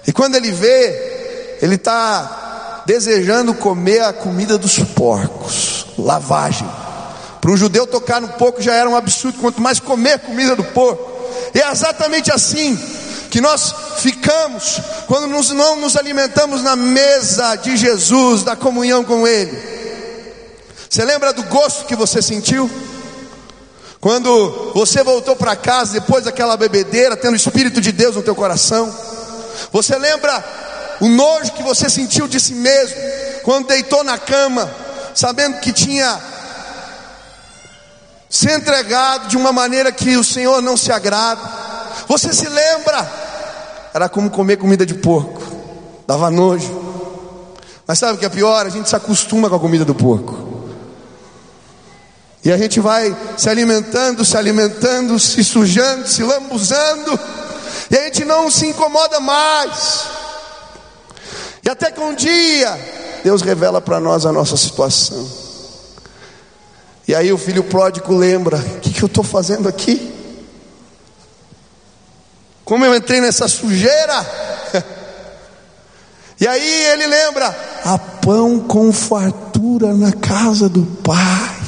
E 0.05 0.13
quando 0.13 0.35
ele 0.35 0.51
vê, 0.51 1.14
ele 1.61 1.77
está 1.77 2.83
desejando 2.87 3.55
comer 3.55 4.03
a 4.03 4.13
comida 4.13 4.59
dos 4.59 4.79
porcos, 4.79 5.87
lavagem. 5.99 6.69
Para 7.41 7.51
um 7.51 7.57
judeu 7.57 7.87
tocar 7.87 8.21
no 8.21 8.29
porco 8.29 8.63
já 8.63 8.75
era 8.75 8.89
um 8.89 8.97
absurdo, 8.97 9.39
quanto 9.39 9.61
mais 9.61 9.81
comer 9.81 10.19
comida 10.21 10.57
do 10.57 10.65
porco. 10.65 11.13
E 11.55 11.61
é 11.61 11.71
exatamente 11.71 12.33
assim 12.33 12.79
que 13.31 13.41
nós 13.41 13.75
ficamos 13.99 14.81
quando 15.07 15.27
nos, 15.27 15.51
não 15.51 15.77
nos 15.77 15.97
alimentamos 15.97 16.63
na 16.63 16.77
mesa 16.77 17.57
de 17.57 17.77
Jesus, 17.77 18.45
da 18.45 18.57
comunhão 18.57 19.05
com 19.05 19.27
Ele. 19.27 19.75
Você 20.89 21.05
lembra 21.05 21.33
do 21.33 21.43
gosto 21.45 21.87
que 21.87 21.97
você 21.97 22.23
sentiu? 22.23 22.71
Quando 24.01 24.73
você 24.75 25.03
voltou 25.03 25.35
para 25.35 25.57
casa 25.57 25.95
depois 25.95 26.25
daquela 26.25 26.57
bebedeira, 26.57 27.17
tendo 27.17 27.33
o 27.33 27.37
Espírito 27.37 27.81
de 27.81 27.91
Deus 27.91 28.15
no 28.15 28.23
teu 28.23 28.35
coração? 28.35 28.95
Você 29.73 29.97
lembra 29.99 30.45
o 31.05 31.09
nojo 31.11 31.53
que 31.53 31.63
você 31.63 31.91
sentiu 31.91 32.27
de 32.27 32.41
si 32.41 32.55
mesmo, 32.55 32.97
quando 33.43 33.67
deitou 33.67 34.03
na 34.03 34.17
cama, 34.17 34.75
sabendo 35.15 35.61
que 35.61 35.71
tinha 35.71 36.19
se 38.31 38.51
entregado 38.51 39.29
de 39.29 39.37
uma 39.37 39.53
maneira 39.53 39.93
que 39.93 40.17
o 40.17 40.25
Senhor 40.25 40.63
não 40.63 40.79
se 40.79 40.91
agrada. 40.91 41.43
Você 42.09 42.33
se 42.33 42.49
lembra? 42.49 43.07
Era 43.93 44.09
como 44.09 44.31
comer 44.31 44.57
comida 44.57 44.87
de 44.87 44.95
porco, 44.95 45.43
dava 46.07 46.31
nojo. 46.31 46.73
Mas 47.87 47.99
sabe 47.99 48.15
o 48.15 48.17
que 48.19 48.25
é 48.25 48.31
pior? 48.31 48.65
A 48.65 48.71
gente 48.71 48.89
se 48.89 48.97
acostuma 48.97 49.51
com 49.51 49.57
a 49.57 49.61
comida 49.61 49.85
do 49.85 49.95
porco. 49.95 50.71
E 52.43 52.51
a 52.51 52.57
gente 52.57 52.81
vai 52.81 53.15
se 53.37 53.51
alimentando, 53.51 54.25
se 54.25 54.39
alimentando, 54.39 55.21
se 55.21 55.45
sujando, 55.45 56.09
se 56.09 56.23
lambuzando, 56.23 57.21
e 57.91 57.95
a 57.95 58.05
gente 58.05 58.25
não 58.25 58.51
se 58.51 58.69
incomoda 58.69 59.21
mais. 59.21 60.24
E 61.65 61.71
até 61.71 61.91
que 61.91 62.01
um 62.01 62.15
dia 62.15 62.79
Deus 63.25 63.41
revela 63.41 63.81
para 63.81 63.99
nós 63.99 64.27
a 64.27 64.33
nossa 64.33 64.57
situação. 64.57 65.27
E 67.09 67.15
aí 67.15 67.33
o 67.33 67.39
filho 67.39 67.65
pródigo 67.65 68.15
lembra: 68.15 68.59
o 68.59 68.81
que, 68.81 68.93
que 68.93 69.03
eu 69.03 69.07
estou 69.07 69.25
fazendo 69.25 69.67
aqui? 69.67 70.13
Como 72.65 72.85
eu 72.85 72.95
entrei 72.95 73.21
nessa 73.21 73.49
sujeira? 73.49 74.45
E 76.41 76.49
aí 76.49 76.87
ele 76.87 77.07
lembra: 77.07 77.57
há 77.85 77.97
pão 77.97 78.59
com 78.59 78.93
fartura 78.93 79.95
na 79.95 80.13
casa 80.13 80.69
do 80.69 80.85
Pai. 80.85 81.61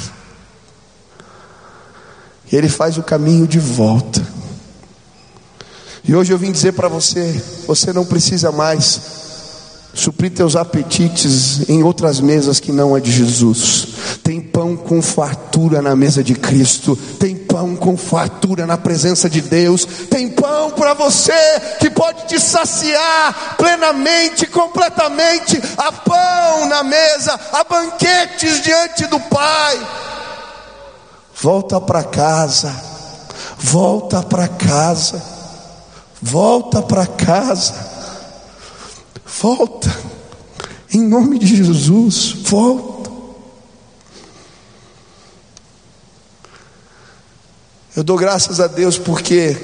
E 2.51 2.55
ele 2.55 2.67
faz 2.67 2.97
o 2.97 3.01
caminho 3.01 3.47
de 3.47 3.59
volta. 3.59 4.21
E 6.03 6.13
hoje 6.13 6.33
eu 6.33 6.37
vim 6.37 6.51
dizer 6.51 6.73
para 6.73 6.89
você: 6.89 7.41
você 7.65 7.93
não 7.93 8.05
precisa 8.05 8.51
mais 8.51 9.16
suprir 9.97 10.31
teus 10.31 10.55
apetites 10.55 11.67
em 11.67 11.83
outras 11.83 12.19
mesas 12.19 12.59
que 12.59 12.71
não 12.71 12.93
a 12.93 12.99
de 12.99 13.11
Jesus. 13.11 13.87
Tem 14.23 14.39
pão 14.39 14.77
com 14.77 15.01
fartura 15.01 15.81
na 15.81 15.95
mesa 15.95 16.23
de 16.23 16.35
Cristo, 16.35 16.95
tem 17.19 17.35
pão 17.35 17.75
com 17.75 17.97
fartura 17.97 18.67
na 18.67 18.77
presença 18.77 19.29
de 19.29 19.41
Deus, 19.41 19.85
tem 20.09 20.29
pão 20.29 20.71
para 20.71 20.93
você 20.93 21.33
que 21.79 21.89
pode 21.89 22.27
te 22.27 22.39
saciar 22.39 23.55
plenamente, 23.57 24.45
completamente. 24.45 25.59
Há 25.77 25.91
pão 25.91 26.67
na 26.67 26.83
mesa, 26.83 27.39
há 27.51 27.63
banquetes 27.63 28.61
diante 28.61 29.07
do 29.07 29.19
Pai. 29.19 29.87
Volta 31.41 31.81
para 31.81 32.03
casa, 32.03 32.75
volta 33.57 34.21
para 34.21 34.47
casa, 34.47 35.23
volta 36.21 36.81
para 36.81 37.05
casa 37.05 37.96
Volta. 39.27 39.93
Em 40.93 41.01
nome 41.01 41.37
de 41.37 41.45
Jesus, 41.45 42.31
volta. 42.43 43.11
Eu 47.95 48.03
dou 48.03 48.17
graças 48.17 48.59
a 48.59 48.67
Deus 48.67 48.97
porque 48.97 49.57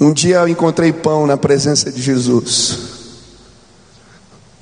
um 0.00 0.12
dia 0.12 0.36
eu 0.36 0.48
encontrei 0.48 0.92
pão 0.92 1.26
na 1.26 1.36
presença 1.36 1.90
de 1.90 2.00
Jesus. 2.00 2.78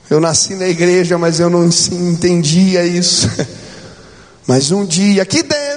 Eu 0.09 0.21
nasci 0.21 0.55
na 0.55 0.69
igreja, 0.69 1.19
mas 1.19 1.41
eu 1.41 1.51
não 1.51 1.67
entendia 1.67 2.85
isso. 2.87 3.29
Mas 4.45 4.73
um 4.73 4.85
dia, 4.85 5.23
aqui 5.23 5.41
dentro, 5.41 5.72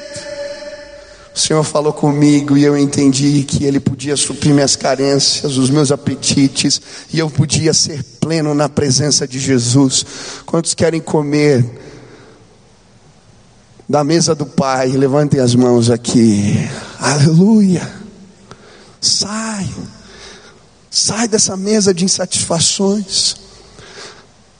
o 1.35 1.37
Senhor 1.37 1.65
falou 1.65 1.91
comigo 1.91 2.57
e 2.57 2.63
eu 2.63 2.77
entendi 2.77 3.43
que 3.43 3.65
Ele 3.65 3.77
podia 3.77 4.15
suprir 4.15 4.53
minhas 4.53 4.77
carências, 4.77 5.57
os 5.57 5.69
meus 5.69 5.91
apetites, 5.91 6.81
e 7.11 7.19
eu 7.19 7.29
podia 7.29 7.73
ser 7.73 8.01
pleno 8.21 8.55
na 8.55 8.69
presença 8.69 9.27
de 9.27 9.37
Jesus. 9.37 10.05
Quantos 10.45 10.73
querem 10.73 11.01
comer 11.01 11.69
da 13.87 14.01
mesa 14.01 14.33
do 14.33 14.45
Pai? 14.45 14.87
Levantem 14.87 15.41
as 15.41 15.53
mãos 15.55 15.89
aqui. 15.89 16.55
Aleluia. 16.97 17.85
Sai. 19.01 19.69
Sai 20.89 21.27
dessa 21.27 21.57
mesa 21.57 21.93
de 21.93 22.05
insatisfações. 22.05 23.35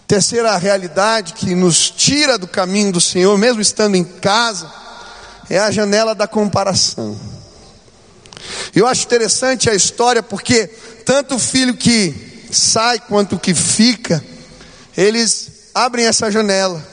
Terceira 0.06 0.58
realidade 0.58 1.36
que 1.36 1.56
nos 1.56 1.90
tira 1.90 2.38
do 2.38 2.48
caminho 2.48 2.92
do 2.92 3.00
Senhor, 3.00 3.38
mesmo 3.38 3.62
estando 3.62 3.96
em 3.96 4.04
casa 4.04 4.85
é 5.50 5.60
a 5.60 5.72
janela 5.72 6.16
da 6.16 6.28
comparação. 6.28 7.20
Eu 8.76 8.88
acho 8.88 9.06
interessante 9.06 9.70
a 9.70 9.74
história 9.74 10.22
porque 10.22 10.68
tanto 11.06 11.36
o 11.36 11.40
filho 11.40 11.76
que 11.76 12.48
sai 12.52 13.00
quanto 13.00 13.36
o 13.36 13.40
que 13.40 13.54
fica, 13.54 14.24
eles 14.96 15.70
abrem 15.74 16.06
essa 16.06 16.32
janela, 16.32 16.86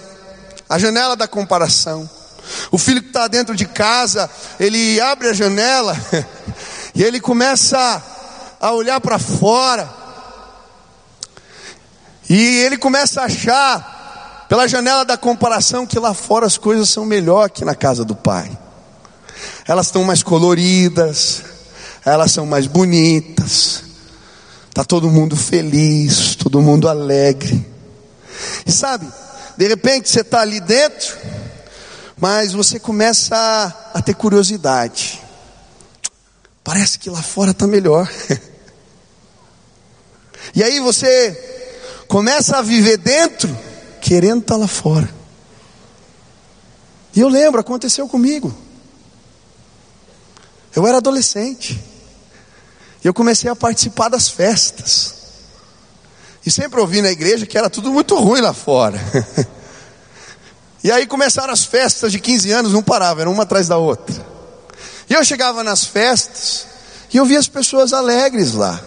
a 0.68 0.78
janela 0.78 1.16
da 1.16 1.28
comparação. 1.28 2.08
O 2.70 2.78
filho 2.78 3.00
que 3.00 3.08
está 3.08 3.28
dentro 3.28 3.54
de 3.54 3.64
casa, 3.64 4.28
ele 4.58 5.00
abre 5.00 5.28
a 5.28 5.32
janela 5.32 5.96
e 6.94 7.02
ele 7.02 7.20
começa 7.20 8.02
a 8.60 8.72
olhar 8.72 9.00
para 9.00 9.18
fora, 9.18 9.88
e 12.28 12.60
ele 12.60 12.78
começa 12.78 13.20
a 13.20 13.24
achar 13.24 13.91
pela 14.52 14.68
janela 14.68 15.02
da 15.02 15.16
comparação 15.16 15.86
que 15.86 15.98
lá 15.98 16.12
fora 16.12 16.44
as 16.44 16.58
coisas 16.58 16.90
são 16.90 17.06
melhor 17.06 17.48
que 17.48 17.64
na 17.64 17.74
casa 17.74 18.04
do 18.04 18.14
Pai. 18.14 18.50
Elas 19.66 19.86
estão 19.86 20.04
mais 20.04 20.22
coloridas, 20.22 21.42
elas 22.04 22.32
são 22.32 22.44
mais 22.44 22.66
bonitas. 22.66 23.82
Tá 24.74 24.84
todo 24.84 25.10
mundo 25.10 25.38
feliz, 25.38 26.36
todo 26.36 26.60
mundo 26.60 26.86
alegre. 26.86 27.66
E 28.66 28.70
sabe, 28.70 29.10
de 29.56 29.68
repente 29.68 30.10
você 30.10 30.20
está 30.20 30.42
ali 30.42 30.60
dentro, 30.60 31.16
mas 32.20 32.52
você 32.52 32.78
começa 32.78 33.34
a, 33.34 34.00
a 34.00 34.02
ter 34.02 34.14
curiosidade. 34.14 35.18
Parece 36.62 36.98
que 36.98 37.08
lá 37.08 37.22
fora 37.22 37.52
está 37.52 37.66
melhor. 37.66 38.06
e 40.54 40.62
aí 40.62 40.78
você 40.78 42.04
começa 42.06 42.58
a 42.58 42.60
viver 42.60 42.98
dentro, 42.98 43.71
querendo 44.02 44.40
estar 44.40 44.54
tá 44.54 44.60
lá 44.60 44.66
fora. 44.66 45.08
E 47.14 47.20
eu 47.20 47.28
lembro, 47.28 47.60
aconteceu 47.60 48.08
comigo. 48.08 48.52
Eu 50.74 50.86
era 50.86 50.98
adolescente. 50.98 51.80
E 53.02 53.06
eu 53.06 53.14
comecei 53.14 53.48
a 53.48 53.54
participar 53.54 54.08
das 54.08 54.28
festas. 54.28 55.14
E 56.44 56.50
sempre 56.50 56.80
ouvi 56.80 57.00
na 57.00 57.10
igreja 57.10 57.46
que 57.46 57.56
era 57.56 57.70
tudo 57.70 57.92
muito 57.92 58.16
ruim 58.16 58.40
lá 58.40 58.52
fora. 58.52 58.98
e 60.82 60.90
aí 60.90 61.06
começaram 61.06 61.52
as 61.52 61.64
festas 61.64 62.10
de 62.10 62.18
15 62.18 62.50
anos, 62.50 62.72
não 62.72 62.82
parava, 62.82 63.20
era 63.20 63.30
uma 63.30 63.44
atrás 63.44 63.68
da 63.68 63.76
outra. 63.76 64.26
E 65.08 65.14
eu 65.14 65.24
chegava 65.24 65.62
nas 65.62 65.84
festas 65.84 66.66
e 67.12 67.18
eu 67.18 67.24
via 67.24 67.38
as 67.38 67.46
pessoas 67.46 67.92
alegres 67.92 68.54
lá. 68.54 68.82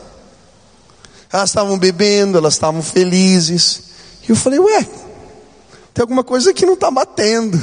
Elas 1.32 1.49
estavam 1.49 1.78
bebendo, 1.78 2.38
elas 2.38 2.56
estavam 2.56 2.82
felizes. 2.82 3.84
E 4.28 4.32
eu 4.32 4.36
falei, 4.36 4.60
ué, 4.60 4.86
tem 5.95 6.03
alguma 6.03 6.25
coisa 6.25 6.53
que 6.53 6.65
não 6.65 6.73
está 6.73 6.91
batendo. 6.91 7.58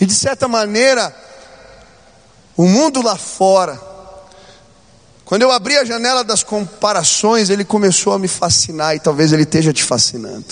E 0.00 0.04
de 0.04 0.12
certa 0.12 0.48
maneira, 0.48 1.14
o 2.56 2.66
mundo 2.66 3.00
lá 3.00 3.14
fora, 3.14 3.80
quando 5.24 5.42
eu 5.42 5.52
abri 5.52 5.76
a 5.76 5.84
janela 5.84 6.24
das 6.24 6.42
comparações, 6.42 7.48
ele 7.48 7.64
começou 7.64 8.12
a 8.12 8.18
me 8.18 8.26
fascinar 8.26 8.96
e 8.96 9.00
talvez 9.00 9.32
ele 9.32 9.44
esteja 9.44 9.72
te 9.72 9.84
fascinando. 9.84 10.44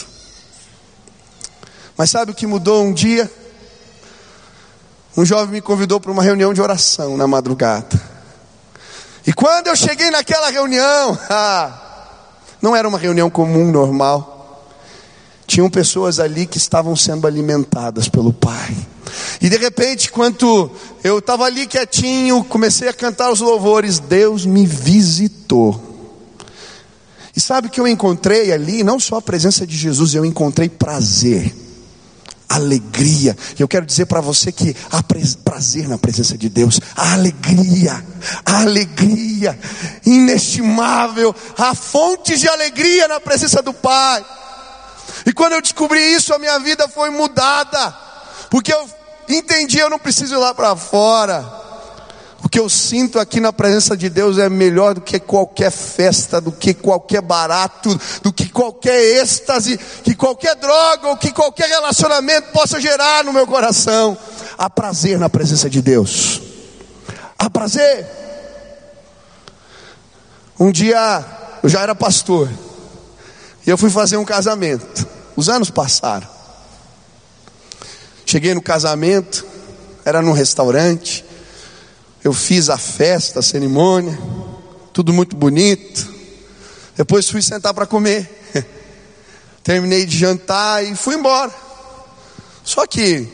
Mas 1.96 2.10
sabe 2.10 2.30
o 2.30 2.34
que 2.34 2.46
mudou 2.46 2.84
um 2.84 2.92
dia? 2.92 3.28
Um 5.16 5.24
jovem 5.24 5.54
me 5.54 5.60
convidou 5.60 5.98
para 5.98 6.12
uma 6.12 6.22
reunião 6.22 6.54
de 6.54 6.62
oração 6.62 7.16
na 7.16 7.26
madrugada. 7.26 8.00
E 9.26 9.32
quando 9.32 9.66
eu 9.66 9.74
cheguei 9.74 10.10
naquela 10.10 10.48
reunião, 10.48 11.18
ah, 11.28 12.06
não 12.62 12.76
era 12.76 12.86
uma 12.86 12.98
reunião 12.98 13.28
comum, 13.28 13.72
normal. 13.72 14.33
Tinham 15.46 15.68
pessoas 15.68 16.18
ali 16.18 16.46
que 16.46 16.58
estavam 16.58 16.96
sendo 16.96 17.26
alimentadas 17.26 18.08
pelo 18.08 18.32
Pai. 18.32 18.74
E 19.40 19.48
de 19.48 19.56
repente, 19.56 20.10
quando 20.10 20.70
eu 21.02 21.18
estava 21.18 21.44
ali 21.44 21.66
quietinho, 21.66 22.42
comecei 22.44 22.88
a 22.88 22.92
cantar 22.92 23.30
os 23.30 23.40
louvores, 23.40 23.98
Deus 23.98 24.46
me 24.46 24.66
visitou. 24.66 25.92
E 27.36 27.40
sabe 27.40 27.68
que 27.68 27.80
eu 27.80 27.86
encontrei 27.86 28.52
ali? 28.52 28.84
Não 28.84 29.00
só 29.00 29.16
a 29.16 29.22
presença 29.22 29.66
de 29.66 29.76
Jesus, 29.76 30.14
eu 30.14 30.24
encontrei 30.24 30.68
prazer, 30.68 31.54
alegria. 32.48 33.36
Eu 33.58 33.66
quero 33.66 33.84
dizer 33.84 34.06
para 34.06 34.20
você 34.20 34.52
que 34.52 34.74
há 34.90 35.02
prazer 35.44 35.88
na 35.88 35.98
presença 35.98 36.38
de 36.38 36.48
Deus, 36.48 36.80
há 36.94 37.14
alegria, 37.14 38.04
há 38.44 38.60
alegria 38.60 39.58
inestimável, 40.06 41.34
há 41.58 41.74
fontes 41.74 42.40
de 42.40 42.48
alegria 42.48 43.08
na 43.08 43.18
presença 43.18 43.60
do 43.60 43.72
Pai. 43.72 44.24
E 45.26 45.32
quando 45.32 45.52
eu 45.52 45.62
descobri 45.62 46.00
isso, 46.14 46.34
a 46.34 46.38
minha 46.38 46.58
vida 46.58 46.88
foi 46.88 47.10
mudada, 47.10 47.94
porque 48.50 48.72
eu 48.72 48.88
entendi, 49.28 49.78
eu 49.78 49.90
não 49.90 49.98
preciso 49.98 50.34
ir 50.34 50.38
lá 50.38 50.54
para 50.54 50.74
fora. 50.76 51.62
O 52.44 52.48
que 52.48 52.60
eu 52.60 52.68
sinto 52.68 53.18
aqui 53.18 53.40
na 53.40 53.54
presença 53.54 53.96
de 53.96 54.10
Deus 54.10 54.36
é 54.36 54.50
melhor 54.50 54.92
do 54.92 55.00
que 55.00 55.18
qualquer 55.18 55.70
festa, 55.70 56.42
do 56.42 56.52
que 56.52 56.74
qualquer 56.74 57.22
barato, 57.22 57.98
do 58.22 58.30
que 58.30 58.50
qualquer 58.50 59.00
êxtase, 59.22 59.78
que 60.02 60.14
qualquer 60.14 60.54
droga 60.56 61.08
ou 61.08 61.16
que 61.16 61.32
qualquer 61.32 61.70
relacionamento 61.70 62.52
possa 62.52 62.78
gerar 62.78 63.24
no 63.24 63.32
meu 63.32 63.46
coração. 63.46 64.16
Há 64.58 64.68
prazer 64.68 65.18
na 65.18 65.30
presença 65.30 65.70
de 65.70 65.80
Deus. 65.80 66.42
Há 67.38 67.48
prazer. 67.48 68.06
Um 70.60 70.70
dia 70.70 71.24
eu 71.62 71.68
já 71.70 71.80
era 71.80 71.94
pastor 71.94 72.50
e 73.66 73.70
eu 73.70 73.78
fui 73.78 73.90
fazer 73.90 74.16
um 74.16 74.24
casamento. 74.24 75.06
Os 75.36 75.48
anos 75.48 75.70
passaram. 75.70 76.28
Cheguei 78.26 78.54
no 78.54 78.62
casamento, 78.62 79.44
era 80.04 80.20
num 80.20 80.32
restaurante. 80.32 81.24
Eu 82.22 82.32
fiz 82.32 82.68
a 82.70 82.78
festa, 82.78 83.40
a 83.40 83.42
cerimônia, 83.42 84.18
tudo 84.92 85.12
muito 85.12 85.36
bonito. 85.36 86.12
Depois 86.96 87.28
fui 87.28 87.42
sentar 87.42 87.74
para 87.74 87.86
comer. 87.86 88.30
Terminei 89.62 90.06
de 90.06 90.16
jantar 90.16 90.84
e 90.84 90.94
fui 90.94 91.16
embora. 91.16 91.52
Só 92.62 92.86
que 92.86 93.28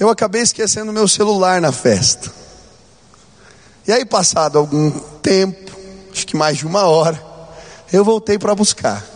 eu 0.00 0.08
acabei 0.08 0.42
esquecendo 0.42 0.92
meu 0.92 1.06
celular 1.06 1.60
na 1.60 1.70
festa. 1.70 2.32
E 3.86 3.92
aí, 3.92 4.04
passado 4.04 4.58
algum 4.58 4.90
tempo, 4.90 5.72
acho 6.12 6.26
que 6.26 6.36
mais 6.36 6.58
de 6.58 6.66
uma 6.66 6.84
hora, 6.84 7.20
eu 7.92 8.04
voltei 8.04 8.38
para 8.38 8.54
buscar. 8.54 9.11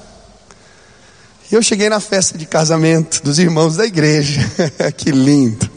E 1.51 1.55
eu 1.55 1.63
cheguei 1.63 1.89
na 1.89 2.01
festa 2.01 2.37
de 2.37 2.45
casamento 2.45 3.23
dos 3.23 3.39
irmãos 3.39 3.77
da 3.77 3.87
igreja. 3.87 4.41
que 4.97 5.13
lindo. 5.13 5.71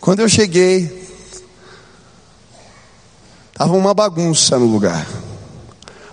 Quando 0.00 0.20
eu 0.20 0.28
cheguei, 0.28 1.08
estava 3.52 3.74
uma 3.74 3.94
bagunça 3.94 4.58
no 4.58 4.66
lugar. 4.66 5.06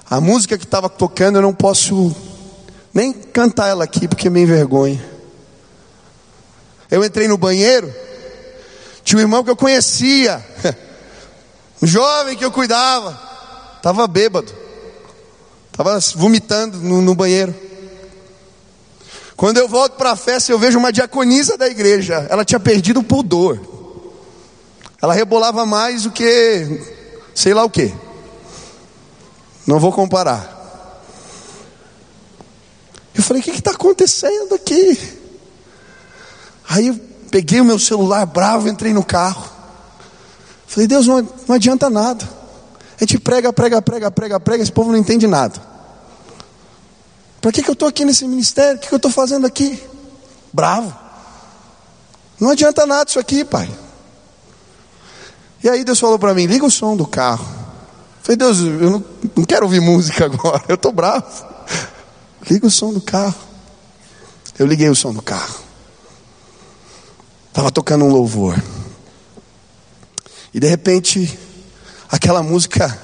A 0.07 0.21
música 0.21 0.57
que 0.57 0.65
estava 0.65 0.87
tocando 0.87 1.39
eu 1.39 1.41
não 1.41 1.53
posso 1.53 2.15
nem 2.93 3.11
cantar 3.11 3.69
ela 3.69 3.83
aqui 3.83 4.07
porque 4.07 4.29
me 4.29 4.41
envergonha. 4.43 5.03
Eu 6.91 7.03
entrei 7.03 7.27
no 7.27 7.39
banheiro, 7.39 7.91
tinha 9.03 9.17
um 9.17 9.21
irmão 9.21 9.43
que 9.43 9.49
eu 9.49 9.55
conhecia, 9.55 10.45
um 11.81 11.87
jovem 11.87 12.37
que 12.37 12.45
eu 12.45 12.51
cuidava, 12.51 13.19
estava 13.77 14.05
bêbado. 14.05 14.62
Estava 15.73 15.99
vomitando 16.15 16.77
no, 16.77 17.01
no, 17.01 17.15
banheiro. 17.15 17.53
Quando 19.35 19.57
eu 19.57 19.67
volto 19.67 19.93
para 19.93 20.11
a 20.11 20.15
festa, 20.15 20.51
eu 20.51 20.59
vejo 20.59 20.77
uma 20.77 20.93
diaconisa 20.93 21.57
da 21.57 21.67
igreja. 21.67 22.27
Ela 22.29 22.45
tinha 22.45 22.59
perdido 22.59 22.99
o 22.99 23.03
pudor. 23.03 23.59
Ela 25.01 25.15
rebolava 25.15 25.65
mais 25.65 26.03
do 26.03 26.11
que 26.11 26.79
sei 27.33 27.55
lá 27.55 27.63
o 27.63 27.71
que. 27.71 27.91
Não 29.65 29.79
vou 29.79 29.91
comparar. 29.91 31.01
Eu 33.15 33.23
falei: 33.23 33.41
o 33.41 33.43
que 33.43 33.49
está 33.49 33.71
acontecendo 33.71 34.53
aqui? 34.53 35.19
Aí 36.69 36.89
eu 36.89 36.99
peguei 37.31 37.59
o 37.59 37.65
meu 37.65 37.79
celular 37.79 38.27
bravo, 38.27 38.67
entrei 38.67 38.93
no 38.93 39.03
carro. 39.03 39.49
Falei: 40.67 40.87
Deus, 40.87 41.07
não, 41.07 41.27
não 41.47 41.55
adianta 41.55 41.89
nada. 41.89 42.42
A 42.95 42.99
gente 42.99 43.19
prega, 43.19 43.51
prega, 43.51 43.81
prega, 43.81 44.11
prega, 44.11 44.39
prega, 44.39 44.63
esse 44.63 44.71
povo 44.71 44.91
não 44.91 44.97
entende 44.97 45.27
nada. 45.27 45.59
Para 47.41 47.51
que, 47.51 47.61
que 47.61 47.69
eu 47.69 47.73
estou 47.73 47.87
aqui 47.87 48.05
nesse 48.05 48.25
ministério? 48.25 48.77
O 48.77 48.79
que, 48.79 48.87
que 48.87 48.93
eu 48.93 48.97
estou 48.97 49.11
fazendo 49.11 49.45
aqui? 49.45 49.81
Bravo. 50.53 50.95
Não 52.39 52.51
adianta 52.51 52.85
nada 52.85 53.09
isso 53.09 53.19
aqui, 53.19 53.43
pai. 53.43 53.69
E 55.63 55.69
aí 55.69 55.83
Deus 55.83 55.99
falou 55.99 56.19
para 56.19 56.33
mim: 56.33 56.45
liga 56.45 56.65
o 56.65 56.71
som 56.71 56.95
do 56.95 57.07
carro. 57.07 57.45
Eu 57.45 58.23
falei, 58.23 58.37
Deus, 58.37 58.59
eu 58.59 58.89
não, 58.89 59.03
não 59.35 59.45
quero 59.45 59.65
ouvir 59.65 59.81
música 59.81 60.25
agora, 60.25 60.63
eu 60.67 60.75
estou 60.75 60.91
bravo. 60.91 61.25
Liga 62.49 62.67
o 62.67 62.71
som 62.71 62.93
do 62.93 63.01
carro. 63.01 63.35
Eu 64.57 64.65
liguei 64.65 64.89
o 64.89 64.95
som 64.95 65.13
do 65.13 65.21
carro. 65.21 65.55
Estava 67.49 67.71
tocando 67.71 68.05
um 68.05 68.09
louvor. 68.09 68.61
E 70.53 70.59
de 70.59 70.67
repente 70.67 71.39
aquela 72.13 72.43
música 72.43 72.95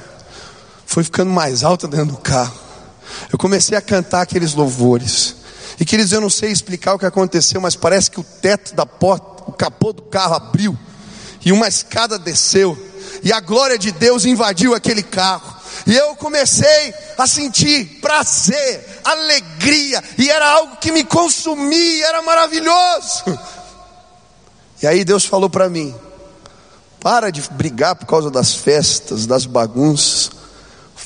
foi 0.86 1.04
ficando 1.04 1.32
mais 1.32 1.64
alta 1.64 1.88
dentro 1.88 2.14
do 2.14 2.18
carro. 2.18 2.54
Eu 3.32 3.40
comecei 3.40 3.76
a 3.76 3.82
cantar 3.82 4.22
aqueles 4.22 4.54
louvores. 4.54 5.36
E 5.80 5.86
queridos, 5.86 6.12
eu 6.12 6.22
não 6.22 6.30
sei 6.30 6.52
explicar 6.52 6.94
o 6.94 7.00
que 7.00 7.08
aconteceu, 7.08 7.60
mas 7.60 7.76
parece 7.76 8.12
que 8.12 8.20
o 8.20 8.24
teto 8.24 8.76
da 8.76 8.86
porta, 8.86 9.46
o 9.48 9.52
capô 9.52 9.92
do 9.92 10.04
carro 10.04 10.36
abriu 10.36 10.78
e 11.44 11.52
uma 11.52 11.68
escada 11.68 12.20
desceu 12.20 12.78
e 13.24 13.34
a 13.34 13.40
glória 13.40 13.80
de 13.80 13.92
Deus 13.92 14.26
invadiu 14.26 14.76
aquele 14.76 15.02
carro. 15.02 15.58
E 15.88 15.96
eu 15.96 16.16
comecei 16.16 16.94
a 17.18 17.26
sentir 17.26 18.00
prazer, 18.02 19.02
alegria, 19.04 20.04
e 20.20 20.30
era 20.30 20.48
algo 20.52 20.78
que 20.78 20.92
me 20.92 21.04
consumia, 21.04 22.06
era 22.06 22.22
maravilhoso. 22.22 23.24
E 24.82 24.88
aí 24.88 25.04
Deus 25.04 25.26
falou 25.26 25.50
para 25.50 25.68
mim: 25.68 25.94
para 27.00 27.32
de 27.32 27.42
brigar 27.52 27.96
por 27.96 28.06
causa 28.06 28.30
das 28.30 28.54
festas, 28.54 29.26
das 29.26 29.46
bagunças. 29.46 30.32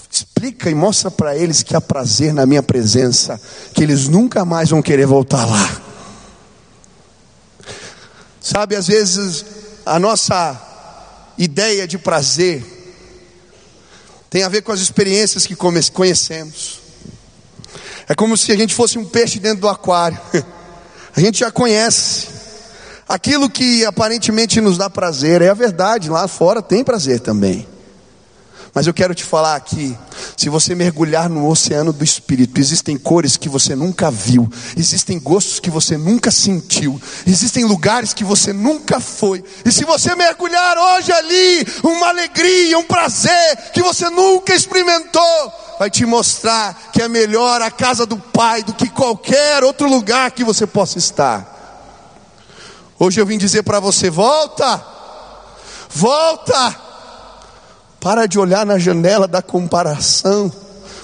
explica 0.10 0.70
e 0.70 0.76
mostra 0.76 1.10
para 1.10 1.36
eles 1.36 1.64
que 1.64 1.76
há 1.76 1.82
prazer 1.82 2.34
na 2.34 2.46
minha 2.46 2.62
presença, 2.62 3.40
que 3.74 3.84
eles 3.84 4.08
nunca 4.08 4.46
mais 4.46 4.70
vão 4.70 4.82
querer 4.82 5.06
voltar 5.06 5.46
lá. 5.46 5.82
Sabe, 8.42 8.76
às 8.76 8.88
vezes 8.88 9.46
a 9.86 9.98
nossa 10.00 10.60
ideia 11.38 11.88
de 11.88 11.98
prazer 11.98 12.64
tem 14.30 14.44
a 14.44 14.50
ver 14.50 14.62
com 14.62 14.72
as 14.72 14.80
experiências 14.80 15.46
que 15.46 15.56
conhecemos. 15.56 16.82
É 18.08 18.16
como 18.16 18.36
se 18.36 18.52
a 18.52 18.56
gente 18.56 18.74
fosse 18.74 18.98
um 18.98 19.06
peixe 19.06 19.40
dentro 19.40 19.62
do 19.62 19.70
aquário. 19.70 20.20
A 21.16 21.20
gente 21.22 21.40
já 21.40 21.52
conhece. 21.52 22.28
Aquilo 23.08 23.50
que 23.50 23.86
aparentemente 23.86 24.62
nos 24.62 24.78
dá 24.78 24.90
prazer, 24.90 25.42
é 25.42 25.50
a 25.50 25.54
verdade, 25.54 26.10
lá 26.10 26.28
fora 26.28 26.62
tem 26.62 26.84
prazer 26.84 27.20
também. 27.20 27.68
Mas 28.74 28.88
eu 28.88 28.94
quero 28.94 29.14
te 29.14 29.24
falar 29.24 29.56
aqui: 29.56 29.96
se 30.36 30.50
você 30.50 30.74
mergulhar 30.74 31.30
no 31.30 31.48
oceano 31.48 31.94
do 31.94 32.04
espírito, 32.04 32.60
existem 32.60 32.98
cores 32.98 33.38
que 33.38 33.48
você 33.48 33.76
nunca 33.76 34.10
viu, 34.10 34.50
existem 34.76 35.20
gostos 35.20 35.60
que 35.60 35.70
você 35.70 35.96
nunca 35.96 36.32
sentiu, 36.32 37.00
existem 37.28 37.66
lugares 37.66 38.14
que 38.14 38.24
você 38.24 38.52
nunca 38.52 39.00
foi. 39.00 39.44
E 39.64 39.72
se 39.72 39.86
você 39.86 40.16
mergulhar 40.16 40.78
hoje 40.78 41.12
ali, 41.12 41.68
uma 41.84 42.08
alegria, 42.08 42.80
um 42.80 42.84
prazer 42.84 43.72
que 43.74 43.84
você 43.84 44.10
nunca 44.10 44.56
experimentou, 44.56 45.54
vai 45.78 45.92
te 45.92 46.06
mostrar 46.06 46.90
que 46.92 47.02
é 47.02 47.08
melhor 47.08 47.62
a 47.62 47.70
casa 47.70 48.06
do 48.06 48.18
Pai 48.18 48.64
do 48.64 48.74
que 48.74 48.90
qualquer 48.90 49.64
outro 49.64 49.88
lugar 49.88 50.32
que 50.32 50.44
você 50.44 50.66
possa 50.66 50.98
estar. 50.98 51.53
Hoje 53.04 53.20
eu 53.20 53.26
vim 53.26 53.38
dizer 53.38 53.64
para 53.64 53.82
você: 53.82 54.10
volta, 54.10 54.82
volta 55.90 56.74
para 58.00 58.26
de 58.26 58.40
olhar 58.40 58.66
na 58.66 58.80
janela 58.80 59.28
da 59.28 59.42
comparação, 59.42 60.50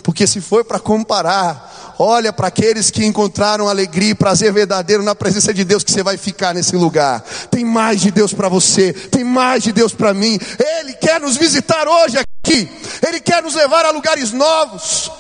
porque 0.02 0.26
se 0.26 0.40
for 0.40 0.64
para 0.64 0.80
comparar, 0.80 1.96
olha 2.00 2.32
para 2.32 2.48
aqueles 2.48 2.90
que 2.90 3.06
encontraram 3.06 3.68
alegria 3.68 4.12
e 4.12 4.16
prazer 4.16 4.54
verdadeiro 4.54 5.04
na 5.04 5.14
presença 5.14 5.54
de 5.54 5.66
Deus, 5.66 5.84
que 5.84 5.92
você 5.92 6.02
vai 6.02 6.16
ficar 6.16 6.54
nesse 6.54 6.74
lugar. 6.74 7.22
Tem 7.52 7.66
mais 7.66 8.00
de 8.00 8.12
Deus 8.12 8.34
para 8.34 8.48
você, 8.48 8.94
tem 8.94 9.26
mais 9.26 9.62
de 9.62 9.74
Deus 9.74 9.94
para 9.94 10.14
mim. 10.14 10.40
Ele 10.58 10.94
quer 10.94 11.20
nos 11.20 11.36
visitar 11.36 11.86
hoje 11.86 12.18
aqui, 12.18 12.72
Ele 13.06 13.20
quer 13.20 13.44
nos 13.44 13.56
levar 13.56 13.86
a 13.86 13.92
lugares 13.92 14.32
novos. 14.32 15.12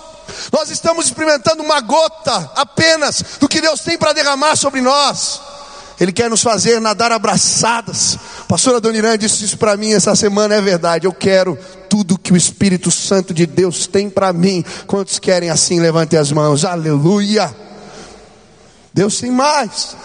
Nós 0.49 0.69
estamos 0.69 1.07
experimentando 1.07 1.61
uma 1.61 1.81
gota 1.81 2.51
apenas 2.55 3.21
do 3.37 3.49
que 3.49 3.59
Deus 3.59 3.81
tem 3.81 3.97
para 3.97 4.13
derramar 4.13 4.55
sobre 4.55 4.79
nós. 4.79 5.48
Ele 5.99 6.13
quer 6.13 6.29
nos 6.29 6.41
fazer 6.41 6.79
nadar 6.79 7.11
abraçadas. 7.11 8.17
Pastora 8.47 8.79
Donirã 8.79 9.17
disse 9.17 9.43
isso 9.43 9.57
para 9.57 9.75
mim 9.75 9.93
essa 9.93 10.15
semana, 10.15 10.55
é 10.55 10.61
verdade. 10.61 11.05
Eu 11.05 11.11
quero 11.11 11.57
tudo 11.89 12.17
que 12.17 12.31
o 12.31 12.37
Espírito 12.37 12.89
Santo 12.89 13.33
de 13.33 13.45
Deus 13.45 13.85
tem 13.85 14.09
para 14.09 14.31
mim. 14.31 14.63
Quantos 14.87 15.19
querem 15.19 15.49
assim? 15.49 15.79
Levante 15.79 16.15
as 16.15 16.31
mãos. 16.31 16.63
Aleluia. 16.63 17.53
Deus 18.93 19.19
tem 19.19 19.29
mais. 19.29 19.95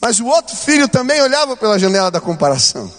Mas 0.00 0.18
o 0.18 0.26
outro 0.26 0.56
filho 0.56 0.88
também 0.88 1.22
olhava 1.22 1.56
pela 1.56 1.78
janela 1.78 2.10
da 2.10 2.20
comparação. 2.20 2.92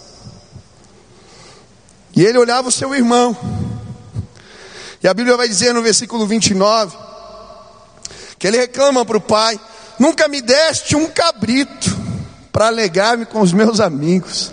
E 2.16 2.24
ele 2.24 2.38
olhava 2.38 2.68
o 2.68 2.72
seu 2.72 2.94
irmão. 2.94 3.36
E 5.02 5.06
a 5.06 5.12
Bíblia 5.12 5.36
vai 5.36 5.46
dizer 5.46 5.74
no 5.74 5.82
versículo 5.82 6.26
29 6.26 6.96
que 8.38 8.46
ele 8.46 8.56
reclama 8.56 9.04
para 9.04 9.18
o 9.18 9.20
pai: 9.20 9.60
Nunca 9.98 10.28
me 10.28 10.42
deste 10.42 10.96
um 10.96 11.06
cabrito 11.06 11.96
para 12.52 12.66
alegar-me 12.66 13.26
com 13.26 13.40
os 13.40 13.52
meus 13.52 13.80
amigos. 13.80 14.52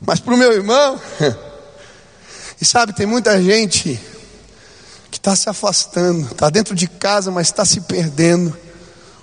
Mas 0.00 0.20
para 0.20 0.34
o 0.34 0.36
meu 0.36 0.52
irmão, 0.52 1.00
e 2.60 2.64
sabe, 2.64 2.92
tem 2.92 3.06
muita 3.06 3.40
gente 3.42 3.98
que 5.10 5.18
está 5.18 5.34
se 5.36 5.48
afastando, 5.48 6.26
está 6.32 6.50
dentro 6.50 6.74
de 6.74 6.86
casa, 6.86 7.30
mas 7.30 7.46
está 7.46 7.64
se 7.64 7.80
perdendo, 7.82 8.56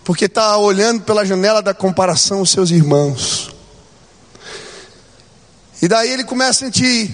porque 0.03 0.25
está 0.25 0.57
olhando 0.57 1.01
pela 1.03 1.25
janela 1.25 1.61
da 1.61 1.73
comparação 1.73 2.41
os 2.41 2.49
seus 2.49 2.71
irmãos. 2.71 3.53
E 5.81 5.87
daí 5.87 6.11
ele 6.11 6.23
começa 6.23 6.51
a 6.51 6.67
sentir, 6.67 7.13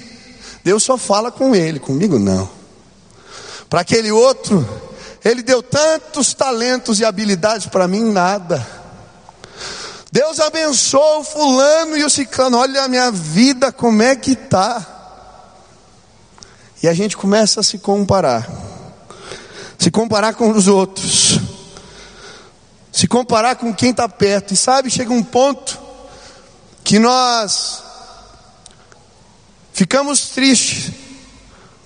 Deus 0.63 0.83
só 0.83 0.97
fala 0.97 1.31
com 1.31 1.55
ele, 1.55 1.79
comigo 1.79 2.19
não. 2.19 2.49
Para 3.69 3.81
aquele 3.81 4.11
outro, 4.11 4.67
ele 5.27 5.43
deu 5.43 5.61
tantos 5.61 6.33
talentos 6.33 6.99
e 6.99 7.05
habilidades 7.05 7.67
para 7.67 7.87
mim, 7.87 8.11
nada. 8.11 8.65
Deus 10.09 10.39
abençoou 10.39 11.21
fulano 11.21 11.97
e 11.97 12.03
o 12.05 12.09
ciclano. 12.09 12.57
Olha 12.57 12.83
a 12.83 12.87
minha 12.87 13.11
vida, 13.11 13.71
como 13.71 14.01
é 14.01 14.15
que 14.15 14.35
tá? 14.35 14.85
E 16.81 16.87
a 16.87 16.93
gente 16.93 17.17
começa 17.17 17.59
a 17.59 17.63
se 17.63 17.77
comparar. 17.77 18.49
Se 19.77 19.91
comparar 19.91 20.33
com 20.33 20.49
os 20.51 20.69
outros. 20.69 21.39
Se 22.89 23.05
comparar 23.05 23.57
com 23.57 23.73
quem 23.73 23.91
está 23.91 24.07
perto. 24.07 24.53
E 24.53 24.57
sabe, 24.57 24.89
chega 24.89 25.11
um 25.11 25.23
ponto 25.23 25.77
que 26.85 26.99
nós 26.99 27.83
ficamos 29.73 30.29
tristes 30.29 30.93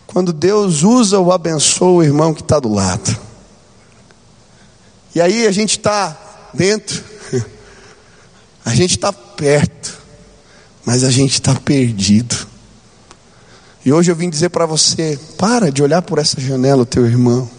quando 0.05 0.31
Deus 0.31 0.83
usa 0.83 1.17
ou 1.17 1.31
abençoa 1.31 1.91
o 1.91 2.03
irmão 2.03 2.35
que 2.35 2.41
está 2.41 2.59
do 2.59 2.71
lado. 2.71 3.30
E 5.13 5.19
aí 5.21 5.45
a 5.45 5.51
gente 5.51 5.77
está 5.77 6.17
dentro, 6.53 7.03
a 8.63 8.73
gente 8.73 8.95
está 8.95 9.11
perto, 9.11 9.99
mas 10.85 11.03
a 11.03 11.11
gente 11.11 11.33
está 11.33 11.53
perdido. 11.55 12.47
E 13.83 13.91
hoje 13.91 14.11
eu 14.11 14.15
vim 14.15 14.29
dizer 14.29 14.49
para 14.49 14.65
você: 14.65 15.19
para 15.37 15.71
de 15.71 15.83
olhar 15.83 16.01
por 16.01 16.19
essa 16.19 16.39
janela 16.39 16.85
teu 16.85 17.05
irmão. 17.05 17.49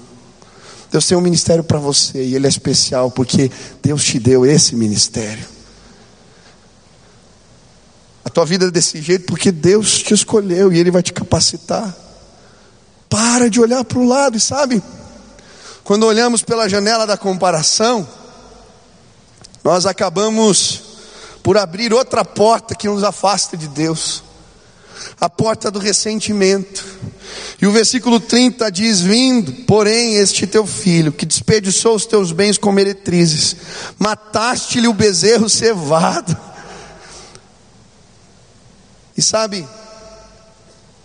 Deus 0.91 1.07
tem 1.07 1.17
um 1.17 1.23
ministério 1.23 1.65
para 1.65 1.79
você 1.79 2.23
e 2.23 2.35
ele 2.35 2.47
é 2.47 2.51
especial 2.51 3.11
porque 3.11 3.51
Deus 3.83 4.05
te 4.05 4.19
deu 4.19 4.45
esse 4.45 4.77
ministério. 4.77 5.45
A 8.25 8.29
tua 8.29 8.45
vida 8.45 8.67
é 8.67 8.71
desse 8.71 9.01
jeito 9.01 9.25
porque 9.25 9.51
Deus 9.51 10.03
te 10.03 10.13
escolheu 10.13 10.73
e 10.73 10.79
ele 10.79 10.91
vai 10.91 11.03
te 11.03 11.13
capacitar. 11.13 11.97
Para 13.09 13.49
de 13.49 13.59
olhar 13.59 13.85
para 13.85 13.99
o 13.99 14.07
lado 14.07 14.37
e 14.37 14.41
sabe? 14.41 14.83
Quando 15.85 16.07
olhamos 16.07 16.43
pela 16.43 16.69
janela 16.69 17.07
da 17.07 17.17
comparação, 17.17 18.09
nós 19.65 19.87
acabamos 19.87 20.83
por 21.43 21.57
abrir 21.57 21.93
outra 21.93 22.25
porta 22.25 22.75
que 22.75 22.89
nos 22.89 23.03
afasta 23.03 23.57
de 23.57 23.69
Deus 23.69 24.23
a 25.21 25.29
porta 25.29 25.71
do 25.71 25.79
ressentimento. 25.79 26.85
E 27.61 27.67
o 27.67 27.73
versículo 27.73 28.21
30 28.21 28.71
diz: 28.71 29.01
Vindo, 29.01 29.53
porém, 29.65 30.15
este 30.15 30.47
teu 30.47 30.67
filho, 30.67 31.13
que 31.13 31.27
desperdiçou 31.27 31.95
os 31.95 32.07
teus 32.07 32.33
bens 32.33 32.59
como 32.59 32.75
meretrizes, 32.75 33.57
mataste-lhe 33.99 34.89
o 34.89 34.93
bezerro 34.93 35.49
cevado. 35.49 36.37
E 39.17 39.23
sabe, 39.23 39.67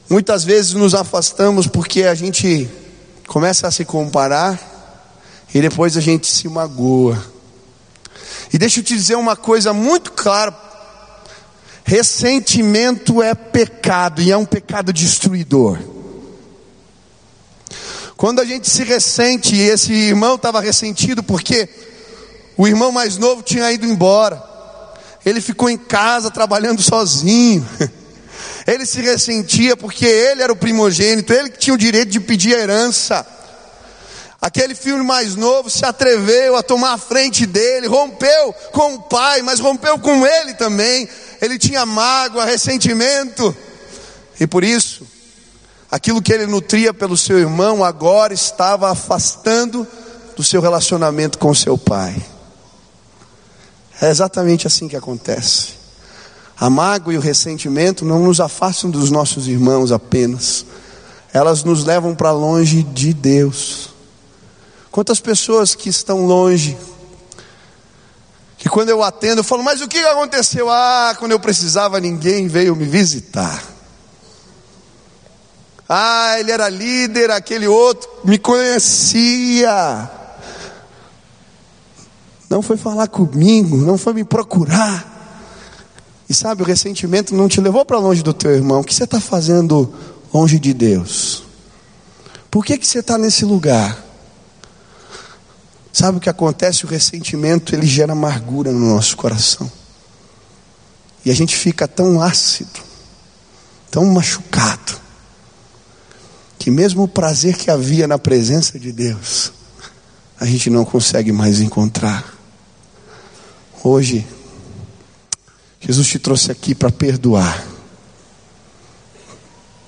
muitas 0.09 0.43
vezes 0.43 0.73
nos 0.73 0.95
afastamos 0.95 1.67
porque 1.67 2.03
a 2.03 2.15
gente 2.15 2.69
começa 3.27 3.67
a 3.67 3.71
se 3.71 3.83
comparar 3.85 4.59
e 5.53 5.61
depois 5.61 5.95
a 5.97 6.01
gente 6.01 6.25
se 6.25 6.47
magoa. 6.47 7.21
E 8.51 8.57
deixa 8.57 8.79
eu 8.79 8.83
te 8.83 8.95
dizer 8.95 9.15
uma 9.15 9.35
coisa 9.35 9.73
muito 9.73 10.11
clara: 10.13 10.55
ressentimento 11.83 13.21
é 13.21 13.35
pecado 13.35 14.21
e 14.21 14.31
é 14.31 14.37
um 14.37 14.45
pecado 14.45 14.93
destruidor. 14.93 15.77
Quando 18.15 18.39
a 18.39 18.45
gente 18.45 18.67
se 18.67 18.83
ressente, 18.83 19.55
e 19.55 19.61
esse 19.61 19.93
irmão 19.93 20.35
estava 20.35 20.59
ressentido 20.59 21.21
porque 21.21 21.69
o 22.57 22.67
irmão 22.67 22.91
mais 22.91 23.17
novo 23.17 23.43
tinha 23.43 23.71
ido 23.71 23.85
embora, 23.85 24.41
ele 25.23 25.39
ficou 25.39 25.69
em 25.69 25.77
casa 25.77 26.31
trabalhando 26.31 26.81
sozinho. 26.81 27.67
Ele 28.67 28.85
se 28.85 29.01
ressentia 29.01 29.77
porque 29.77 30.05
ele 30.05 30.43
era 30.43 30.51
o 30.51 30.57
primogênito, 30.57 31.31
ele 31.31 31.49
que 31.49 31.57
tinha 31.57 31.73
o 31.73 31.77
direito 31.77 32.09
de 32.09 32.19
pedir 32.19 32.53
a 32.53 32.59
herança. 32.59 33.25
Aquele 34.41 34.75
filho 34.75 35.03
mais 35.03 35.35
novo 35.35 35.69
se 35.69 35.85
atreveu 35.85 36.57
a 36.57 36.61
tomar 36.61 36.93
a 36.93 36.97
frente 36.97 37.45
dele, 37.45 37.87
rompeu 37.87 38.53
com 38.73 38.95
o 38.95 39.01
pai, 39.03 39.41
mas 39.41 39.61
rompeu 39.61 39.97
com 39.97 40.27
ele 40.27 40.53
também. 40.53 41.07
Ele 41.41 41.57
tinha 41.57 41.85
mágoa, 41.85 42.45
ressentimento, 42.45 43.55
e 44.39 44.45
por 44.45 44.63
isso, 44.63 45.07
aquilo 45.89 46.21
que 46.21 46.31
ele 46.31 46.45
nutria 46.45 46.93
pelo 46.93 47.17
seu 47.17 47.39
irmão 47.39 47.83
agora 47.83 48.33
estava 48.33 48.91
afastando 48.91 49.87
do 50.35 50.43
seu 50.43 50.61
relacionamento 50.61 51.39
com 51.39 51.53
seu 51.53 51.77
pai. 51.77 52.15
É 53.99 54.09
exatamente 54.09 54.67
assim 54.67 54.87
que 54.87 54.95
acontece. 54.95 55.76
A 56.59 56.69
mágoa 56.69 57.13
e 57.13 57.17
o 57.17 57.21
ressentimento 57.21 58.03
não 58.03 58.19
nos 58.19 58.39
afastam 58.39 58.89
dos 58.89 59.11
nossos 59.11 59.47
irmãos 59.47 59.91
apenas, 59.91 60.65
elas 61.31 61.63
nos 61.63 61.83
levam 61.83 62.15
para 62.15 62.31
longe 62.31 62.81
de 62.81 63.13
Deus. 63.13 63.91
Quantas 64.89 65.19
pessoas 65.19 65.75
que 65.75 65.87
estão 65.87 66.25
longe, 66.25 66.75
que 68.57 68.67
quando 68.67 68.89
eu 68.89 69.03
atendo, 69.03 69.41
eu 69.41 69.43
falo, 69.43 69.61
mas 69.61 69.81
o 69.81 69.87
que 69.87 69.99
aconteceu? 69.99 70.67
Ah, 70.71 71.15
quando 71.19 71.31
eu 71.31 71.39
precisava, 71.39 71.99
ninguém 71.99 72.47
veio 72.47 72.75
me 72.75 72.85
visitar. 72.85 73.63
Ah, 75.87 76.39
ele 76.39 76.51
era 76.51 76.67
líder, 76.67 77.29
aquele 77.29 77.67
outro 77.67 78.09
me 78.23 78.39
conhecia. 78.39 80.09
Não 82.49 82.63
foi 82.63 82.77
falar 82.77 83.07
comigo, 83.07 83.77
não 83.77 83.97
foi 83.97 84.13
me 84.13 84.23
procurar. 84.23 85.16
E 86.29 86.33
sabe, 86.33 86.61
o 86.61 86.65
ressentimento 86.65 87.33
não 87.33 87.47
te 87.47 87.61
levou 87.61 87.85
para 87.85 87.99
longe 87.99 88.21
do 88.21 88.33
teu 88.33 88.51
irmão. 88.51 88.81
O 88.81 88.83
que 88.83 88.93
você 88.93 89.05
está 89.05 89.19
fazendo 89.19 89.93
longe 90.33 90.59
de 90.59 90.73
Deus? 90.73 91.43
Por 92.51 92.65
que, 92.65 92.77
que 92.77 92.85
você 92.85 92.99
está 92.99 93.17
nesse 93.17 93.45
lugar? 93.45 94.03
Sabe 95.93 96.17
o 96.17 96.21
que 96.21 96.29
acontece? 96.29 96.85
O 96.85 96.87
ressentimento 96.87 97.73
ele 97.73 97.87
gera 97.87 98.11
amargura 98.11 98.71
no 98.71 98.93
nosso 98.93 99.15
coração. 99.15 99.71
E 101.25 101.31
a 101.31 101.33
gente 101.33 101.55
fica 101.55 101.87
tão 101.87 102.21
ácido, 102.21 102.79
tão 103.89 104.05
machucado, 104.05 104.93
que 106.59 106.69
mesmo 106.69 107.03
o 107.03 107.07
prazer 107.07 107.57
que 107.57 107.71
havia 107.71 108.07
na 108.07 108.19
presença 108.19 108.77
de 108.77 108.91
Deus, 108.91 109.51
a 110.39 110.45
gente 110.45 110.69
não 110.69 110.85
consegue 110.85 111.31
mais 111.31 111.59
encontrar. 111.59 112.33
Hoje, 113.83 114.25
Jesus 115.87 116.05
te 116.05 116.19
trouxe 116.19 116.51
aqui 116.51 116.75
para 116.75 116.91
perdoar, 116.91 117.65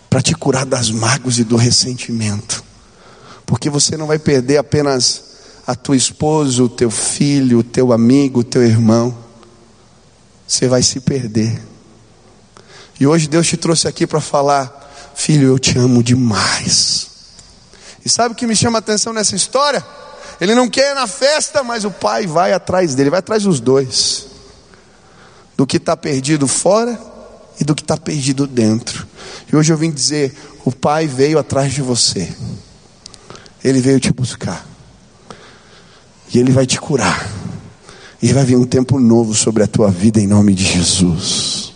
para 0.09 0.21
te 0.21 0.33
curar 0.33 0.65
das 0.65 0.89
mágoas 0.89 1.39
e 1.39 1.43
do 1.43 1.57
ressentimento, 1.57 2.63
porque 3.45 3.69
você 3.69 3.97
não 3.97 4.07
vai 4.07 4.17
perder 4.17 4.59
apenas 4.59 5.25
a 5.67 5.75
tua 5.75 5.97
esposa, 5.97 6.63
o 6.63 6.69
teu 6.69 6.89
filho, 6.89 7.59
o 7.59 7.63
teu 7.63 7.91
amigo, 7.91 8.39
o 8.39 8.43
teu 8.45 8.63
irmão, 8.63 9.13
você 10.47 10.69
vai 10.69 10.81
se 10.81 11.01
perder. 11.01 11.61
E 12.97 13.05
hoje 13.05 13.27
Deus 13.27 13.45
te 13.45 13.57
trouxe 13.57 13.85
aqui 13.85 14.07
para 14.07 14.21
falar, 14.21 15.11
filho, 15.13 15.49
eu 15.49 15.59
te 15.59 15.77
amo 15.77 16.01
demais. 16.01 17.07
E 18.05 18.09
sabe 18.09 18.31
o 18.31 18.37
que 18.37 18.47
me 18.47 18.55
chama 18.55 18.77
a 18.77 18.79
atenção 18.79 19.11
nessa 19.11 19.35
história? 19.35 19.85
Ele 20.39 20.55
não 20.55 20.69
quer 20.69 20.91
ir 20.91 20.95
na 20.95 21.07
festa, 21.07 21.61
mas 21.61 21.83
o 21.83 21.91
pai 21.91 22.25
vai 22.25 22.53
atrás 22.53 22.95
dele, 22.95 23.09
vai 23.09 23.19
atrás 23.19 23.43
dos 23.43 23.59
dois. 23.59 24.28
Do 25.59 25.67
que 25.67 25.75
está 25.75 25.97
perdido 25.97 26.47
fora 26.47 26.97
e 27.59 27.65
do 27.65 27.75
que 27.75 27.81
está 27.81 27.97
perdido 27.97 28.47
dentro. 28.47 29.05
E 29.51 29.57
hoje 29.57 29.73
eu 29.73 29.77
vim 29.77 29.91
dizer: 29.91 30.33
o 30.63 30.71
pai 30.71 31.05
veio 31.05 31.37
atrás 31.37 31.73
de 31.73 31.81
você, 31.81 32.33
ele 33.61 33.81
veio 33.81 33.99
te 33.99 34.13
buscar, 34.13 34.65
e 36.33 36.39
ele 36.39 36.53
vai 36.53 36.65
te 36.65 36.79
curar, 36.79 37.29
e 38.21 38.31
vai 38.31 38.45
vir 38.45 38.55
um 38.55 38.63
tempo 38.63 38.97
novo 38.97 39.35
sobre 39.35 39.61
a 39.61 39.67
tua 39.67 39.91
vida 39.91 40.21
em 40.21 40.27
nome 40.27 40.55
de 40.55 40.63
Jesus. 40.63 41.73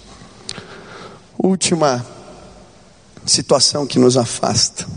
Última 1.37 2.05
situação 3.25 3.85
que 3.85 3.99
nos 3.99 4.15
afasta. 4.15 4.87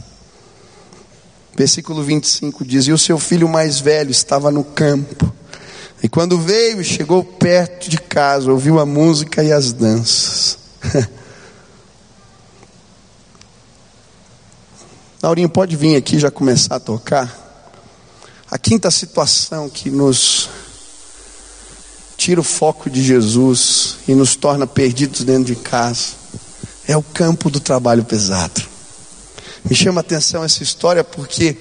Versículo 1.56 2.04
25 2.04 2.64
diz: 2.64 2.86
E 2.86 2.92
o 2.92 2.98
seu 2.98 3.18
filho 3.18 3.48
mais 3.48 3.80
velho 3.80 4.12
estava 4.12 4.52
no 4.52 4.62
campo. 4.62 5.34
E 6.06 6.08
quando 6.08 6.38
veio 6.38 6.80
e 6.80 6.84
chegou 6.84 7.24
perto 7.24 7.90
de 7.90 7.98
casa, 7.98 8.52
ouviu 8.52 8.78
a 8.78 8.86
música 8.86 9.42
e 9.42 9.50
as 9.50 9.72
danças. 9.72 10.56
Laurinho, 15.20 15.48
pode 15.48 15.74
vir 15.74 15.96
aqui 15.96 16.20
já 16.20 16.30
começar 16.30 16.76
a 16.76 16.78
tocar. 16.80 17.36
A 18.48 18.56
quinta 18.56 18.88
situação 18.88 19.68
que 19.68 19.90
nos 19.90 20.48
tira 22.16 22.40
o 22.40 22.44
foco 22.44 22.88
de 22.88 23.02
Jesus 23.02 23.96
e 24.06 24.14
nos 24.14 24.36
torna 24.36 24.64
perdidos 24.64 25.24
dentro 25.24 25.46
de 25.52 25.56
casa 25.56 26.12
é 26.86 26.96
o 26.96 27.02
campo 27.02 27.50
do 27.50 27.58
trabalho 27.58 28.04
pesado. 28.04 28.62
Me 29.68 29.74
chama 29.74 30.02
a 30.02 30.02
atenção 30.02 30.44
essa 30.44 30.62
história 30.62 31.02
porque 31.02 31.56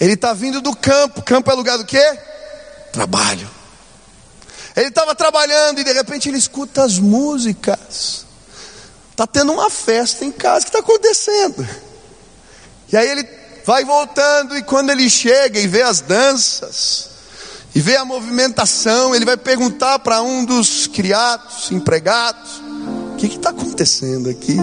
ele 0.00 0.14
está 0.14 0.32
vindo 0.32 0.62
do 0.62 0.74
campo. 0.74 1.20
Campo 1.20 1.50
é 1.50 1.54
lugar 1.54 1.76
do 1.76 1.84
quê? 1.84 2.30
Trabalho. 2.92 3.48
Ele 4.76 4.88
estava 4.88 5.14
trabalhando 5.14 5.80
e 5.80 5.84
de 5.84 5.92
repente 5.92 6.28
ele 6.28 6.38
escuta 6.38 6.84
as 6.84 6.98
músicas. 6.98 8.26
Está 9.10 9.26
tendo 9.26 9.52
uma 9.52 9.68
festa 9.68 10.24
em 10.24 10.32
casa, 10.32 10.60
o 10.60 10.62
que 10.62 10.68
está 10.68 10.78
acontecendo? 10.78 11.68
E 12.92 12.96
aí 12.96 13.08
ele 13.08 13.28
vai 13.66 13.84
voltando 13.84 14.56
e 14.56 14.62
quando 14.62 14.90
ele 14.90 15.08
chega 15.10 15.60
e 15.60 15.66
vê 15.66 15.82
as 15.82 16.00
danças, 16.00 17.10
e 17.74 17.80
vê 17.80 17.96
a 17.96 18.04
movimentação, 18.04 19.14
ele 19.14 19.24
vai 19.24 19.36
perguntar 19.36 19.98
para 20.00 20.22
um 20.22 20.44
dos 20.44 20.86
criados, 20.86 21.70
empregados: 21.70 22.60
o 23.12 23.16
que 23.16 23.26
está 23.26 23.50
acontecendo 23.50 24.28
aqui? 24.28 24.56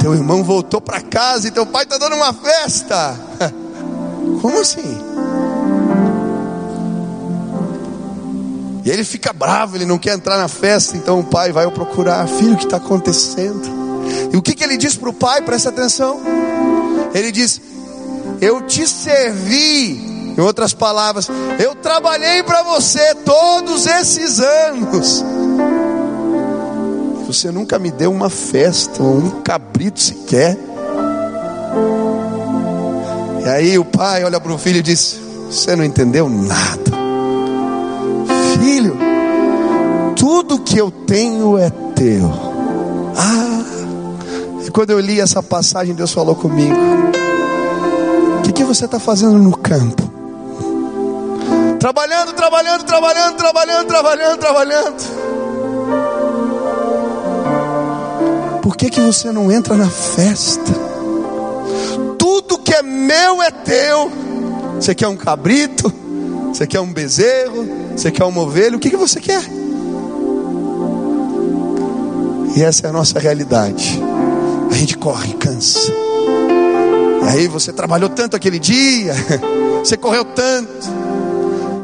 Teu 0.00 0.14
irmão 0.14 0.42
voltou 0.42 0.80
para 0.80 1.00
casa 1.00 1.48
e 1.48 1.50
teu 1.50 1.64
pai 1.64 1.84
está 1.84 1.96
dando 1.96 2.16
uma 2.16 2.32
festa. 2.32 3.18
Como 4.42 4.60
assim? 4.60 5.11
E 8.84 8.90
ele 8.90 9.04
fica 9.04 9.32
bravo, 9.32 9.76
ele 9.76 9.86
não 9.86 9.98
quer 9.98 10.14
entrar 10.14 10.38
na 10.38 10.48
festa, 10.48 10.96
então 10.96 11.20
o 11.20 11.24
pai 11.24 11.52
vai 11.52 11.70
procurar, 11.70 12.26
filho, 12.26 12.54
o 12.54 12.56
que 12.56 12.64
está 12.64 12.78
acontecendo? 12.78 13.62
E 14.32 14.36
o 14.36 14.42
que, 14.42 14.54
que 14.54 14.64
ele 14.64 14.76
diz 14.76 14.96
para 14.96 15.08
o 15.10 15.12
pai? 15.12 15.42
Presta 15.42 15.68
atenção. 15.68 16.20
Ele 17.14 17.30
diz: 17.30 17.60
Eu 18.40 18.62
te 18.62 18.86
servi, 18.86 20.34
em 20.36 20.40
outras 20.40 20.72
palavras, 20.72 21.28
eu 21.58 21.74
trabalhei 21.74 22.42
para 22.42 22.62
você 22.62 23.14
todos 23.16 23.86
esses 23.86 24.40
anos. 24.40 25.24
Você 27.26 27.50
nunca 27.50 27.78
me 27.78 27.90
deu 27.90 28.10
uma 28.10 28.28
festa, 28.28 29.02
um 29.02 29.42
cabrito 29.42 30.00
sequer. 30.00 30.58
E 33.44 33.48
aí 33.48 33.78
o 33.78 33.84
pai 33.84 34.24
olha 34.24 34.40
para 34.40 34.52
o 34.52 34.58
filho 34.58 34.78
e 34.78 34.82
diz: 34.82 35.18
Você 35.50 35.74
não 35.74 35.84
entendeu 35.84 36.28
nada, 36.28 36.91
filho. 38.58 38.96
Tudo 40.16 40.60
que 40.60 40.78
eu 40.78 40.90
tenho 40.90 41.58
é 41.58 41.70
teu. 41.94 42.30
Ah, 43.16 43.62
e 44.66 44.70
quando 44.70 44.90
eu 44.90 45.00
li 45.00 45.20
essa 45.20 45.42
passagem, 45.42 45.94
Deus 45.94 46.12
falou 46.12 46.34
comigo: 46.34 46.76
O 48.38 48.42
que, 48.42 48.52
que 48.52 48.64
você 48.64 48.84
está 48.84 48.98
fazendo 48.98 49.38
no 49.38 49.56
campo? 49.56 50.10
Trabalhando, 51.78 52.32
trabalhando, 52.32 52.84
trabalhando, 52.84 53.36
trabalhando, 53.36 53.86
trabalhando, 53.86 54.38
trabalhando. 54.38 55.02
Por 58.62 58.76
que, 58.76 58.88
que 58.88 59.00
você 59.00 59.32
não 59.32 59.50
entra 59.50 59.76
na 59.76 59.90
festa? 59.90 60.72
Tudo 62.16 62.58
que 62.58 62.72
é 62.72 62.82
meu 62.82 63.42
é 63.42 63.50
teu. 63.50 64.12
Você 64.76 64.94
quer 64.94 65.08
um 65.08 65.16
cabrito? 65.16 66.01
Você 66.52 66.66
quer 66.66 66.80
um 66.80 66.92
bezerro? 66.92 67.66
Você 67.96 68.10
quer 68.10 68.24
uma 68.24 68.42
ovelha? 68.42 68.76
O 68.76 68.80
que, 68.80 68.90
que 68.90 68.96
você 68.96 69.20
quer? 69.20 69.42
E 72.54 72.62
essa 72.62 72.86
é 72.86 72.90
a 72.90 72.92
nossa 72.92 73.18
realidade. 73.18 73.98
A 74.70 74.74
gente 74.74 74.96
corre, 74.96 75.32
cansa. 75.34 75.90
E 77.22 77.28
aí 77.28 77.48
você 77.48 77.72
trabalhou 77.72 78.10
tanto 78.10 78.36
aquele 78.36 78.58
dia, 78.58 79.14
você 79.82 79.96
correu 79.96 80.24
tanto, 80.24 80.88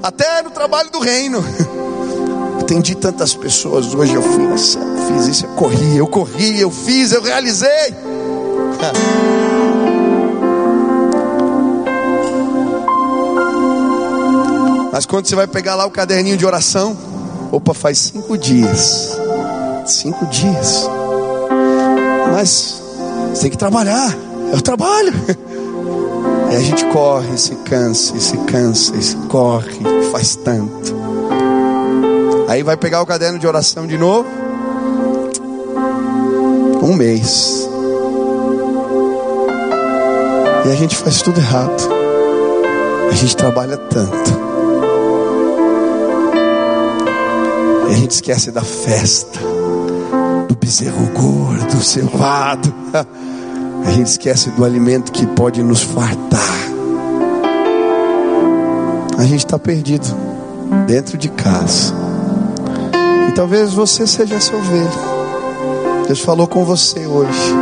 até 0.03 0.43
no 0.43 0.51
trabalho 0.51 0.91
do 0.91 0.99
reino 0.99 1.43
atendi 2.61 2.95
tantas 2.95 3.35
pessoas 3.35 3.95
hoje, 3.95 4.13
eu 4.13 4.23
fiz, 4.23 4.79
fiz 5.07 5.27
isso, 5.27 5.47
eu 5.47 5.51
corri, 5.51 5.97
eu 5.97 6.07
corri, 6.07 6.61
eu 6.61 6.71
fiz, 6.71 7.13
eu 7.13 7.23
realizei. 7.23 7.95
Mas 14.99 15.07
quando 15.07 15.29
você 15.29 15.37
vai 15.37 15.47
pegar 15.47 15.77
lá 15.77 15.87
o 15.87 15.93
caderninho 15.93 16.37
de 16.37 16.45
oração, 16.45 16.99
opa, 17.53 17.73
faz 17.73 17.99
cinco 17.99 18.37
dias. 18.37 19.17
Cinco 19.87 20.27
dias. 20.27 20.89
Mas 22.33 22.83
você 23.29 23.43
tem 23.43 23.51
que 23.53 23.57
trabalhar. 23.57 24.13
Eu 24.53 24.61
trabalho. 24.61 25.13
E 26.51 26.57
a 26.57 26.61
gente 26.61 26.85
corre, 26.87 27.37
se 27.37 27.55
cansa, 27.57 28.19
se 28.19 28.37
cansa, 28.39 28.99
se 29.01 29.15
corre, 29.29 29.79
faz 30.11 30.35
tanto. 30.35 30.97
Aí 32.49 32.63
vai 32.63 32.75
pegar 32.75 33.03
o 33.03 33.07
caderno 33.07 33.39
de 33.39 33.47
oração 33.47 33.87
de 33.87 33.99
novo. 33.99 34.27
Um 36.83 36.95
mês. 36.95 37.69
E 40.67 40.73
a 40.73 40.75
gente 40.75 40.97
faz 40.97 41.21
tudo 41.21 41.39
errado. 41.39 41.89
A 43.11 43.15
gente 43.15 43.37
trabalha 43.37 43.77
tanto. 43.77 44.38
E 47.89 47.93
a 47.93 47.97
gente 47.97 48.11
esquece 48.11 48.51
da 48.51 48.63
festa, 48.63 49.41
do 50.47 50.55
bezerro 50.57 51.07
gordo, 51.15 51.83
cevado. 51.83 52.73
A 53.85 53.91
gente 53.91 54.09
esquece 54.09 54.51
do 54.51 54.65
alimento 54.65 55.11
que 55.13 55.27
pode 55.27 55.63
nos 55.63 55.83
fartar. 55.83 56.59
A 59.17 59.25
gente 59.25 59.47
está 59.47 59.59
perdido 59.59 60.07
dentro 60.87 61.17
de 61.17 61.31
casa. 61.31 61.95
E 63.29 63.33
talvez 63.33 63.73
você 63.73 64.07
seja 64.07 64.35
essa 64.35 64.55
ovelha. 64.55 64.91
Deus 66.07 66.21
falou 66.21 66.47
com 66.47 66.65
você 66.65 67.07
hoje. 67.07 67.55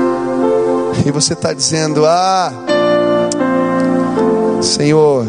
E 1.06 1.10
você 1.12 1.34
está 1.34 1.52
dizendo: 1.52 2.04
Ah, 2.04 2.52
Senhor, 4.60 5.26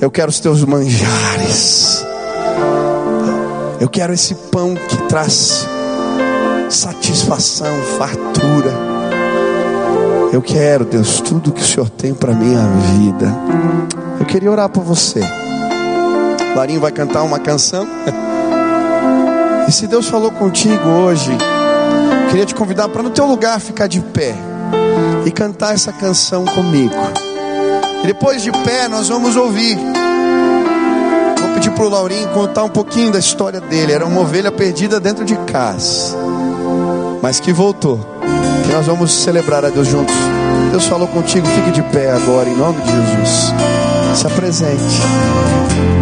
eu 0.00 0.10
quero 0.10 0.30
os 0.30 0.38
teus 0.38 0.64
manjares. 0.64 2.05
Eu 3.80 3.88
quero 3.88 4.12
esse 4.12 4.34
pão 4.34 4.74
que 4.74 4.96
traz 5.08 5.66
satisfação, 6.70 7.74
fartura. 7.98 8.72
Eu 10.32 10.40
quero, 10.40 10.84
Deus, 10.84 11.20
tudo 11.20 11.52
que 11.52 11.60
o 11.60 11.64
Senhor 11.64 11.88
tem 11.90 12.14
para 12.14 12.32
minha 12.32 12.66
vida. 12.98 13.32
Eu 14.18 14.26
queria 14.26 14.50
orar 14.50 14.68
por 14.68 14.82
você. 14.82 15.20
Larinho 16.54 16.80
vai 16.80 16.90
cantar 16.90 17.22
uma 17.22 17.38
canção. 17.38 17.86
E 19.68 19.72
se 19.72 19.86
Deus 19.86 20.08
falou 20.08 20.30
contigo 20.30 20.88
hoje, 20.88 21.30
queria 22.30 22.46
te 22.46 22.54
convidar 22.54 22.88
para 22.88 23.02
no 23.02 23.10
teu 23.10 23.26
lugar 23.26 23.60
ficar 23.60 23.88
de 23.88 24.00
pé 24.00 24.34
e 25.26 25.30
cantar 25.30 25.74
essa 25.74 25.92
canção 25.92 26.44
comigo. 26.46 26.94
E 28.02 28.06
depois 28.06 28.42
de 28.42 28.50
pé 28.52 28.88
nós 28.88 29.08
vamos 29.08 29.36
ouvir. 29.36 29.76
Vou 31.66 31.72
pedir 31.72 31.72
para 31.72 31.84
o 31.84 31.88
Laurinho 31.88 32.28
contar 32.28 32.62
um 32.62 32.68
pouquinho 32.68 33.10
da 33.10 33.18
história 33.18 33.60
dele. 33.60 33.92
Era 33.92 34.06
uma 34.06 34.20
ovelha 34.20 34.52
perdida 34.52 35.00
dentro 35.00 35.24
de 35.24 35.36
casa, 35.38 36.16
mas 37.20 37.40
que 37.40 37.52
voltou. 37.52 37.98
E 38.68 38.72
nós 38.72 38.86
vamos 38.86 39.12
celebrar 39.12 39.64
a 39.64 39.68
Deus 39.68 39.88
juntos. 39.88 40.14
Deus 40.70 40.86
falou 40.86 41.08
contigo, 41.08 41.46
fique 41.46 41.72
de 41.72 41.82
pé 41.82 42.12
agora, 42.12 42.48
em 42.48 42.56
nome 42.56 42.80
de 42.82 42.90
Jesus. 42.90 43.52
Se 44.14 44.26
apresente. 44.26 45.95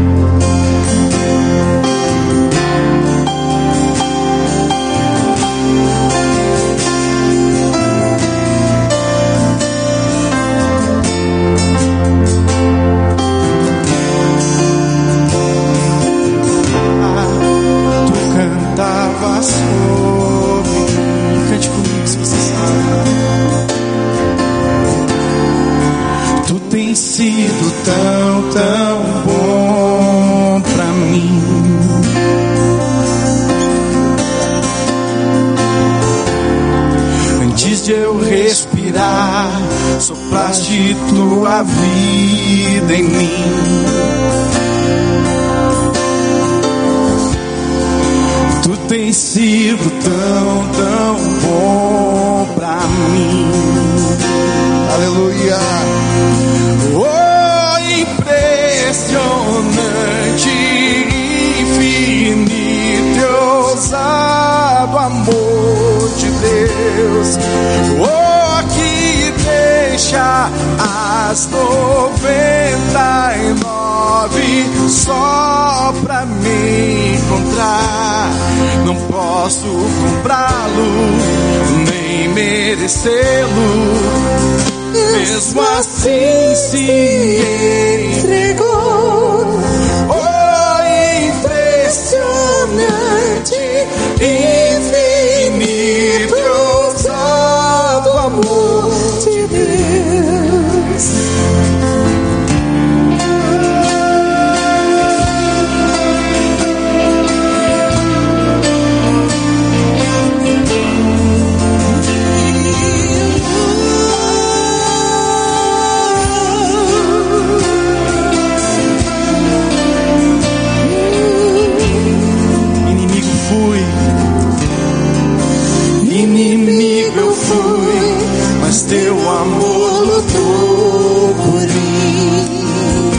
Teu 128.84 129.30
amor 129.30 130.04
lutou 130.04 131.34
por 131.34 131.60
mim. 131.60 133.10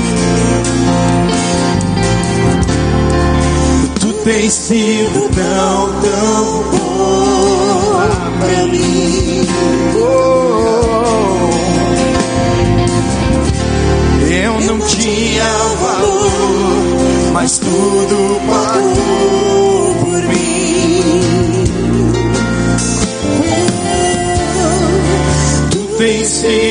Tu 4.00 4.14
tens 4.24 4.54
sido 4.54 5.30
tão, 5.36 6.02
tão 6.02 6.64
bom 6.72 8.02
pra 8.40 8.68
mim. 8.68 9.48
Eu 14.44 14.60
não 14.62 14.80
tinha 14.88 15.54
valor, 15.82 17.32
mas 17.34 17.58
tudo 17.58 18.42
pagou 18.48 19.55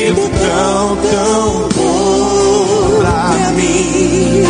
sido 0.05 0.29
tão, 0.29 0.95
tão 0.97 1.69
bom 1.69 2.99
pra 2.99 3.51
mim. 3.53 4.43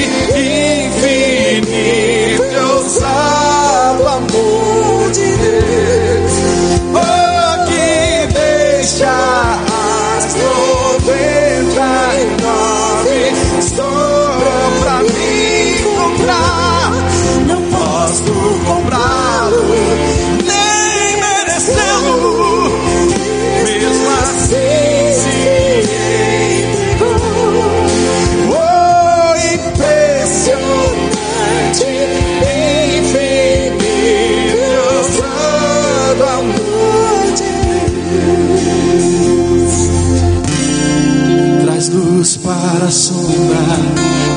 luz 42.22 42.38
para 42.38 42.91
sombra, 42.91 43.57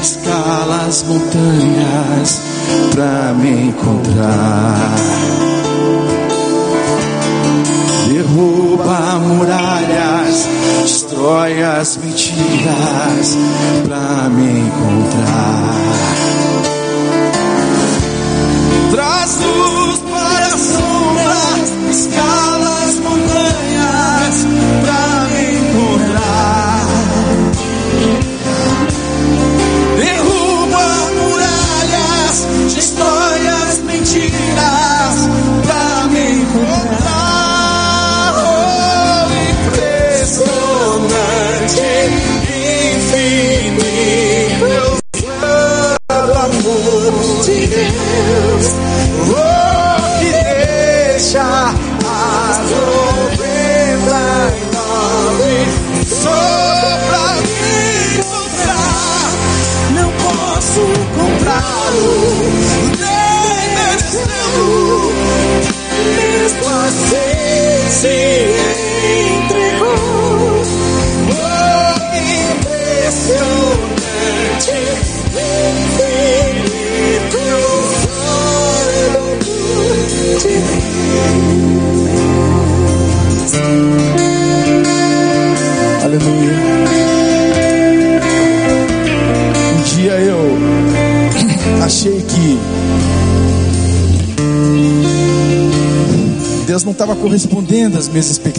escala 0.00 0.86
as 0.88 1.02
montanhas 1.02 2.40
pra 2.92 3.34
me 3.34 3.68
encontrar. 3.68 4.94
Derruba 8.08 9.18
muralhas, 9.18 10.48
destrói 10.80 11.62
as 11.62 11.98
mentiras 11.98 13.36
pra 13.86 14.30
me 14.30 14.60
encontrar. 14.60 15.74
Traz 18.92 19.38
luz 19.42 19.83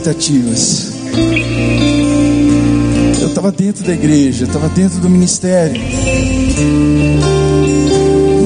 expectativas. 0.05 0.91
Eu 3.19 3.27
estava 3.27 3.51
dentro 3.51 3.83
da 3.83 3.93
igreja, 3.93 4.45
estava 4.45 4.69
dentro 4.69 4.99
do 4.99 5.09
ministério. 5.09 5.81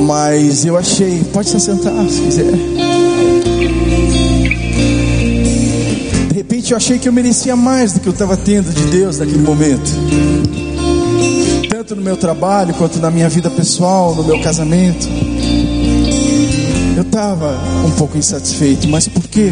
Mas 0.06 0.66
eu 0.66 0.78
achei, 0.78 1.22
pode 1.34 1.50
se 1.50 1.58
assentar 1.58 2.08
se 2.08 2.22
quiser. 2.22 2.52
De 6.30 6.34
repente 6.34 6.72
eu 6.72 6.78
achei 6.78 6.98
que 6.98 7.08
eu 7.08 7.14
merecia 7.14 7.56
mais 7.56 7.94
do 7.94 8.00
que 8.00 8.08
eu 8.08 8.14
estava 8.14 8.38
tendo 8.38 8.74
de 8.74 8.86
Deus 8.86 9.20
naquele 9.20 9.40
momento. 9.40 9.92
Tanto 11.70 11.96
no 11.96 12.02
meu 12.02 12.16
trabalho 12.16 12.74
quanto 12.74 13.00
na 13.00 13.12
minha 13.12 13.28
vida 13.28 13.50
pessoal, 13.50 14.16
no 14.16 14.24
meu 14.24 14.40
casamento. 14.42 15.08
Eu 16.96 17.04
estava 17.04 17.58
um 17.86 17.92
pouco 17.92 18.18
insatisfeito, 18.18 18.88
mas 18.88 19.08
quê? 19.30 19.52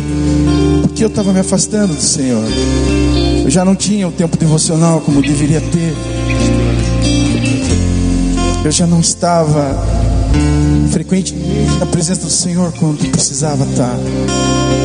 Porque 0.82 1.03
eu 1.03 1.07
estava 1.07 1.32
me 1.32 1.39
afastando 1.39 1.93
do 1.93 2.01
Senhor. 2.01 2.43
Eu 3.43 3.49
já 3.49 3.63
não 3.63 3.75
tinha 3.75 4.07
o 4.07 4.11
tempo 4.11 4.38
devocional 4.38 5.01
como 5.01 5.21
deveria 5.21 5.61
ter. 5.61 5.95
Eu 8.63 8.71
já 8.71 8.86
não 8.86 8.99
estava 8.99 9.78
frequente 10.91 11.34
na 11.80 11.86
presença 11.86 12.21
do 12.21 12.30
Senhor 12.30 12.73
quando 12.73 13.09
precisava 13.11 13.63
estar. 13.65 13.97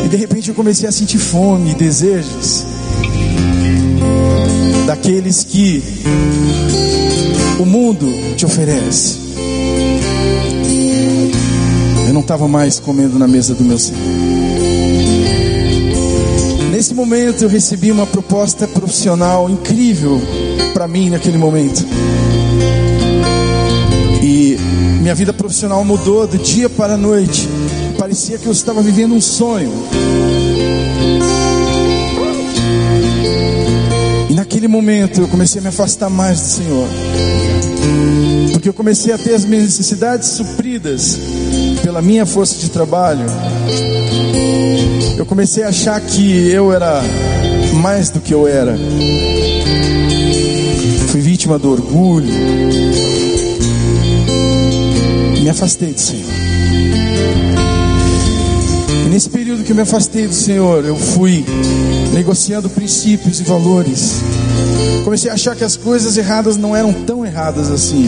E 0.05 0.07
de 0.07 0.15
repente 0.15 0.49
eu 0.49 0.55
comecei 0.55 0.87
a 0.87 0.91
sentir 0.91 1.17
fome 1.17 1.71
e 1.71 1.73
desejos 1.73 2.63
daqueles 4.85 5.43
que 5.43 5.83
o 7.59 7.65
mundo 7.65 8.07
te 8.35 8.45
oferece. 8.45 9.17
Eu 12.07 12.13
não 12.13 12.21
estava 12.21 12.47
mais 12.47 12.79
comendo 12.79 13.17
na 13.17 13.27
mesa 13.27 13.55
do 13.55 13.63
meu 13.63 13.79
Senhor. 13.79 14.32
Nesse 16.93 17.07
momento 17.07 17.41
eu 17.41 17.49
recebi 17.49 17.91
uma 17.91 18.05
proposta 18.05 18.67
profissional 18.67 19.49
incrível 19.49 20.21
para 20.75 20.87
mim 20.87 21.09
naquele 21.09 21.39
momento. 21.39 21.83
E 24.21 24.55
minha 25.01 25.15
vida 25.15 25.33
profissional 25.33 25.83
mudou 25.83 26.27
do 26.27 26.37
dia 26.37 26.69
para 26.69 26.93
a 26.93 26.97
noite. 26.97 27.49
Parecia 27.97 28.37
que 28.37 28.45
eu 28.45 28.51
estava 28.51 28.79
vivendo 28.83 29.15
um 29.15 29.19
sonho. 29.19 29.71
E 34.29 34.35
naquele 34.35 34.67
momento 34.67 35.21
eu 35.21 35.27
comecei 35.27 35.57
a 35.57 35.63
me 35.63 35.69
afastar 35.69 36.11
mais 36.11 36.41
do 36.41 36.47
Senhor. 36.47 36.87
Porque 38.51 38.69
eu 38.69 38.73
comecei 38.73 39.11
a 39.11 39.17
ter 39.17 39.33
as 39.33 39.45
minhas 39.45 39.63
necessidades 39.63 40.29
supridas 40.29 41.17
pela 41.81 42.03
minha 42.03 42.27
força 42.27 42.59
de 42.59 42.69
trabalho, 42.69 43.25
eu 45.17 45.25
comecei 45.25 45.63
a 45.63 45.69
achar 45.69 45.99
que 46.01 46.49
eu 46.51 46.73
era 46.73 47.01
mais 47.81 48.09
do 48.09 48.19
que 48.19 48.33
eu 48.33 48.47
era. 48.47 48.77
Fui 51.09 51.21
vítima 51.21 51.59
do 51.59 51.71
orgulho. 51.71 52.33
Me 55.41 55.49
afastei 55.49 55.93
do 55.93 55.99
Senhor. 55.99 56.31
E 59.05 59.09
nesse 59.09 59.29
período 59.29 59.63
que 59.63 59.71
eu 59.71 59.75
me 59.75 59.81
afastei 59.81 60.27
do 60.27 60.33
Senhor, 60.33 60.85
eu 60.85 60.95
fui 60.95 61.45
negociando 62.13 62.69
princípios 62.69 63.39
e 63.39 63.43
valores. 63.43 64.21
Comecei 65.03 65.29
a 65.29 65.33
achar 65.33 65.55
que 65.55 65.63
as 65.63 65.75
coisas 65.75 66.17
erradas 66.17 66.57
não 66.57 66.75
eram 66.75 66.93
tão 66.93 67.25
erradas 67.25 67.69
assim. 67.69 68.07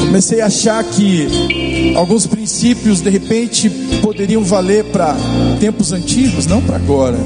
Comecei 0.00 0.40
a 0.40 0.46
achar 0.46 0.84
que 0.84 1.94
alguns 1.96 2.26
princípios 2.26 3.00
de 3.00 3.10
repente 3.10 3.70
poderiam 4.16 4.42
valer 4.42 4.82
para 4.84 5.14
tempos 5.60 5.92
antigos, 5.92 6.46
não 6.46 6.62
para 6.62 6.76
agora. 6.76 7.18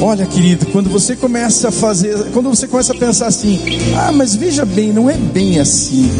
Olha, 0.00 0.24
querido, 0.24 0.64
quando 0.66 0.88
você 0.88 1.14
começa 1.14 1.68
a 1.68 1.70
fazer, 1.70 2.30
quando 2.32 2.48
você 2.48 2.66
começa 2.66 2.94
a 2.94 2.96
pensar 2.96 3.26
assim, 3.26 3.60
ah, 3.94 4.10
mas 4.10 4.34
veja 4.34 4.64
bem, 4.64 4.90
não 4.90 5.10
é 5.10 5.14
bem 5.14 5.60
assim. 5.60 6.10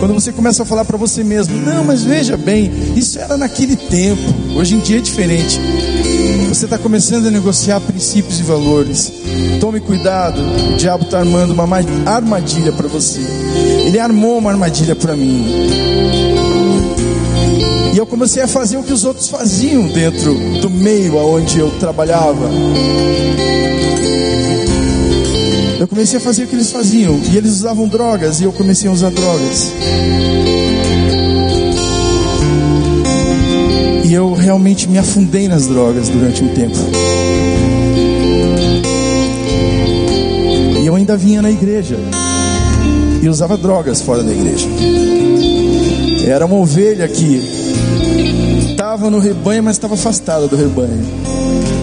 Quando 0.00 0.12
você 0.12 0.32
começa 0.32 0.64
a 0.64 0.66
falar 0.66 0.84
para 0.84 0.98
você 0.98 1.24
mesmo, 1.24 1.56
não, 1.56 1.82
mas 1.82 2.02
veja 2.02 2.36
bem, 2.36 2.70
isso 2.94 3.18
era 3.18 3.38
naquele 3.38 3.74
tempo, 3.74 4.20
hoje 4.54 4.74
em 4.74 4.80
dia 4.80 4.98
é 4.98 5.00
diferente. 5.00 5.58
Você 6.50 6.66
está 6.66 6.76
começando 6.76 7.28
a 7.28 7.30
negociar 7.30 7.80
princípios 7.80 8.38
e 8.38 8.42
valores. 8.42 9.10
Tome 9.60 9.80
cuidado, 9.80 10.42
o 10.74 10.76
diabo 10.76 11.04
está 11.04 11.20
armando 11.20 11.54
uma 11.54 11.64
armadilha 12.04 12.72
para 12.72 12.86
você. 12.86 13.41
Ele 13.92 14.00
armou 14.00 14.38
uma 14.38 14.50
armadilha 14.50 14.96
para 14.96 15.14
mim. 15.14 15.44
E 17.92 17.98
eu 17.98 18.06
comecei 18.06 18.42
a 18.42 18.48
fazer 18.48 18.78
o 18.78 18.82
que 18.82 18.90
os 18.90 19.04
outros 19.04 19.28
faziam 19.28 19.86
dentro 19.86 20.32
do 20.62 20.70
meio 20.70 21.18
aonde 21.18 21.58
eu 21.58 21.70
trabalhava. 21.72 22.48
Eu 25.78 25.86
comecei 25.86 26.16
a 26.16 26.22
fazer 26.22 26.44
o 26.44 26.46
que 26.46 26.54
eles 26.54 26.72
faziam. 26.72 27.20
E 27.30 27.36
eles 27.36 27.52
usavam 27.52 27.86
drogas 27.86 28.40
e 28.40 28.44
eu 28.44 28.52
comecei 28.54 28.88
a 28.88 28.92
usar 28.94 29.10
drogas. 29.10 29.74
E 34.06 34.14
eu 34.14 34.32
realmente 34.32 34.88
me 34.88 34.96
afundei 34.96 35.48
nas 35.48 35.66
drogas 35.66 36.08
durante 36.08 36.42
um 36.42 36.48
tempo. 36.48 36.78
E 40.80 40.86
eu 40.86 40.96
ainda 40.96 41.14
vinha 41.14 41.42
na 41.42 41.50
igreja. 41.50 41.98
E 43.22 43.28
usava 43.28 43.56
drogas 43.56 44.02
fora 44.02 44.22
da 44.22 44.32
igreja. 44.32 44.66
Era 46.26 46.44
uma 46.44 46.56
ovelha 46.56 47.08
que 47.08 47.40
estava 48.70 49.08
no 49.08 49.18
rebanho, 49.18 49.62
mas 49.62 49.76
estava 49.76 49.94
afastada 49.94 50.48
do 50.48 50.56
rebanho. 50.56 51.04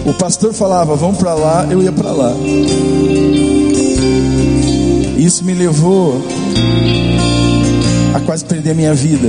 O 0.06 0.14
pastor 0.14 0.52
falava, 0.52 0.94
vamos 0.94 1.18
para 1.18 1.34
lá, 1.34 1.66
eu 1.70 1.82
ia 1.82 1.92
para 1.92 2.12
lá. 2.12 2.32
Isso 5.16 5.44
me 5.44 5.54
levou 5.54 6.22
a 8.14 8.20
quase 8.20 8.44
perder 8.44 8.70
a 8.70 8.74
minha 8.74 8.94
vida 8.94 9.28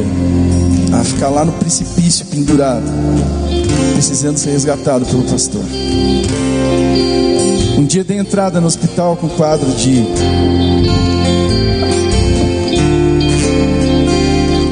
a 0.93 1.03
ficar 1.03 1.29
lá 1.29 1.45
no 1.45 1.53
precipício 1.53 2.25
pendurado, 2.25 2.85
precisando 3.93 4.37
ser 4.37 4.51
resgatado 4.51 5.05
pelo 5.05 5.23
pastor. 5.23 5.63
Um 7.77 7.85
dia 7.85 8.03
dei 8.03 8.17
entrada 8.17 8.59
no 8.59 8.67
hospital 8.67 9.15
com 9.15 9.29
quadro 9.29 9.69
de. 9.71 10.05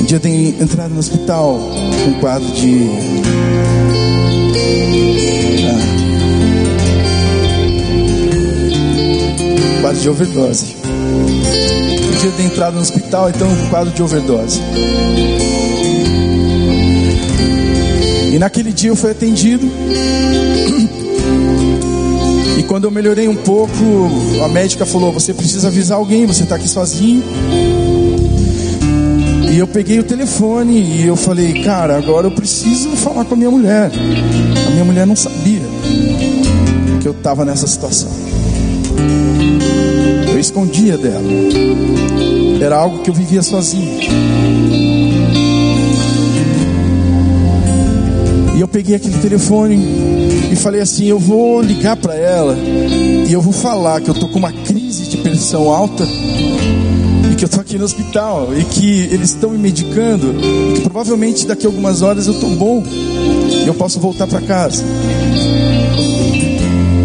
Dia 0.09 0.17
dei 0.17 0.57
entrada 0.59 0.89
no 0.89 0.99
hospital 0.99 1.59
com 2.03 2.13
quadro 2.19 2.51
de. 2.53 2.89
Ah, 5.67 5.77
quadro 9.81 10.01
de 10.01 10.09
overdose. 10.09 10.77
Um 10.83 12.21
dia 12.21 12.31
dei 12.31 12.47
entrada 12.47 12.71
no 12.71 12.81
hospital, 12.81 13.29
então 13.29 13.47
com 13.55 13.69
quadro 13.69 13.93
de 13.93 14.01
overdose. 14.01 14.59
E 18.33 18.39
naquele 18.39 18.73
dia 18.73 18.89
eu 18.89 18.95
fui 18.95 19.11
atendido. 19.11 19.69
E 22.57 22.63
quando 22.63 22.83
eu 22.83 22.91
melhorei 22.91 23.27
um 23.29 23.35
pouco, 23.35 23.73
a 24.43 24.49
médica 24.49 24.85
falou: 24.85 25.13
Você 25.13 25.33
precisa 25.33 25.67
avisar 25.69 25.97
alguém, 25.97 26.25
você 26.25 26.43
está 26.43 26.55
aqui 26.55 26.67
sozinho. 26.67 27.23
Eu 29.59 29.67
peguei 29.67 29.99
o 29.99 30.03
telefone 30.05 30.79
e 30.79 31.05
eu 31.05 31.17
falei: 31.17 31.61
Cara, 31.61 31.97
agora 31.97 32.27
eu 32.27 32.31
preciso 32.31 32.91
falar 32.91 33.25
com 33.25 33.33
a 33.33 33.37
minha 33.37 33.51
mulher. 33.51 33.91
A 34.65 34.69
minha 34.69 34.85
mulher 34.85 35.05
não 35.05 35.17
sabia 35.17 35.59
que 37.01 37.05
eu 37.05 37.11
estava 37.11 37.43
nessa 37.43 37.67
situação. 37.67 38.09
Eu 40.31 40.39
escondia 40.39 40.97
dela. 40.97 41.25
Era 42.61 42.77
algo 42.77 42.99
que 42.99 43.09
eu 43.09 43.13
vivia 43.13 43.41
sozinho. 43.41 43.99
E 48.55 48.61
eu 48.61 48.67
peguei 48.69 48.95
aquele 48.95 49.17
telefone 49.17 49.75
e 50.53 50.55
falei 50.55 50.79
assim: 50.79 51.03
eu 51.07 51.19
vou 51.19 51.61
ligar 51.61 51.97
para 51.97 52.15
ela 52.15 52.55
e 52.57 53.33
eu 53.33 53.41
vou 53.41 53.51
falar 53.51 53.99
que 53.99 54.09
eu 54.09 54.13
tô 54.13 54.29
com 54.29 54.39
uma 54.39 54.53
crise 54.53 55.09
de 55.09 55.17
pressão 55.17 55.69
alta 55.69 56.07
que 57.39 57.45
eu 57.45 57.49
tô 57.49 57.61
aqui 57.61 57.77
no 57.77 57.85
hospital 57.85 58.49
e 58.53 58.65
que 58.65 59.03
eles 59.13 59.29
estão 59.29 59.51
me 59.51 59.57
medicando 59.57 60.35
e 60.41 60.73
que 60.73 60.81
provavelmente 60.81 61.47
daqui 61.47 61.65
a 61.65 61.69
algumas 61.69 62.01
horas 62.01 62.27
eu 62.27 62.33
tô 62.33 62.47
bom 62.47 62.83
e 62.85 63.65
eu 63.65 63.73
posso 63.73 63.97
voltar 63.97 64.27
para 64.27 64.41
casa. 64.41 64.83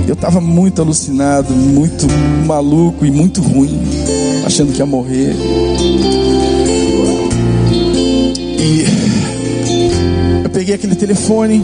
Eu 0.08 0.14
estava 0.14 0.40
muito 0.40 0.82
alucinado, 0.82 1.54
muito 1.54 2.06
maluco 2.44 3.06
e 3.06 3.12
muito 3.12 3.40
ruim, 3.40 3.80
achando 4.44 4.72
que 4.72 4.78
ia 4.78 4.86
morrer. 4.86 5.36
peguei 10.52 10.74
aquele 10.74 10.94
telefone 10.94 11.62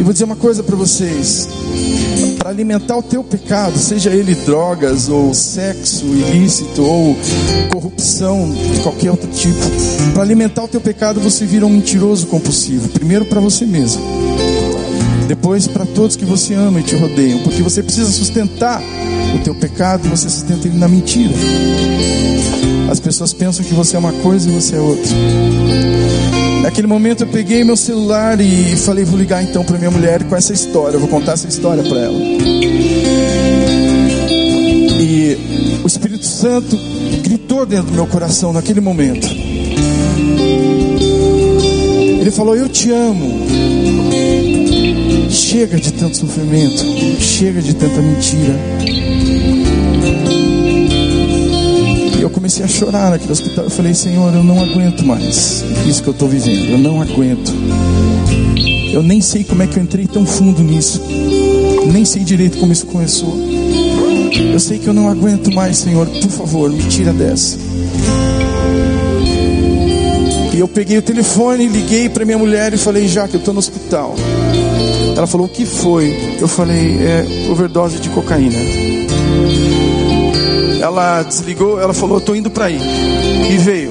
e 0.00 0.02
vou 0.02 0.12
dizer 0.12 0.24
uma 0.24 0.36
coisa 0.36 0.62
para 0.62 0.74
vocês. 0.74 1.46
Para 2.44 2.50
alimentar 2.50 2.98
o 2.98 3.02
teu 3.02 3.24
pecado, 3.24 3.78
seja 3.78 4.10
ele 4.10 4.34
drogas 4.34 5.08
ou 5.08 5.32
sexo 5.32 6.04
ilícito 6.04 6.82
ou 6.82 7.16
corrupção 7.72 8.50
de 8.50 8.80
qualquer 8.80 9.12
outro 9.12 9.30
tipo. 9.30 9.58
Para 10.12 10.24
alimentar 10.24 10.64
o 10.64 10.68
teu 10.68 10.78
pecado, 10.78 11.18
você 11.20 11.46
vira 11.46 11.64
um 11.64 11.70
mentiroso 11.70 12.26
compulsivo. 12.26 12.90
Primeiro 12.90 13.24
para 13.24 13.40
você 13.40 13.64
mesmo. 13.64 14.02
Depois 15.26 15.66
para 15.66 15.86
todos 15.86 16.16
que 16.16 16.26
você 16.26 16.52
ama 16.52 16.80
e 16.80 16.82
te 16.82 16.94
rodeiam, 16.94 17.38
porque 17.38 17.62
você 17.62 17.82
precisa 17.82 18.12
sustentar 18.12 18.82
o 19.34 19.38
teu 19.38 19.54
pecado, 19.54 20.06
você 20.10 20.28
sustenta 20.28 20.68
ele 20.68 20.76
na 20.76 20.86
mentira. 20.86 21.32
As 22.90 23.00
pessoas 23.00 23.32
pensam 23.32 23.64
que 23.64 23.72
você 23.72 23.96
é 23.96 23.98
uma 23.98 24.12
coisa 24.12 24.50
e 24.50 24.52
você 24.52 24.76
é 24.76 24.80
outra. 24.80 25.93
Naquele 26.64 26.86
momento 26.86 27.24
eu 27.24 27.26
peguei 27.26 27.62
meu 27.62 27.76
celular 27.76 28.40
e 28.40 28.74
falei, 28.76 29.04
vou 29.04 29.18
ligar 29.18 29.42
então 29.44 29.62
para 29.62 29.76
minha 29.76 29.90
mulher 29.90 30.24
com 30.24 30.34
essa 30.34 30.54
história, 30.54 30.96
eu 30.96 31.00
vou 31.00 31.10
contar 31.10 31.32
essa 31.32 31.46
história 31.46 31.82
para 31.82 32.00
ela. 32.00 32.18
E 34.98 35.36
o 35.84 35.86
Espírito 35.86 36.24
Santo 36.24 36.74
gritou 37.22 37.66
dentro 37.66 37.88
do 37.88 37.92
meu 37.92 38.06
coração 38.06 38.50
naquele 38.50 38.80
momento. 38.80 39.28
Ele 42.18 42.30
falou: 42.30 42.56
Eu 42.56 42.70
te 42.70 42.90
amo. 42.90 43.44
Chega 45.28 45.76
de 45.76 45.92
tanto 45.92 46.16
sofrimento, 46.16 46.82
chega 47.20 47.60
de 47.60 47.74
tanta 47.74 48.00
mentira. 48.00 49.13
Eu 52.24 52.30
comecei 52.30 52.64
a 52.64 52.68
chorar 52.68 53.10
naquele 53.10 53.32
hospital. 53.32 53.64
Eu 53.64 53.70
falei, 53.70 53.92
Senhor, 53.92 54.34
eu 54.34 54.42
não 54.42 54.62
aguento 54.62 55.04
mais 55.04 55.62
isso 55.86 56.02
que 56.02 56.08
eu 56.08 56.12
estou 56.12 56.26
vivendo. 56.26 56.70
Eu 56.70 56.78
não 56.78 57.02
aguento. 57.02 57.52
Eu 58.92 59.02
nem 59.02 59.20
sei 59.20 59.44
como 59.44 59.62
é 59.62 59.66
que 59.66 59.76
eu 59.76 59.82
entrei 59.82 60.06
tão 60.06 60.24
fundo 60.24 60.62
nisso. 60.62 61.02
Nem 61.92 62.04
sei 62.04 62.24
direito 62.24 62.56
como 62.56 62.72
isso 62.72 62.86
começou. 62.86 63.36
Eu 64.52 64.58
sei 64.58 64.78
que 64.78 64.86
eu 64.86 64.94
não 64.94 65.08
aguento 65.08 65.52
mais, 65.52 65.76
Senhor. 65.76 66.06
Por 66.06 66.30
favor, 66.30 66.70
me 66.70 66.82
tira 66.84 67.12
dessa. 67.12 67.58
E 70.54 70.58
eu 70.58 70.68
peguei 70.68 70.96
o 70.96 71.02
telefone, 71.02 71.66
liguei 71.66 72.08
para 72.08 72.24
minha 72.24 72.38
mulher 72.38 72.72
e 72.72 72.78
falei, 72.78 73.06
já 73.06 73.28
que 73.28 73.34
eu 73.34 73.40
estou 73.40 73.52
no 73.52 73.58
hospital. 73.58 74.14
Ela 75.14 75.26
falou, 75.26 75.46
o 75.46 75.50
que 75.50 75.66
foi? 75.66 76.36
Eu 76.40 76.48
falei, 76.48 76.96
é 77.02 77.50
overdose 77.50 77.98
de 77.98 78.08
cocaína. 78.08 78.58
Ela 80.84 81.22
desligou, 81.22 81.80
ela 81.80 81.94
falou: 81.94 82.20
"Tô 82.20 82.34
indo 82.34 82.50
para 82.50 82.66
aí". 82.66 82.78
E 83.50 83.56
veio. 83.56 83.90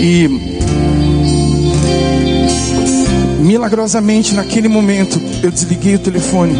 E 0.00 0.26
milagrosamente 3.40 4.34
naquele 4.34 4.68
momento 4.68 5.20
eu 5.42 5.50
desliguei 5.50 5.96
o 5.96 5.98
telefone. 5.98 6.54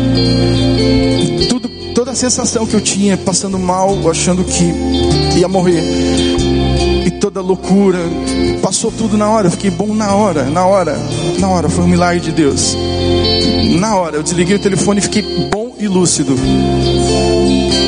Tudo, 1.49 1.71
toda 1.95 2.11
a 2.11 2.15
sensação 2.15 2.67
que 2.67 2.75
eu 2.75 2.81
tinha, 2.83 3.17
passando 3.17 3.59
mal, 3.59 3.97
achando 4.11 4.45
que 4.45 4.75
ia 5.39 5.49
morrer, 5.49 5.83
e 7.07 7.11
toda 7.11 7.41
loucura, 7.41 8.01
passou 8.61 8.93
tudo 8.93 9.17
na 9.17 9.31
hora. 9.31 9.47
Eu 9.47 9.51
fiquei 9.53 9.71
bom 9.71 9.95
na 9.95 10.15
hora, 10.15 10.45
na 10.45 10.67
hora, 10.67 10.99
na 11.39 11.49
hora. 11.49 11.71
Foi 11.71 11.85
um 11.85 11.89
milagre 11.89 12.21
de 12.21 12.33
Deus. 12.33 12.77
Na 13.79 13.97
hora, 13.97 14.17
eu 14.17 14.23
desliguei 14.23 14.57
o 14.57 14.59
telefone 14.59 14.99
e 14.99 15.03
fiquei 15.03 15.23
bom 15.51 15.56
e 15.79 15.89
lúcido. 15.89 16.35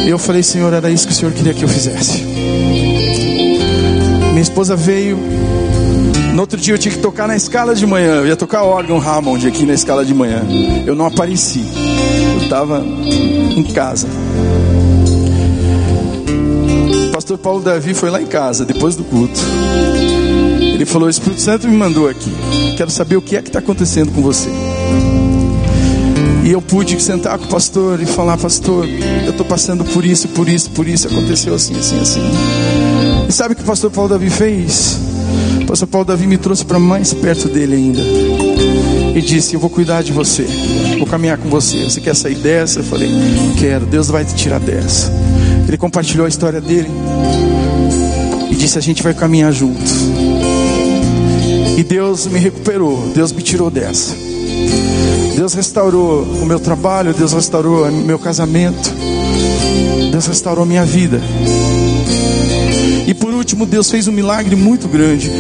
Eu 0.07 0.19
falei, 0.19 0.43
Senhor, 0.43 0.73
era 0.73 0.91
isso 0.91 1.07
que 1.07 1.13
o 1.13 1.17
Senhor 1.17 1.33
queria 1.33 1.55
que 1.55 1.63
eu 1.63 1.69
fizesse. 1.69 2.23
Minha 4.39 4.41
esposa 4.41 4.77
veio. 4.77 5.19
No 6.35 6.41
outro 6.43 6.59
dia 6.59 6.75
eu 6.75 6.79
tinha 6.79 6.95
que 6.95 7.01
tocar 7.01 7.27
na 7.27 7.37
escala 7.37 7.75
de 7.75 7.87
manhã. 7.87 8.17
Eu 8.17 8.27
ia 8.27 8.37
tocar 8.37 8.63
órgão 8.63 9.01
Hammond 9.01 9.47
aqui 9.47 9.67
na 9.67 9.75
escala 9.75 10.05
de 10.05 10.15
manhã. 10.15 10.43
Eu 10.87 10.95
não 10.95 11.07
apareci. 11.07 11.65
Eu 12.35 12.43
estava 12.43 12.85
em 12.85 13.65
casa. 13.65 14.07
O 17.09 17.11
pastor 17.11 17.39
Paulo 17.39 17.61
Davi 17.61 17.95
foi 17.95 18.11
lá 18.11 18.23
em 18.23 18.27
casa, 18.27 18.65
depois 18.65 18.95
do 18.95 19.05
culto. 19.05 19.41
Ele 20.61 20.87
falou: 20.87 21.09
O 21.09 21.11
Espírito 21.11 21.41
Santo 21.41 21.67
me 21.67 21.77
mandou 21.77 22.09
aqui. 22.09 22.33
Quero 22.77 22.91
saber 22.91 23.17
o 23.17 23.23
que 23.23 23.37
é 23.37 23.43
que 23.43 23.49
está 23.49 23.59
acontecendo 23.59 24.13
com 24.13 24.23
você. 24.23 24.49
E 26.49 26.53
eu 26.53 26.63
pude 26.63 26.99
sentar 26.99 27.39
com 27.39 27.45
o 27.45 27.49
pastor 27.49 28.01
e 28.01 28.07
falar, 28.07 28.39
pastor, 28.39 28.89
eu 29.27 29.33
estou 29.33 29.45
passando 29.45 29.85
por 29.85 30.03
isso, 30.03 30.29
por 30.29 30.49
isso, 30.49 30.71
por 30.71 30.89
isso, 30.89 31.07
aconteceu 31.07 31.55
assim, 31.55 31.79
assim, 31.79 32.01
assim. 32.01 32.23
E 33.29 33.31
sabe 33.31 33.53
o 33.53 33.57
que 33.57 33.61
o 33.61 33.67
pastor 33.67 33.91
Paulo 33.91 34.09
Davi 34.09 34.31
fez? 34.31 34.99
O 35.61 35.67
pastor 35.67 35.87
Paulo 35.89 36.07
Davi 36.07 36.27
me 36.27 36.39
trouxe 36.39 36.65
para 36.65 36.79
mais 36.79 37.13
perto 37.13 37.49
dele 37.49 37.75
ainda. 37.75 38.01
E 39.15 39.21
disse, 39.21 39.57
eu 39.57 39.61
vou 39.61 39.69
cuidar 39.69 40.03
de 40.03 40.11
você, 40.11 40.47
vou 40.97 41.07
caminhar 41.07 41.37
com 41.37 41.51
você. 41.51 41.85
Você 41.85 42.01
quer 42.01 42.17
sair 42.17 42.37
dessa? 42.37 42.79
Eu 42.79 42.85
falei, 42.85 43.11
quero, 43.59 43.85
Deus 43.85 44.09
vai 44.09 44.25
te 44.25 44.35
tirar 44.35 44.59
dessa. 44.59 45.13
Ele 45.69 45.77
compartilhou 45.77 46.25
a 46.25 46.31
história 46.31 46.63
dele 46.63 46.89
e 48.51 48.55
disse, 48.55 48.79
a 48.79 48.81
gente 48.81 49.03
vai 49.03 49.13
caminhar 49.13 49.53
juntos. 49.53 49.93
E 51.77 51.85
Deus 51.85 52.27
me 52.27 52.39
recuperou, 52.39 53.13
Deus 53.15 53.33
me 53.33 53.43
tirou 53.43 53.71
dessa. 53.71 54.28
Deus 55.49 55.55
restaurou 55.55 56.25
o 56.25 56.45
meu 56.45 56.59
trabalho, 56.59 57.15
Deus 57.15 57.33
restaurou 57.33 57.89
o 57.89 57.93
meu 57.93 58.19
casamento, 58.19 58.93
Deus 60.11 60.27
restaurou 60.27 60.65
a 60.65 60.67
minha 60.67 60.85
vida. 60.85 61.21
E 63.07 63.15
por 63.15 63.33
último, 63.33 63.65
Deus 63.65 63.91
fez 63.91 64.09
um 64.09 64.13
milagre 64.13 64.55
muito 64.57 64.89
grande. 64.89 65.31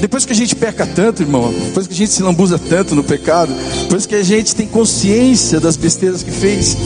Depois 0.00 0.24
que 0.24 0.32
a 0.32 0.36
gente 0.36 0.56
peca 0.56 0.86
tanto, 0.86 1.22
irmão, 1.22 1.52
depois 1.52 1.86
que 1.86 1.92
a 1.92 1.96
gente 1.96 2.12
se 2.12 2.22
lambuza 2.22 2.58
tanto 2.58 2.94
no 2.94 3.04
pecado, 3.04 3.52
depois 3.82 4.06
que 4.06 4.14
a 4.14 4.22
gente 4.22 4.54
tem 4.54 4.66
consciência 4.66 5.60
das 5.60 5.76
besteiras 5.76 6.22
que 6.22 6.30
fez, 6.30 6.76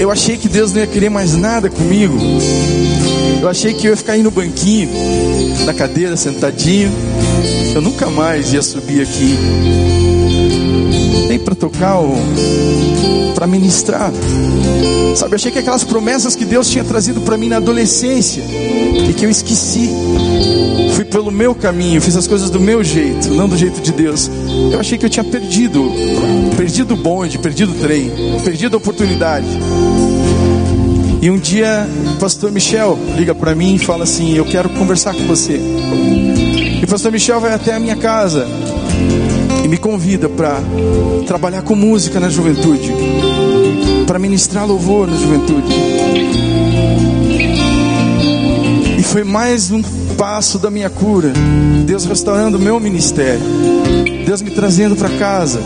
eu 0.00 0.10
achei 0.10 0.36
que 0.36 0.48
Deus 0.48 0.72
não 0.72 0.80
ia 0.80 0.86
querer 0.86 1.10
mais 1.10 1.36
nada 1.36 1.70
comigo. 1.70 2.16
Eu 3.40 3.48
achei 3.48 3.72
que 3.72 3.86
eu 3.86 3.90
ia 3.90 3.96
ficar 3.96 4.14
aí 4.14 4.22
no 4.22 4.30
banquinho, 4.30 4.90
na 5.64 5.72
cadeira, 5.72 6.16
sentadinho. 6.16 6.90
Eu 7.74 7.80
nunca 7.80 8.10
mais 8.10 8.52
ia 8.52 8.62
subir 8.62 9.02
aqui 9.02 9.36
tocar 11.56 11.98
para 13.34 13.46
ministrar. 13.46 14.12
Sabe, 15.14 15.34
achei 15.34 15.50
que 15.50 15.58
aquelas 15.58 15.84
promessas 15.84 16.36
que 16.36 16.44
Deus 16.44 16.68
tinha 16.68 16.84
trazido 16.84 17.20
para 17.20 17.36
mim 17.36 17.48
na 17.48 17.56
adolescência 17.56 18.42
e 18.42 19.12
que 19.14 19.24
eu 19.24 19.30
esqueci. 19.30 19.90
Fui 20.94 21.04
pelo 21.04 21.30
meu 21.30 21.54
caminho, 21.54 22.00
fiz 22.00 22.16
as 22.16 22.26
coisas 22.26 22.50
do 22.50 22.60
meu 22.60 22.82
jeito, 22.82 23.28
não 23.30 23.48
do 23.48 23.56
jeito 23.56 23.80
de 23.80 23.92
Deus. 23.92 24.30
Eu 24.72 24.80
achei 24.80 24.96
que 24.98 25.04
eu 25.04 25.10
tinha 25.10 25.24
perdido, 25.24 25.92
perdido 26.56 26.94
o 26.94 26.96
bonde, 26.96 27.38
perdido 27.38 27.72
o 27.72 27.74
trem, 27.74 28.10
perdido 28.44 28.74
a 28.74 28.78
oportunidade. 28.78 29.46
E 31.20 31.30
um 31.30 31.38
dia 31.38 31.88
o 32.14 32.18
pastor 32.18 32.52
Michel 32.52 32.98
liga 33.16 33.34
para 33.34 33.54
mim 33.54 33.74
e 33.74 33.78
fala 33.78 34.04
assim: 34.04 34.34
Eu 34.34 34.44
quero 34.44 34.68
conversar 34.70 35.14
com 35.14 35.26
você. 35.26 35.58
E 35.58 36.84
o 36.84 36.88
pastor 36.88 37.10
Michel 37.10 37.40
vai 37.40 37.52
até 37.52 37.74
a 37.74 37.80
minha 37.80 37.96
casa 37.96 38.46
e 39.66 39.68
me 39.68 39.78
convida 39.78 40.28
para 40.28 40.60
trabalhar 41.26 41.60
com 41.62 41.74
música 41.74 42.20
na 42.20 42.28
juventude, 42.28 42.94
para 44.06 44.16
ministrar 44.16 44.64
louvor 44.64 45.08
na 45.08 45.16
juventude. 45.16 45.66
E 48.96 49.02
foi 49.02 49.24
mais 49.24 49.72
um 49.72 49.82
passo 50.16 50.60
da 50.60 50.70
minha 50.70 50.88
cura, 50.88 51.32
Deus 51.84 52.04
restaurando 52.04 52.58
o 52.58 52.60
meu 52.60 52.78
ministério, 52.78 53.42
Deus 54.24 54.40
me 54.40 54.52
trazendo 54.52 54.94
para 54.94 55.08
casa, 55.18 55.60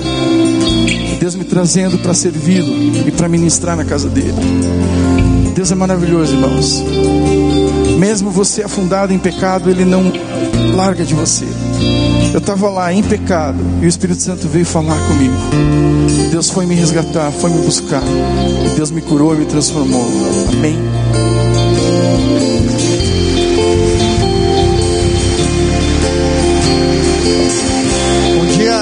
Deus 1.21 1.35
me 1.35 1.45
trazendo 1.45 1.99
para 1.99 2.15
servi-lo 2.15 3.07
e 3.07 3.11
para 3.11 3.29
ministrar 3.29 3.77
na 3.77 3.85
casa 3.85 4.09
dele. 4.09 4.33
Deus 5.55 5.71
é 5.71 5.75
maravilhoso, 5.75 6.33
irmãos. 6.33 6.83
Mesmo 7.99 8.31
você 8.31 8.63
afundado 8.63 9.13
em 9.13 9.19
pecado, 9.19 9.69
Ele 9.69 9.85
não 9.85 10.11
larga 10.75 11.05
de 11.05 11.13
você. 11.13 11.45
Eu 12.33 12.39
estava 12.39 12.69
lá 12.71 12.93
em 12.93 13.03
pecado 13.03 13.59
e 13.83 13.87
o 13.87 13.89
Espírito 13.89 14.23
Santo 14.23 14.49
veio 14.49 14.65
falar 14.65 14.97
comigo. 15.09 15.35
Deus 16.31 16.49
foi 16.49 16.65
me 16.65 16.77
resgatar, 16.77 17.33
foi 17.33 17.51
me 17.51 17.61
buscar. 17.63 18.03
E 18.65 18.77
Deus 18.77 18.93
me 18.93 19.03
curou 19.03 19.35
e 19.35 19.39
me 19.39 19.47
transformou. 19.47 20.07
Amém. 20.53 20.79
Um 28.41 28.47
dia, 28.57 28.81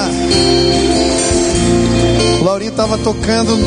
Laurinho 2.43 2.69
estava 2.69 2.99
tocando, 2.99 3.57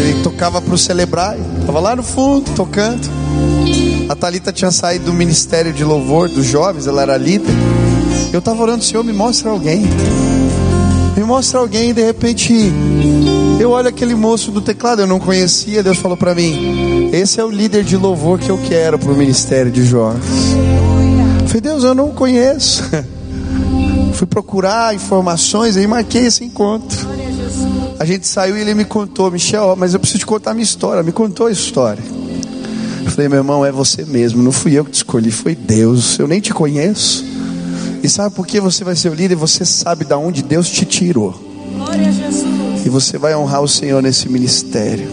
ele 0.00 0.22
tocava 0.22 0.62
para 0.62 0.74
o 0.74 0.78
celebrar, 0.78 1.36
estava 1.58 1.80
lá 1.80 1.96
no 1.96 2.04
fundo 2.04 2.52
tocando. 2.54 3.10
A 4.08 4.14
Talita 4.14 4.52
tinha 4.52 4.70
saído 4.70 5.06
do 5.06 5.12
ministério 5.12 5.72
de 5.72 5.82
louvor 5.82 6.28
dos 6.28 6.46
jovens, 6.46 6.86
ela 6.86 7.02
era 7.02 7.16
líder. 7.16 7.52
Eu 8.34 8.40
estava 8.40 8.60
orando, 8.60 8.82
Senhor, 8.82 9.04
me 9.04 9.12
mostra 9.12 9.48
alguém. 9.48 9.82
Me 11.16 11.22
mostra 11.22 11.60
alguém, 11.60 11.90
e 11.90 11.92
de 11.92 12.02
repente 12.02 12.52
eu 13.60 13.70
olho 13.70 13.88
aquele 13.88 14.16
moço 14.16 14.50
do 14.50 14.60
teclado, 14.60 15.02
eu 15.02 15.06
não 15.06 15.20
conhecia, 15.20 15.84
Deus 15.84 15.98
falou 15.98 16.16
para 16.16 16.34
mim: 16.34 17.10
Esse 17.12 17.38
é 17.38 17.44
o 17.44 17.48
líder 17.48 17.84
de 17.84 17.96
louvor 17.96 18.40
que 18.40 18.50
eu 18.50 18.58
quero 18.58 18.98
para 18.98 19.12
o 19.12 19.16
ministério 19.16 19.70
de 19.70 19.86
jovens. 19.86 20.24
Eu 21.42 21.46
falei, 21.46 21.60
Deus, 21.60 21.84
eu 21.84 21.94
não 21.94 22.10
conheço. 22.10 22.82
Fui 24.14 24.26
procurar 24.26 24.92
informações 24.92 25.76
e 25.76 25.86
marquei 25.86 26.26
esse 26.26 26.44
encontro. 26.44 27.06
A 28.00 28.04
gente 28.04 28.26
saiu 28.26 28.58
e 28.58 28.62
ele 28.62 28.74
me 28.74 28.84
contou, 28.84 29.30
Michel, 29.30 29.76
mas 29.78 29.94
eu 29.94 30.00
preciso 30.00 30.18
te 30.18 30.26
contar 30.26 30.50
a 30.50 30.54
minha 30.54 30.64
história. 30.64 31.04
Me 31.04 31.12
contou 31.12 31.46
a 31.46 31.52
história. 31.52 32.02
Eu 33.04 33.10
falei, 33.12 33.28
meu 33.28 33.38
irmão, 33.38 33.64
é 33.64 33.70
você 33.70 34.04
mesmo. 34.04 34.42
Não 34.42 34.50
fui 34.50 34.76
eu 34.76 34.84
que 34.84 34.90
te 34.90 34.96
escolhi, 34.96 35.30
foi 35.30 35.54
Deus. 35.54 36.18
Eu 36.18 36.26
nem 36.26 36.40
te 36.40 36.52
conheço. 36.52 37.33
E 38.04 38.08
sabe 38.08 38.34
por 38.34 38.46
que 38.46 38.60
você 38.60 38.84
vai 38.84 38.94
ser 38.94 39.08
o 39.08 39.14
líder? 39.14 39.34
Você 39.34 39.64
sabe 39.64 40.04
de 40.04 40.12
onde 40.12 40.42
Deus 40.42 40.68
te 40.68 40.84
tirou. 40.84 41.34
E 42.84 42.88
você 42.90 43.16
vai 43.16 43.34
honrar 43.34 43.62
o 43.62 43.66
Senhor 43.66 44.02
nesse 44.02 44.28
ministério. 44.28 45.08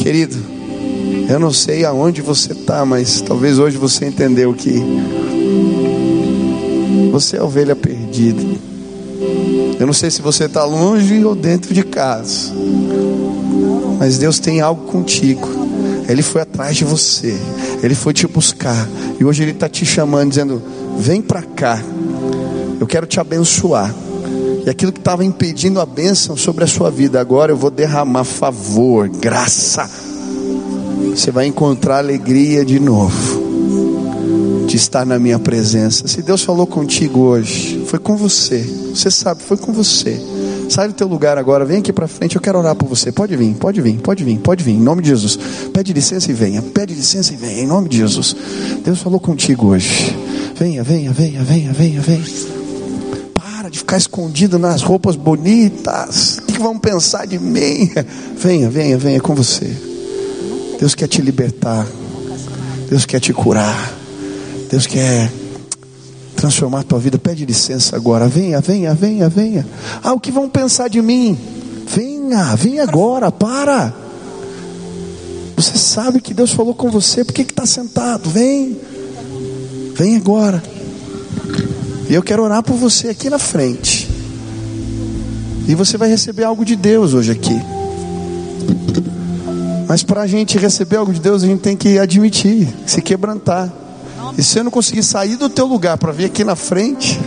Querido, 0.00 0.36
eu 1.26 1.40
não 1.40 1.50
sei 1.50 1.86
aonde 1.86 2.20
você 2.20 2.52
está, 2.52 2.84
mas 2.84 3.22
talvez 3.22 3.58
hoje 3.58 3.78
você 3.78 4.04
entendeu 4.04 4.52
que 4.52 4.74
você 7.10 7.36
é 7.36 7.40
a 7.40 7.44
ovelha 7.44 7.74
perdida. 7.74 8.42
Eu 9.80 9.86
não 9.86 9.94
sei 9.94 10.10
se 10.10 10.20
você 10.20 10.44
está 10.44 10.66
longe 10.66 11.24
ou 11.24 11.34
dentro 11.34 11.72
de 11.72 11.82
casa, 11.82 12.52
mas 13.98 14.18
Deus 14.18 14.38
tem 14.38 14.60
algo 14.60 14.84
contigo. 14.84 15.65
Ele 16.08 16.22
foi 16.22 16.42
atrás 16.42 16.76
de 16.76 16.84
você, 16.84 17.36
Ele 17.82 17.94
foi 17.94 18.12
te 18.12 18.26
buscar, 18.26 18.88
e 19.18 19.24
hoje 19.24 19.42
Ele 19.42 19.50
está 19.50 19.68
te 19.68 19.84
chamando, 19.84 20.30
dizendo: 20.30 20.62
Vem 20.98 21.20
para 21.20 21.42
cá, 21.42 21.82
eu 22.80 22.86
quero 22.86 23.06
te 23.06 23.18
abençoar. 23.18 23.94
E 24.64 24.70
aquilo 24.70 24.92
que 24.92 24.98
estava 24.98 25.24
impedindo 25.24 25.80
a 25.80 25.86
bênção 25.86 26.36
sobre 26.36 26.64
a 26.64 26.66
sua 26.66 26.90
vida, 26.90 27.20
agora 27.20 27.52
eu 27.52 27.56
vou 27.56 27.70
derramar 27.70 28.24
favor, 28.24 29.08
graça. 29.08 29.88
Você 31.10 31.30
vai 31.30 31.46
encontrar 31.46 31.98
alegria 31.98 32.64
de 32.64 32.80
novo 32.80 33.46
de 34.66 34.76
estar 34.76 35.06
na 35.06 35.18
minha 35.18 35.38
presença. 35.38 36.08
Se 36.08 36.20
Deus 36.20 36.42
falou 36.42 36.66
contigo 36.66 37.20
hoje, 37.20 37.84
foi 37.86 37.98
com 37.98 38.16
você. 38.16 38.58
Você 38.92 39.10
sabe, 39.10 39.42
foi 39.42 39.56
com 39.56 39.72
você. 39.72 40.20
Sai 40.68 40.88
do 40.88 40.94
teu 40.94 41.06
lugar 41.06 41.38
agora, 41.38 41.64
vem 41.64 41.78
aqui 41.78 41.92
para 41.92 42.08
frente, 42.08 42.36
eu 42.36 42.42
quero 42.42 42.58
orar 42.58 42.74
por 42.74 42.88
você. 42.88 43.12
Pode 43.12 43.36
vir, 43.36 43.54
pode 43.54 43.80
vir, 43.80 43.98
pode 44.00 44.24
vir, 44.24 44.38
pode 44.38 44.64
vir, 44.64 44.72
em 44.72 44.80
nome 44.80 45.02
de 45.02 45.08
Jesus. 45.08 45.38
Pede 45.72 45.92
licença 45.92 46.30
e 46.30 46.34
venha, 46.34 46.60
pede 46.60 46.94
licença 46.94 47.32
e 47.32 47.36
venha, 47.36 47.62
em 47.62 47.66
nome 47.66 47.88
de 47.88 47.98
Jesus. 47.98 48.34
Deus 48.84 49.00
falou 49.00 49.20
contigo 49.20 49.68
hoje. 49.68 50.16
Venha, 50.56 50.82
venha, 50.82 51.12
venha, 51.12 51.42
venha, 51.42 51.72
venha, 51.72 52.00
venha. 52.00 52.24
Para 53.34 53.68
de 53.68 53.78
ficar 53.78 53.96
escondido 53.96 54.58
nas 54.58 54.82
roupas 54.82 55.14
bonitas. 55.14 56.38
O 56.48 56.52
que 56.52 56.58
vão 56.58 56.78
pensar 56.78 57.26
de 57.26 57.38
mim? 57.38 57.90
Venha, 58.36 58.68
venha, 58.68 58.98
venha 58.98 59.20
com 59.20 59.34
você. 59.34 59.70
Deus 60.78 60.94
quer 60.94 61.08
te 61.08 61.22
libertar. 61.22 61.86
Deus 62.88 63.06
quer 63.06 63.20
te 63.20 63.32
curar. 63.32 63.92
Deus 64.70 64.86
quer 64.86 65.30
transformar 66.46 66.80
a 66.80 66.84
tua 66.84 66.98
vida. 66.98 67.18
Pede 67.18 67.44
licença 67.44 67.96
agora. 67.96 68.28
Venha, 68.28 68.60
venha, 68.60 68.94
venha, 68.94 69.28
venha. 69.28 69.66
Ah, 70.02 70.12
o 70.12 70.20
que 70.20 70.30
vão 70.30 70.48
pensar 70.48 70.88
de 70.88 71.02
mim? 71.02 71.36
Venha, 71.86 72.54
venha 72.56 72.82
agora, 72.82 73.30
para. 73.30 73.92
Você 75.56 75.76
sabe 75.76 76.20
que 76.20 76.34
Deus 76.34 76.52
falou 76.52 76.74
com 76.74 76.90
você, 76.90 77.24
por 77.24 77.32
que 77.32 77.42
está 77.42 77.64
sentado? 77.64 78.28
Vem, 78.28 78.76
vem 79.94 80.16
agora. 80.16 80.62
E 82.08 82.14
eu 82.14 82.22
quero 82.22 82.42
orar 82.42 82.62
por 82.62 82.76
você 82.76 83.08
aqui 83.08 83.30
na 83.30 83.38
frente. 83.38 84.08
E 85.66 85.74
você 85.74 85.96
vai 85.96 86.08
receber 86.08 86.44
algo 86.44 86.64
de 86.64 86.76
Deus 86.76 87.14
hoje 87.14 87.32
aqui. 87.32 87.58
Mas 89.88 90.02
para 90.02 90.22
a 90.22 90.26
gente 90.26 90.58
receber 90.58 90.96
algo 90.96 91.12
de 91.12 91.20
Deus, 91.20 91.42
a 91.42 91.46
gente 91.46 91.60
tem 91.60 91.76
que 91.76 91.98
admitir, 91.98 92.68
se 92.86 93.00
quebrantar. 93.00 93.85
E 94.38 94.42
se 94.42 94.58
eu 94.58 94.64
não 94.64 94.70
conseguir 94.70 95.02
sair 95.02 95.36
do 95.36 95.48
teu 95.48 95.66
lugar 95.66 95.96
para 95.96 96.12
vir 96.12 96.26
aqui 96.26 96.44
na 96.44 96.54
frente, 96.54 97.18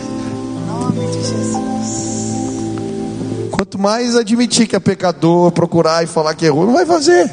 quanto 3.50 3.78
mais 3.78 4.14
admitir 4.14 4.68
que 4.68 4.76
é 4.76 4.80
pecador, 4.80 5.50
procurar 5.50 6.04
e 6.04 6.06
falar 6.06 6.34
que 6.34 6.46
errou, 6.46 6.66
não 6.66 6.74
vai 6.74 6.86
fazer. 6.86 7.30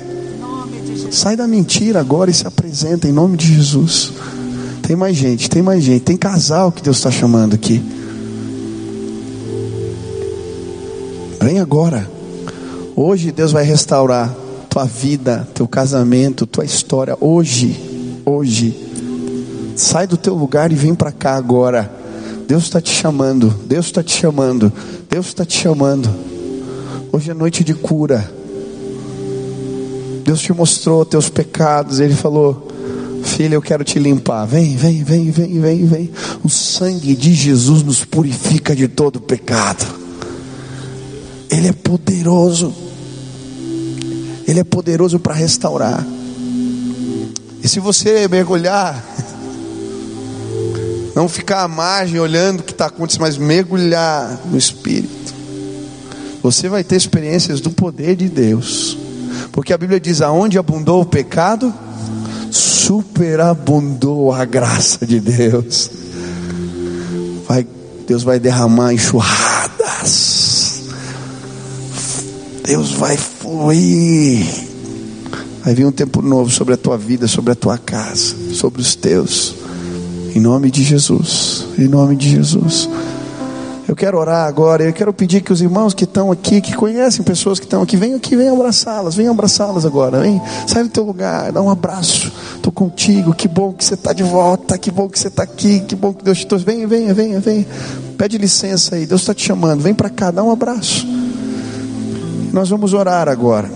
Sai 1.11 1.35
da 1.35 1.47
mentira 1.47 1.99
agora 1.99 2.31
e 2.31 2.33
se 2.33 2.47
apresenta 2.47 3.07
em 3.07 3.11
nome 3.11 3.37
de 3.37 3.53
Jesus. 3.53 4.13
Tem 4.81 4.95
mais 4.95 5.15
gente, 5.15 5.49
tem 5.49 5.61
mais 5.61 5.83
gente, 5.83 6.01
tem 6.01 6.17
casal 6.17 6.71
que 6.71 6.81
Deus 6.81 6.97
está 6.97 7.11
chamando 7.11 7.53
aqui. 7.53 7.81
Vem 11.39 11.59
agora. 11.59 12.09
Hoje 12.95 13.31
Deus 13.31 13.51
vai 13.51 13.63
restaurar 13.63 14.35
tua 14.69 14.85
vida, 14.85 15.47
teu 15.53 15.67
casamento, 15.67 16.47
tua 16.47 16.65
história. 16.65 17.15
Hoje, 17.21 17.79
hoje. 18.25 18.86
Sai 19.77 20.07
do 20.07 20.17
teu 20.17 20.33
lugar 20.33 20.71
e 20.71 20.75
vem 20.75 20.95
para 20.95 21.11
cá 21.11 21.35
agora. 21.35 21.91
Deus 22.47 22.63
está 22.63 22.81
te 22.81 22.89
chamando. 22.89 23.53
Deus 23.67 23.85
está 23.85 24.01
te 24.01 24.11
chamando. 24.11 24.73
Deus 25.07 25.27
está 25.27 25.45
te 25.45 25.55
chamando. 25.55 26.09
Hoje 27.11 27.29
é 27.29 27.33
noite 27.35 27.63
de 27.63 27.75
cura. 27.75 28.27
Deus 30.25 30.41
te 30.41 30.51
mostrou 30.51 31.05
teus 31.05 31.29
pecados. 31.29 31.99
Ele 31.99 32.15
falou: 32.15 32.67
Filha, 33.23 33.53
eu 33.53 33.61
quero 33.61 33.83
te 33.83 33.99
limpar. 33.99 34.47
Vem, 34.47 34.75
vem, 34.75 35.03
vem, 35.03 35.29
vem, 35.29 35.61
vem, 35.61 35.85
vem. 35.85 36.11
O 36.43 36.49
sangue 36.49 37.15
de 37.15 37.31
Jesus 37.35 37.83
nos 37.83 38.03
purifica 38.03 38.75
de 38.75 38.87
todo 38.87 39.21
pecado. 39.21 39.85
Ele 41.51 41.67
é 41.67 41.73
poderoso. 41.73 42.73
Ele 44.47 44.59
é 44.59 44.63
poderoso 44.63 45.19
para 45.19 45.35
restaurar. 45.35 46.03
E 47.63 47.67
se 47.67 47.79
você 47.79 48.27
mergulhar, 48.27 49.03
não 51.17 51.27
ficar 51.27 51.63
à 51.63 51.67
margem 51.67 52.19
olhando 52.19 52.59
o 52.59 52.63
que 52.63 52.71
está 52.71 52.85
acontecendo, 52.85 53.21
mas 53.21 53.39
mergulhar 53.39 54.39
no 54.45 54.55
Espírito, 54.55 55.33
você 56.43 56.69
vai 56.69 56.83
ter 56.83 56.95
experiências 56.95 57.59
do 57.59 57.71
poder 57.71 58.15
de 58.15 58.29
Deus. 58.29 58.95
Porque 59.51 59.73
a 59.73 59.77
Bíblia 59.79 59.99
diz: 59.99 60.21
aonde 60.21 60.59
abundou 60.59 61.01
o 61.01 61.05
pecado, 61.07 61.73
superabundou 62.51 64.31
a 64.31 64.45
graça 64.45 65.07
de 65.07 65.19
Deus. 65.19 65.89
Vai, 67.47 67.65
Deus 68.05 68.21
vai 68.21 68.39
derramar 68.39 68.93
enxurradas. 68.93 70.83
Deus 72.63 72.91
vai 72.91 73.17
fluir. 73.17 74.45
Vai 75.65 75.73
vir 75.73 75.87
um 75.87 75.91
tempo 75.91 76.21
novo 76.21 76.51
sobre 76.51 76.75
a 76.75 76.77
tua 76.77 76.95
vida, 76.95 77.27
sobre 77.27 77.53
a 77.53 77.55
tua 77.55 77.79
casa, 77.79 78.35
sobre 78.53 78.81
os 78.81 78.95
teus. 78.95 79.56
Em 80.35 80.39
nome 80.39 80.69
de 80.69 80.83
Jesus. 80.83 81.65
Em 81.77 81.87
nome 81.87 82.15
de 82.15 82.29
Jesus. 82.29 82.89
Eu 83.87 83.95
quero 83.95 84.17
orar 84.17 84.47
agora. 84.47 84.83
Eu 84.83 84.91
quero 84.91 85.13
pedir 85.13 85.41
que 85.41 85.53
os 85.53 85.61
irmãos 85.61 85.93
que 85.93 86.03
estão 86.03 86.29
aqui, 86.31 86.59
que 86.59 86.75
conhecem 86.75 87.23
pessoas 87.23 87.57
que 87.57 87.65
estão 87.65 87.81
aqui, 87.81 87.95
venham 87.95 88.17
aqui, 88.17 88.35
venham 88.35 88.55
abraçá-las, 88.55 89.15
venham 89.15 89.33
abraçá-las 89.33 89.85
agora. 89.85 90.19
Vem, 90.19 90.41
sai 90.67 90.83
do 90.83 90.89
teu 90.89 91.05
lugar, 91.05 91.53
dá 91.53 91.61
um 91.61 91.69
abraço. 91.69 92.31
Estou 92.55 92.71
contigo. 92.71 93.33
Que 93.33 93.47
bom 93.47 93.71
que 93.71 93.85
você 93.85 93.93
está 93.93 94.11
de 94.11 94.23
volta. 94.23 94.77
Que 94.77 94.91
bom 94.91 95.07
que 95.07 95.17
você 95.17 95.29
está 95.29 95.43
aqui. 95.43 95.79
Que 95.79 95.95
bom 95.95 96.13
que 96.13 96.23
Deus 96.23 96.39
te 96.39 96.47
trouxe. 96.47 96.65
Venha, 96.65 96.85
venha, 96.85 97.13
venha, 97.13 97.39
venha. 97.39 97.65
Pede 98.17 98.37
licença 98.37 98.95
aí. 98.95 99.05
Deus 99.05 99.21
está 99.21 99.33
te 99.33 99.45
chamando. 99.45 99.81
Vem 99.81 99.93
para 99.93 100.09
cá, 100.09 100.31
dá 100.31 100.43
um 100.43 100.51
abraço. 100.51 101.07
Nós 102.51 102.69
vamos 102.69 102.93
orar 102.93 103.29
agora. 103.29 103.69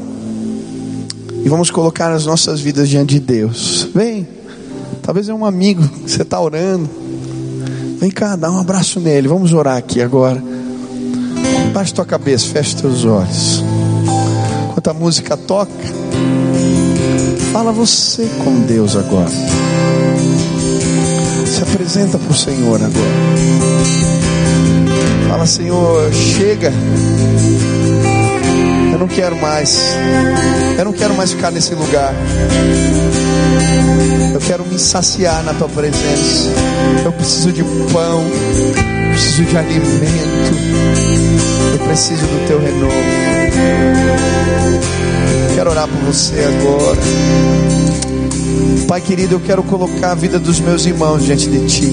E 1.44 1.48
vamos 1.48 1.72
colocar 1.72 2.12
as 2.12 2.26
nossas 2.26 2.60
vidas 2.60 2.90
diante 2.90 3.14
de 3.14 3.20
Deus. 3.22 3.88
Vem. 3.96 4.41
Talvez 5.04 5.28
é 5.28 5.34
um 5.34 5.46
amigo 5.46 5.88
que 5.88 6.12
você 6.12 6.22
está 6.22 6.40
orando. 6.40 6.90
Vem 8.00 8.10
cá, 8.10 8.36
dá 8.36 8.52
um 8.52 8.60
abraço 8.60 9.00
nele. 9.00 9.28
Vamos 9.28 9.54
orar 9.54 9.78
aqui 9.78 10.02
agora. 10.02 10.42
Baixe 11.74 11.94
tua 11.94 12.06
cabeça, 12.06 12.48
feche 12.48 12.76
teus 12.76 13.06
olhos. 13.06 13.64
Enquanto 14.70 14.88
a 14.90 14.94
música 14.94 15.38
toca, 15.38 15.72
fala 17.52 17.72
você 17.72 18.28
com 18.44 18.62
Deus 18.62 18.96
agora. 18.96 19.30
Se 21.46 21.62
apresenta 21.62 22.18
para 22.18 22.32
o 22.32 22.36
Senhor 22.36 22.82
agora. 22.82 24.12
Fala, 25.30 25.46
Senhor, 25.46 26.12
chega. 26.14 26.74
Eu 29.02 29.08
não 29.08 29.16
quero 29.16 29.36
mais. 29.36 29.96
Eu 30.78 30.86
não 30.86 30.94
quero 30.94 31.16
mais 31.16 31.32
ficar 31.32 31.50
nesse 31.50 31.74
lugar. 31.74 32.14
Eu 34.32 34.40
quero 34.42 34.64
me 34.64 34.78
saciar 34.78 35.44
na 35.44 35.56
tua 35.56 35.68
presença. 35.68 36.50
Eu 37.04 37.12
preciso 37.12 37.52
de 37.52 37.64
pão, 37.92 38.24
preciso 39.10 39.46
de 39.46 39.58
alimento. 39.58 40.54
Eu 41.74 41.80
preciso 41.80 42.22
do 42.22 42.48
teu 42.48 42.60
renovo. 42.60 42.94
Quero 45.56 45.72
orar 45.72 45.88
por 45.88 45.98
você 46.02 46.36
agora. 46.36 47.02
Pai 48.88 49.02
querido, 49.02 49.34
eu 49.34 49.40
quero 49.40 49.64
colocar 49.64 50.12
a 50.12 50.16
vida 50.16 50.38
dos 50.38 50.60
meus 50.60 50.86
irmãos 50.86 51.26
diante 51.26 51.50
de 51.50 51.66
ti. 51.66 51.92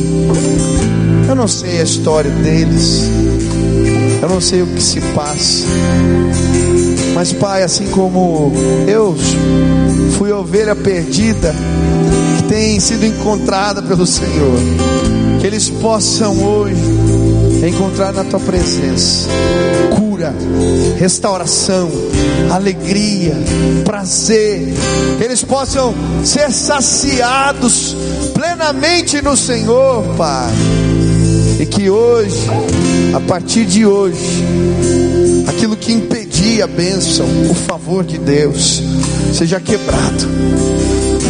Eu 1.26 1.34
não 1.34 1.48
sei 1.48 1.80
a 1.80 1.84
história 1.84 2.30
deles. 2.30 3.04
Eu 4.20 4.28
não 4.28 4.42
sei 4.42 4.60
o 4.60 4.66
que 4.66 4.82
se 4.82 5.00
passa. 5.14 5.64
Mas, 7.18 7.32
Pai, 7.32 7.64
assim 7.64 7.88
como 7.88 8.52
eu 8.86 9.12
fui 10.16 10.30
ovelha 10.30 10.76
perdida, 10.76 11.52
que 12.36 12.44
tem 12.44 12.78
sido 12.78 13.04
encontrada 13.04 13.82
pelo 13.82 14.06
Senhor, 14.06 14.60
que 15.40 15.44
eles 15.44 15.68
possam 15.68 16.40
hoje 16.40 16.80
encontrar 17.66 18.12
na 18.12 18.22
tua 18.22 18.38
presença 18.38 19.28
cura, 19.96 20.32
restauração, 20.96 21.90
alegria, 22.52 23.34
prazer, 23.84 24.72
que 25.18 25.24
eles 25.24 25.42
possam 25.42 25.92
ser 26.22 26.52
saciados 26.52 27.96
plenamente 28.32 29.20
no 29.20 29.36
Senhor, 29.36 30.04
Pai. 30.16 30.52
E 31.58 31.66
que 31.66 31.90
hoje, 31.90 32.46
a 33.12 33.18
partir 33.18 33.64
de 33.64 33.84
hoje, 33.84 34.44
aquilo 35.48 35.76
que 35.76 35.92
impedia 36.38 36.64
a 36.64 36.68
bênção, 36.68 37.26
o 37.50 37.54
favor 37.54 38.04
de 38.04 38.16
Deus, 38.16 38.80
seja 39.34 39.58
quebrado. 39.58 40.28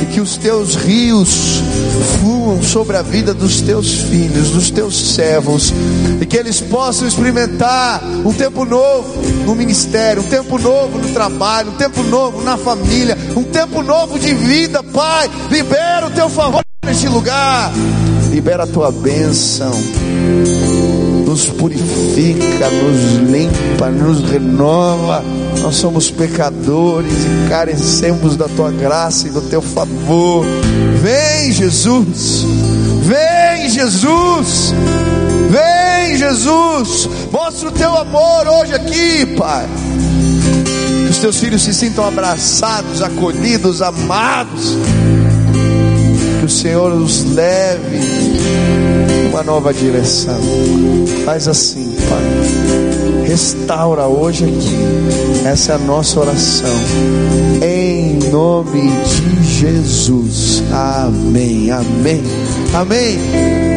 E 0.03 0.07
que 0.07 0.21
os 0.21 0.37
teus 0.37 0.75
rios 0.75 1.63
fluam 2.21 2.63
sobre 2.63 2.97
a 2.97 3.03
vida 3.03 3.33
dos 3.33 3.63
teus 3.63 4.03
filhos, 4.03 4.51
dos 4.51 4.71
teus 4.71 5.15
servos, 5.15 5.73
e 6.21 6.27
que 6.27 6.37
eles 6.37 6.61
possam 6.61 7.09
experimentar 7.09 8.03
um 8.25 8.33
tempo 8.33 8.67
novo 8.67 9.23
no 9.47 9.55
ministério, 9.55 10.23
um 10.23 10.27
tempo 10.27 10.59
novo 10.59 10.99
no 10.99 11.09
trabalho, 11.13 11.71
um 11.71 11.77
tempo 11.77 12.03
novo 12.03 12.43
na 12.43 12.59
família, 12.59 13.17
um 13.35 13.43
tempo 13.45 13.83
novo 13.83 14.19
de 14.19 14.35
vida, 14.35 14.83
Pai. 14.83 15.31
Libera 15.51 16.07
o 16.07 16.11
teu 16.11 16.29
favor 16.29 16.61
neste 16.85 17.09
lugar, 17.09 17.73
libera 18.31 18.65
a 18.65 18.67
tua 18.67 18.93
bênção 18.93 19.73
nos 21.29 21.45
purifica, 21.45 22.71
nos 22.71 23.31
limpa, 23.31 23.91
nos 23.91 24.31
renova. 24.31 25.23
Nós 25.61 25.77
somos 25.77 26.11
pecadores 26.11 27.13
e 27.13 27.49
carecemos 27.51 28.35
da 28.35 28.49
tua 28.49 28.71
graça 28.71 29.29
e 29.29 29.31
do 29.31 29.43
teu 29.43 29.61
favor. 29.61 30.47
Vem, 31.03 31.53
Jesus. 31.53 32.47
Vem, 33.03 33.69
Jesus. 33.69 34.73
Vem, 35.51 36.17
Jesus. 36.17 37.09
Mostra 37.31 37.69
o 37.69 37.73
teu 37.73 37.95
amor 37.95 38.49
hoje 38.49 38.75
aqui, 38.75 39.27
Pai. 39.37 39.67
Que 41.05 41.11
os 41.11 41.19
teus 41.19 41.37
filhos 41.37 41.63
se 41.63 41.75
sintam 41.75 42.09
abraçados, 42.09 43.03
acolhidos, 43.03 43.83
amados. 43.83 44.79
O 46.49 46.51
Senhor 46.51 46.91
os 46.95 47.35
leve 47.35 48.01
uma 49.29 49.43
nova 49.43 49.75
direção. 49.75 50.41
Faz 51.27 51.47
assim, 51.47 51.95
Pai. 52.09 53.29
Restaura 53.29 54.07
hoje 54.07 54.47
aqui. 54.47 55.47
Essa 55.47 55.73
é 55.73 55.75
a 55.75 55.79
nossa 55.79 56.19
oração. 56.19 56.75
Em 57.63 58.31
nome 58.31 58.81
de 58.81 59.45
Jesus. 59.45 60.63
Amém. 60.73 61.71
Amém. 61.71 62.23
Amém. 62.73 63.68